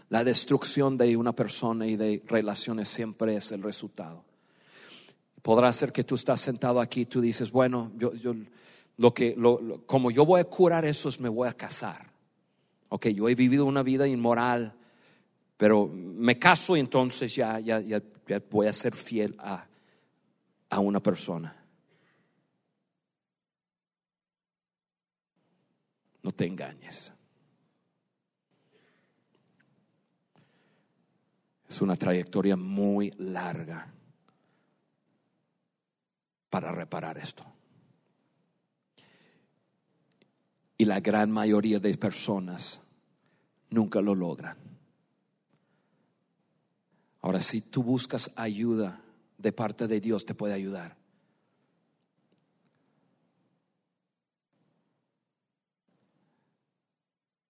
La 0.10 0.26
destrucción 0.26 0.98
de 0.98 1.16
una 1.16 1.34
persona 1.34 1.88
y 1.88 1.96
de 1.96 2.22
relaciones 2.28 2.90
siempre 2.90 3.38
es 3.38 3.54
el 3.54 3.64
resultado. 3.64 4.26
Podrá 5.44 5.74
ser 5.74 5.92
que 5.92 6.06
tú 6.06 6.16
estás 6.16 6.40
sentado 6.40 6.80
aquí 6.80 7.02
y 7.02 7.06
tú 7.06 7.20
dices, 7.20 7.52
bueno, 7.52 7.92
yo, 7.98 8.14
yo 8.14 8.34
lo 8.96 9.14
que, 9.14 9.36
lo, 9.36 9.86
como 9.86 10.10
yo 10.10 10.26
voy 10.26 10.40
a 10.40 10.46
curar 10.46 10.86
eso 10.86 11.10
es 11.10 11.20
me 11.20 11.28
voy 11.28 11.50
a 11.50 11.54
casar. 11.54 12.10
Ok, 12.88 13.08
yo 13.08 13.28
he 13.28 13.36
vivido 13.36 13.66
una 13.66 13.84
vida 13.84 14.08
inmoral, 14.08 14.74
pero 15.58 15.90
me 15.90 16.40
caso 16.40 16.78
y 16.78 16.80
entonces 16.80 17.36
ya, 17.36 17.60
ya, 17.60 17.82
ya, 17.82 18.02
voy 18.50 18.68
a 18.68 18.74
ser 18.74 18.96
fiel 18.96 19.36
a, 19.38 19.68
a 20.70 20.80
una 20.80 21.02
persona. 21.02 21.54
No 26.22 26.32
te 26.32 26.46
engañes. 26.46 27.12
Es 31.68 31.82
una 31.82 31.98
trayectoria 31.98 32.56
muy 32.56 33.12
larga 33.18 33.94
para 36.54 36.72
reparar 36.72 37.18
esto. 37.18 37.44
Y 40.78 40.86
la 40.86 41.00
gran 41.00 41.32
mayoría 41.32 41.80
de 41.80 41.98
personas 41.98 42.80
nunca 43.72 44.00
lo 44.02 44.14
logran. 44.14 44.56
Ahora, 47.22 47.42
si 47.42 47.62
tú 47.62 47.82
buscas 47.82 48.30
ayuda 48.36 49.02
de 49.36 49.52
parte 49.52 49.88
de 49.88 50.00
Dios, 50.00 50.28
te 50.28 50.36
puede 50.36 50.54
ayudar. 50.54 50.96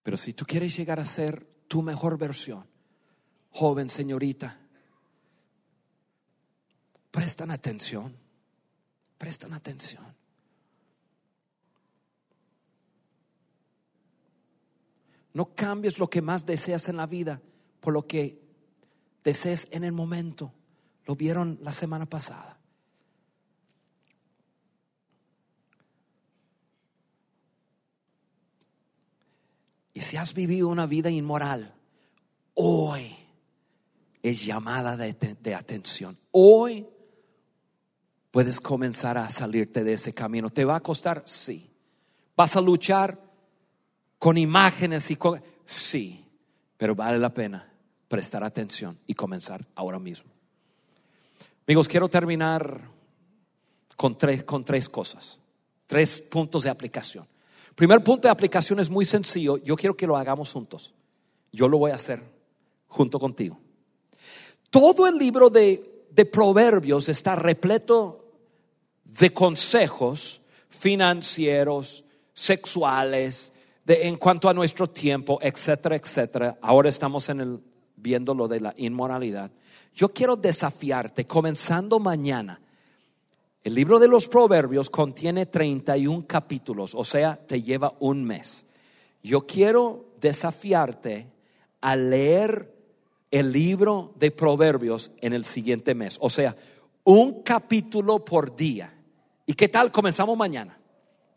Pero 0.02 0.16
si 0.16 0.32
tú 0.32 0.46
quieres 0.46 0.78
llegar 0.78 1.02
a 1.02 1.06
ser 1.06 1.46
tu 1.68 1.82
mejor 1.82 2.18
versión, 2.18 2.66
joven 3.50 3.90
señorita, 3.90 4.62
prestan 7.12 7.52
atención 7.52 8.23
prestan 9.24 9.54
atención. 9.54 10.04
No 15.34 15.56
cambies 15.56 15.98
lo 15.98 16.10
que 16.10 16.22
más 16.22 16.46
deseas 16.46 16.90
en 16.90 16.98
la 16.98 17.08
vida 17.08 17.42
por 17.80 17.94
lo 17.94 18.06
que 18.06 18.42
desees 19.24 19.70
en 19.72 19.86
el 19.86 19.94
momento. 19.94 20.52
Lo 21.06 21.16
vieron 21.16 21.58
la 21.62 21.72
semana 21.72 22.06
pasada. 22.06 22.60
Y 29.94 30.02
si 30.02 30.18
has 30.18 30.34
vivido 30.34 30.68
una 30.68 30.86
vida 30.86 31.10
inmoral, 31.10 31.74
hoy 32.56 33.16
es 34.22 34.46
llamada 34.46 34.98
de, 34.98 35.14
de 35.14 35.56
atención. 35.56 36.18
Hoy 36.32 36.86
puedes 38.34 38.60
comenzar 38.60 39.16
a 39.20 39.30
salirte 39.30 39.84
de 39.84 39.94
ese 39.94 40.12
camino. 40.12 40.50
¿Te 40.50 40.66
va 40.66 40.78
a 40.78 40.80
costar? 40.80 41.22
Sí. 41.28 41.70
¿Vas 42.36 42.56
a 42.56 42.62
luchar 42.62 43.16
con 44.18 44.40
imágenes 44.40 45.12
y 45.12 45.18
con... 45.18 45.40
Sí, 45.64 46.26
pero 46.76 46.96
vale 46.96 47.20
la 47.20 47.32
pena 47.32 47.72
prestar 48.08 48.44
atención 48.44 48.98
y 49.06 49.14
comenzar 49.14 49.64
ahora 49.76 50.00
mismo. 50.00 50.32
Amigos, 51.68 51.88
quiero 51.88 52.10
terminar 52.10 52.90
con 53.96 54.18
tres, 54.18 54.44
con 54.44 54.66
tres 54.66 54.90
cosas, 54.90 55.38
tres 55.86 56.20
puntos 56.20 56.64
de 56.64 56.72
aplicación. 56.72 57.28
Primer 57.76 58.04
punto 58.04 58.28
de 58.28 58.32
aplicación 58.32 58.80
es 58.80 58.90
muy 58.90 59.06
sencillo, 59.06 59.58
yo 59.58 59.76
quiero 59.76 59.96
que 59.96 60.08
lo 60.08 60.18
hagamos 60.18 60.52
juntos. 60.52 60.92
Yo 61.52 61.68
lo 61.68 61.78
voy 61.78 61.92
a 61.92 61.96
hacer 61.96 62.24
junto 62.88 63.20
contigo. 63.20 63.60
Todo 64.72 65.06
el 65.06 65.20
libro 65.20 65.52
de, 65.52 66.08
de 66.10 66.26
Proverbios 66.26 67.10
está 67.10 67.36
repleto 67.36 68.22
de 69.20 69.32
consejos 69.32 70.42
financieros, 70.70 72.04
sexuales, 72.34 73.54
de, 73.86 74.08
en 74.08 74.18
cuanto 74.18 74.50
a 74.50 74.54
nuestro 74.54 74.88
tiempo, 74.88 75.40
etcétera, 75.42 75.96
etcétera. 75.96 76.58
Ahora 76.62 76.90
estamos 76.90 77.30
en 77.30 77.42
el, 77.42 77.60
viendo 77.96 78.34
lo 78.34 78.48
de 78.48 78.60
la 78.60 78.74
inmoralidad. 78.78 79.52
Yo 79.94 80.10
quiero 80.10 80.36
desafiarte, 80.36 81.26
comenzando 81.28 82.00
mañana. 82.00 82.60
El 83.64 83.76
libro 83.76 84.00
de 84.00 84.08
los 84.08 84.28
Proverbios 84.28 84.90
contiene 84.90 85.46
31 85.46 86.26
capítulos, 86.28 86.94
o 86.96 87.04
sea, 87.04 87.38
te 87.38 87.62
lleva 87.62 87.94
un 88.00 88.24
mes. 88.24 88.66
Yo 89.22 89.46
quiero 89.46 90.08
desafiarte 90.20 91.28
a 91.80 91.96
leer 91.96 92.74
el 93.32 93.52
libro 93.52 94.14
de 94.18 94.32
Proverbios 94.32 95.12
en 95.22 95.34
el 95.34 95.46
siguiente 95.46 95.96
mes, 95.96 96.18
o 96.20 96.30
sea, 96.30 96.56
un 97.06 97.44
capítulo 97.44 98.24
por 98.26 98.56
día. 98.56 98.94
¿Y 99.46 99.54
qué 99.54 99.68
tal? 99.68 99.92
Comenzamos 99.92 100.38
mañana. 100.38 100.78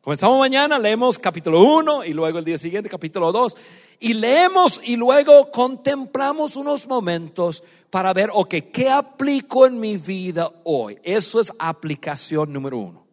Comenzamos 0.00 0.38
mañana, 0.38 0.78
leemos 0.78 1.18
capítulo 1.18 1.62
1 1.62 2.04
y 2.04 2.12
luego 2.12 2.38
el 2.38 2.44
día 2.44 2.56
siguiente 2.56 2.88
capítulo 2.88 3.32
2. 3.32 3.56
Y 3.98 4.14
leemos 4.14 4.80
y 4.84 4.94
luego 4.94 5.50
contemplamos 5.50 6.54
unos 6.54 6.86
momentos 6.86 7.64
para 7.90 8.12
ver, 8.12 8.30
ok, 8.32 8.54
¿qué 8.72 8.88
aplico 8.88 9.66
en 9.66 9.80
mi 9.80 9.96
vida 9.96 10.48
hoy? 10.62 10.96
Eso 11.02 11.40
es 11.40 11.52
aplicación 11.58 12.52
número 12.52 12.78
uno. 12.78 13.04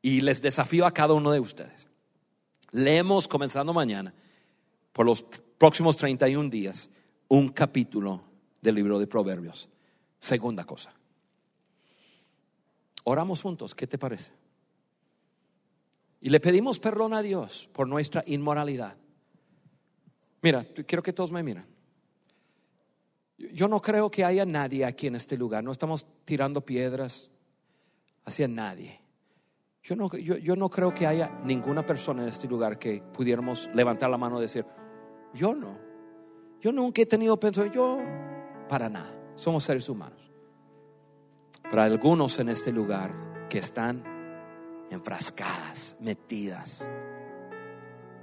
Y 0.00 0.20
les 0.20 0.40
desafío 0.40 0.86
a 0.86 0.92
cada 0.92 1.12
uno 1.12 1.32
de 1.32 1.40
ustedes. 1.40 1.86
Leemos 2.70 3.28
comenzando 3.28 3.74
mañana, 3.74 4.14
por 4.94 5.04
los 5.04 5.22
próximos 5.58 5.98
31 5.98 6.48
días, 6.48 6.88
un 7.28 7.50
capítulo 7.50 8.22
del 8.62 8.76
libro 8.76 8.98
de 8.98 9.06
Proverbios. 9.06 9.68
Segunda 10.18 10.64
cosa. 10.64 10.94
Oramos 13.08 13.40
juntos, 13.40 13.72
¿qué 13.72 13.86
te 13.86 13.98
parece? 13.98 14.32
Y 16.20 16.28
le 16.28 16.40
pedimos 16.40 16.80
perdón 16.80 17.14
a 17.14 17.22
Dios 17.22 17.70
por 17.72 17.86
nuestra 17.86 18.24
inmoralidad. 18.26 18.96
Mira, 20.42 20.66
quiero 20.84 21.04
que 21.04 21.12
todos 21.12 21.30
me 21.30 21.40
miren. 21.44 21.64
Yo 23.38 23.68
no 23.68 23.80
creo 23.80 24.10
que 24.10 24.24
haya 24.24 24.44
nadie 24.44 24.84
aquí 24.84 25.06
en 25.06 25.14
este 25.14 25.36
lugar. 25.36 25.62
No 25.62 25.70
estamos 25.70 26.04
tirando 26.24 26.62
piedras 26.62 27.30
hacia 28.24 28.48
nadie. 28.48 29.00
Yo 29.84 29.94
no, 29.94 30.10
yo, 30.16 30.36
yo 30.38 30.56
no 30.56 30.68
creo 30.68 30.92
que 30.92 31.06
haya 31.06 31.30
ninguna 31.44 31.86
persona 31.86 32.24
en 32.24 32.28
este 32.28 32.48
lugar 32.48 32.76
que 32.76 33.04
pudiéramos 33.12 33.70
levantar 33.72 34.10
la 34.10 34.18
mano 34.18 34.38
y 34.38 34.42
decir, 34.42 34.66
yo 35.32 35.54
no. 35.54 35.78
Yo 36.60 36.72
nunca 36.72 37.02
he 37.02 37.06
tenido 37.06 37.38
pensamiento, 37.38 37.76
yo 37.76 37.98
para 38.68 38.88
nada. 38.88 39.16
Somos 39.36 39.62
seres 39.62 39.88
humanos. 39.88 40.26
Hay 41.72 41.78
algunos 41.80 42.38
en 42.38 42.48
este 42.48 42.72
lugar 42.72 43.46
que 43.48 43.58
están 43.58 44.02
enfrascadas, 44.90 45.96
metidas 46.00 46.88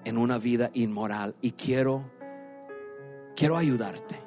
en 0.05 0.17
una 0.17 0.37
vida 0.37 0.71
inmoral 0.73 1.35
y 1.41 1.51
quiero 1.51 2.11
quiero 3.35 3.57
ayudarte. 3.57 4.19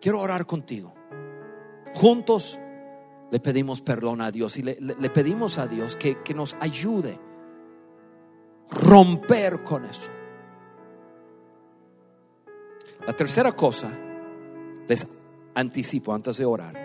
Quiero 0.00 0.20
orar 0.20 0.46
contigo. 0.46 0.94
Juntos 1.94 2.58
le 3.30 3.40
pedimos 3.40 3.80
perdón 3.80 4.20
a 4.20 4.30
Dios 4.30 4.56
y 4.58 4.62
le, 4.62 4.76
le 4.80 5.10
pedimos 5.10 5.58
a 5.58 5.66
Dios 5.66 5.96
que, 5.96 6.22
que 6.22 6.34
nos 6.34 6.56
ayude 6.60 7.18
romper 8.70 9.62
con 9.62 9.84
eso. 9.84 10.10
La 13.06 13.14
tercera 13.14 13.52
cosa, 13.52 13.90
les 14.88 15.06
anticipo 15.54 16.12
antes 16.12 16.38
de 16.38 16.44
orar, 16.44 16.83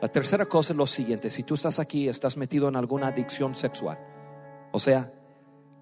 la 0.00 0.08
tercera 0.08 0.46
cosa 0.46 0.72
es 0.72 0.76
lo 0.76 0.86
siguiente, 0.86 1.30
si 1.30 1.42
tú 1.42 1.54
estás 1.54 1.78
aquí, 1.78 2.08
estás 2.08 2.36
metido 2.36 2.68
en 2.68 2.76
alguna 2.76 3.08
adicción 3.08 3.54
sexual, 3.54 3.98
o 4.72 4.78
sea, 4.78 5.12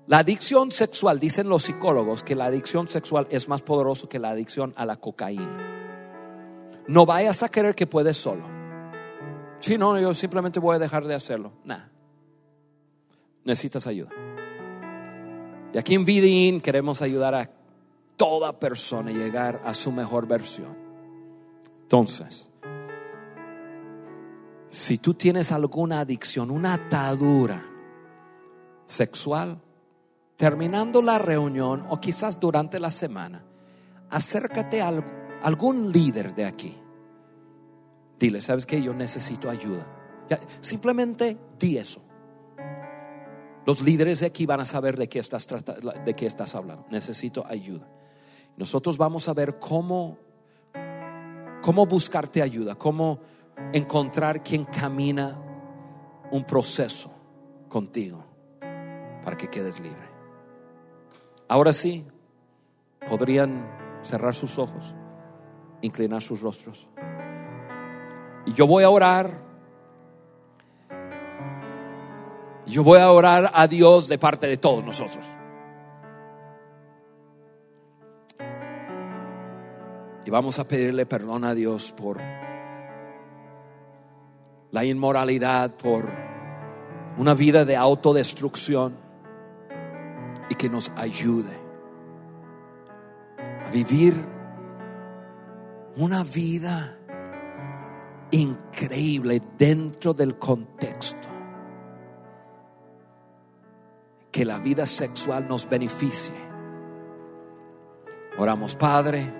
la 0.08 0.20
adicción 0.20 0.72
sexual, 0.72 1.20
dicen 1.20 1.50
los 1.50 1.64
psicólogos 1.64 2.22
que 2.22 2.34
la 2.34 2.46
adicción 2.46 2.88
sexual 2.88 3.26
es 3.30 3.46
más 3.46 3.60
poderoso 3.60 4.08
que 4.08 4.18
la 4.18 4.30
adicción 4.30 4.72
a 4.74 4.86
la 4.86 4.96
cocaína. 4.96 5.78
No 6.86 7.04
vayas 7.04 7.42
a 7.42 7.50
creer 7.50 7.74
que 7.74 7.86
puedes 7.86 8.16
solo. 8.16 8.44
Si 9.60 9.76
no, 9.76 10.00
yo 10.00 10.14
simplemente 10.14 10.60
voy 10.60 10.76
a 10.76 10.78
dejar 10.78 11.06
de 11.06 11.14
hacerlo. 11.14 11.52
Nada. 11.62 11.90
Necesitas 13.44 13.86
ayuda. 13.86 14.08
Y 15.74 15.78
aquí 15.78 15.94
en 15.94 16.06
Vidin 16.06 16.62
queremos 16.62 17.02
ayudar 17.02 17.34
a 17.34 17.50
toda 18.16 18.58
persona 18.58 19.10
a 19.10 19.12
llegar 19.12 19.60
a 19.66 19.74
su 19.74 19.92
mejor 19.92 20.26
versión. 20.26 20.74
Entonces, 21.82 22.47
si 24.70 24.98
tú 24.98 25.14
tienes 25.14 25.52
alguna 25.52 26.00
adicción, 26.00 26.50
una 26.50 26.74
atadura 26.74 27.64
sexual, 28.86 29.60
terminando 30.36 31.02
la 31.02 31.18
reunión 31.18 31.84
o 31.88 32.00
quizás 32.00 32.38
durante 32.38 32.78
la 32.78 32.90
semana, 32.90 33.44
acércate 34.10 34.82
a 34.82 34.92
algún 35.42 35.90
líder 35.90 36.34
de 36.34 36.44
aquí. 36.44 36.76
Dile, 38.18 38.40
¿sabes 38.40 38.66
qué? 38.66 38.82
Yo 38.82 38.94
necesito 38.94 39.48
ayuda. 39.48 39.86
simplemente 40.60 41.38
di 41.58 41.78
eso. 41.78 42.02
Los 43.64 43.82
líderes 43.82 44.20
de 44.20 44.26
aquí 44.26 44.46
van 44.46 44.60
a 44.60 44.64
saber 44.64 44.96
de 44.96 45.08
qué 45.08 45.18
estás, 45.18 45.46
de 46.04 46.14
qué 46.14 46.26
estás 46.26 46.54
hablando. 46.54 46.86
Necesito 46.90 47.44
ayuda. 47.46 47.86
Nosotros 48.56 48.96
vamos 48.96 49.28
a 49.28 49.34
ver 49.34 49.58
cómo, 49.58 50.18
cómo 51.62 51.86
buscarte 51.86 52.42
ayuda, 52.42 52.74
cómo 52.74 53.20
encontrar 53.72 54.42
quien 54.42 54.64
camina 54.64 55.38
un 56.30 56.44
proceso 56.44 57.10
contigo 57.68 58.24
para 59.24 59.36
que 59.36 59.48
quedes 59.48 59.80
libre. 59.80 60.08
Ahora 61.48 61.72
sí, 61.72 62.06
podrían 63.08 63.66
cerrar 64.02 64.34
sus 64.34 64.58
ojos, 64.58 64.94
inclinar 65.80 66.22
sus 66.22 66.40
rostros. 66.40 66.86
Y 68.46 68.52
yo 68.52 68.66
voy 68.66 68.84
a 68.84 68.90
orar. 68.90 69.46
Yo 72.66 72.84
voy 72.84 72.98
a 73.00 73.10
orar 73.10 73.50
a 73.52 73.66
Dios 73.66 74.08
de 74.08 74.18
parte 74.18 74.46
de 74.46 74.58
todos 74.58 74.84
nosotros. 74.84 75.26
Y 80.24 80.30
vamos 80.30 80.58
a 80.58 80.68
pedirle 80.68 81.06
perdón 81.06 81.44
a 81.44 81.54
Dios 81.54 81.92
por 81.92 82.20
la 84.70 84.84
inmoralidad, 84.84 85.74
por 85.76 86.08
una 87.16 87.34
vida 87.34 87.64
de 87.64 87.76
autodestrucción 87.76 88.94
y 90.48 90.54
que 90.54 90.68
nos 90.68 90.90
ayude 90.96 91.56
a 93.66 93.70
vivir 93.70 94.14
una 95.96 96.22
vida 96.22 96.96
increíble 98.30 99.42
dentro 99.58 100.14
del 100.14 100.38
contexto. 100.38 101.28
Que 104.30 104.44
la 104.44 104.58
vida 104.58 104.86
sexual 104.86 105.48
nos 105.48 105.68
beneficie. 105.68 106.34
Oramos, 108.38 108.76
Padre, 108.76 109.32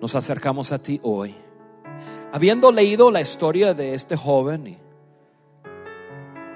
nos 0.00 0.14
acercamos 0.14 0.70
a 0.70 0.78
ti 0.78 1.00
hoy. 1.02 1.43
Habiendo 2.34 2.72
leído 2.72 3.12
la 3.12 3.20
historia 3.20 3.74
de 3.74 3.94
este 3.94 4.16
joven 4.16 4.66
y 4.66 4.76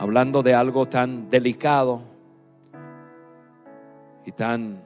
hablando 0.01 0.43
de 0.43 0.53
algo 0.53 0.87
tan 0.87 1.31
delicado, 1.31 2.03
y 4.27 4.33
tan 4.33 4.83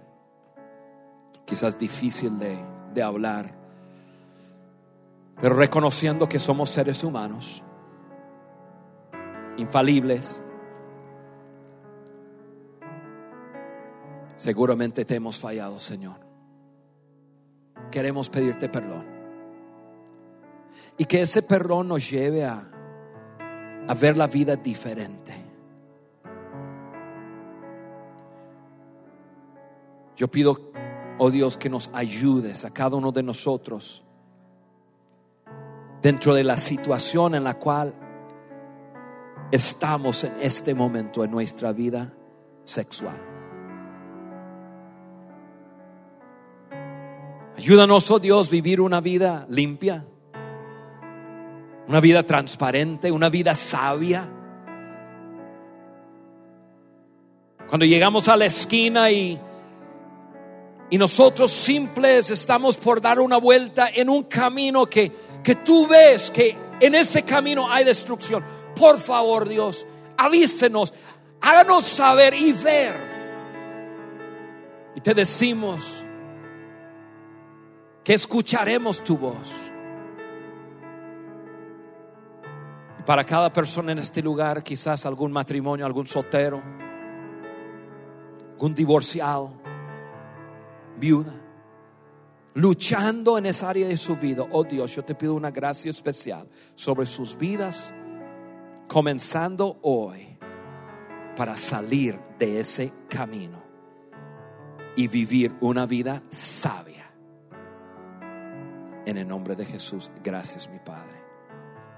quizás 1.47 1.78
difícil 1.78 2.38
de, 2.38 2.59
de 2.93 3.03
hablar, 3.03 3.55
pero 5.40 5.55
reconociendo 5.55 6.28
que 6.28 6.38
somos 6.38 6.68
seres 6.68 7.03
humanos, 7.03 7.62
infalibles, 9.57 10.43
seguramente 14.36 15.07
te 15.07 15.14
hemos 15.14 15.38
fallado, 15.38 15.80
Señor. 15.80 16.16
Queremos 17.90 18.28
pedirte 18.28 18.68
perdón. 18.68 19.11
Y 20.99 21.05
que 21.05 21.23
ese 21.23 21.43
perdón 21.43 21.89
nos 21.89 22.11
lleve 22.11 22.45
a, 22.45 22.68
a 23.89 23.95
ver 23.95 24.16
la 24.16 24.27
vida 24.27 24.57
diferente. 24.57 25.35
Yo 30.16 30.29
pido, 30.29 30.73
oh 31.18 31.31
Dios, 31.31 31.57
que 31.57 31.68
nos 31.68 31.91
ayudes 31.93 32.64
a 32.64 32.70
cada 32.70 32.97
uno 32.97 33.11
de 33.11 33.23
nosotros 33.23 34.05
dentro 36.01 36.35
de 36.35 36.45
la 36.45 36.57
situación 36.57 37.35
en 37.35 37.45
la 37.45 37.59
cual 37.59 37.95
estamos 39.51 40.25
en 40.25 40.35
este 40.41 40.75
momento 40.75 41.25
en 41.25 41.31
nuestra 41.31 41.73
vida 41.73 42.12
sexual. 42.64 43.18
Ayúdanos, 47.57 48.11
oh 48.11 48.18
Dios, 48.18 48.51
vivir 48.51 48.81
una 48.81 49.01
vida 49.01 49.47
limpia, 49.49 50.07
una 51.89 52.01
vida 52.01 52.22
transparente, 52.22 53.11
una 53.11 53.28
vida 53.28 53.55
sabia. 53.55 54.28
Cuando 57.68 57.87
llegamos 57.87 58.28
a 58.28 58.37
la 58.37 58.45
esquina 58.45 59.11
y 59.11 59.41
y 60.93 60.99
nosotros 60.99 61.51
simples 61.51 62.30
estamos 62.30 62.76
por 62.76 63.01
dar 63.01 63.18
una 63.18 63.39
vuelta 63.39 63.89
en 63.89 64.11
un 64.11 64.24
camino 64.24 64.85
que, 64.91 65.11
que 65.43 65.55
tú 65.55 65.87
ves 65.87 66.30
que 66.30 66.55
en 66.80 66.95
ese 66.95 67.22
camino 67.22 67.66
hay 67.72 67.83
destrucción. 67.83 68.45
Por 68.76 69.01
favor, 69.01 69.49
Dios, 69.49 69.87
avísenos, 70.18 70.93
háganos 71.41 71.87
saber 71.87 72.35
y 72.35 72.53
ver. 72.53 72.95
Y 74.95 75.01
te 75.01 75.14
decimos 75.14 76.05
que 78.05 78.12
escucharemos 78.12 79.03
tu 79.03 79.16
voz. 79.16 79.72
Para 83.05 83.24
cada 83.24 83.53
persona 83.53 83.92
en 83.92 83.98
este 83.98 84.22
lugar, 84.22 84.62
quizás 84.62 85.05
algún 85.07 85.32
matrimonio, 85.32 85.84
algún 85.84 86.07
soltero, 86.07 86.62
algún 88.53 88.74
divorciado 88.74 89.62
viuda, 90.96 91.34
luchando 92.55 93.38
en 93.38 93.46
esa 93.46 93.70
área 93.70 93.88
de 93.88 93.96
su 93.96 94.16
vida. 94.16 94.44
Oh 94.50 94.64
Dios, 94.64 94.94
yo 94.94 95.05
te 95.05 95.14
pido 95.14 95.34
una 95.34 95.50
gracia 95.50 95.90
especial 95.90 96.48
sobre 96.74 97.07
sus 97.07 97.36
vidas, 97.36 97.92
comenzando 98.86 99.78
hoy, 99.82 100.28
para 101.36 101.57
salir 101.57 102.20
de 102.38 102.61
ese 102.61 102.92
camino 103.09 103.62
y 104.94 105.09
vivir 105.09 105.53
una 105.61 105.86
vida 105.86 106.22
sabia. 106.30 107.11
En 109.05 109.18
el 109.18 109.26
nombre 109.26 109.57
de 109.57 109.64
Jesús, 109.64 110.11
gracias 110.22 110.68
mi 110.68 110.78
Padre. 110.78 111.20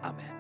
Amén. 0.01 0.34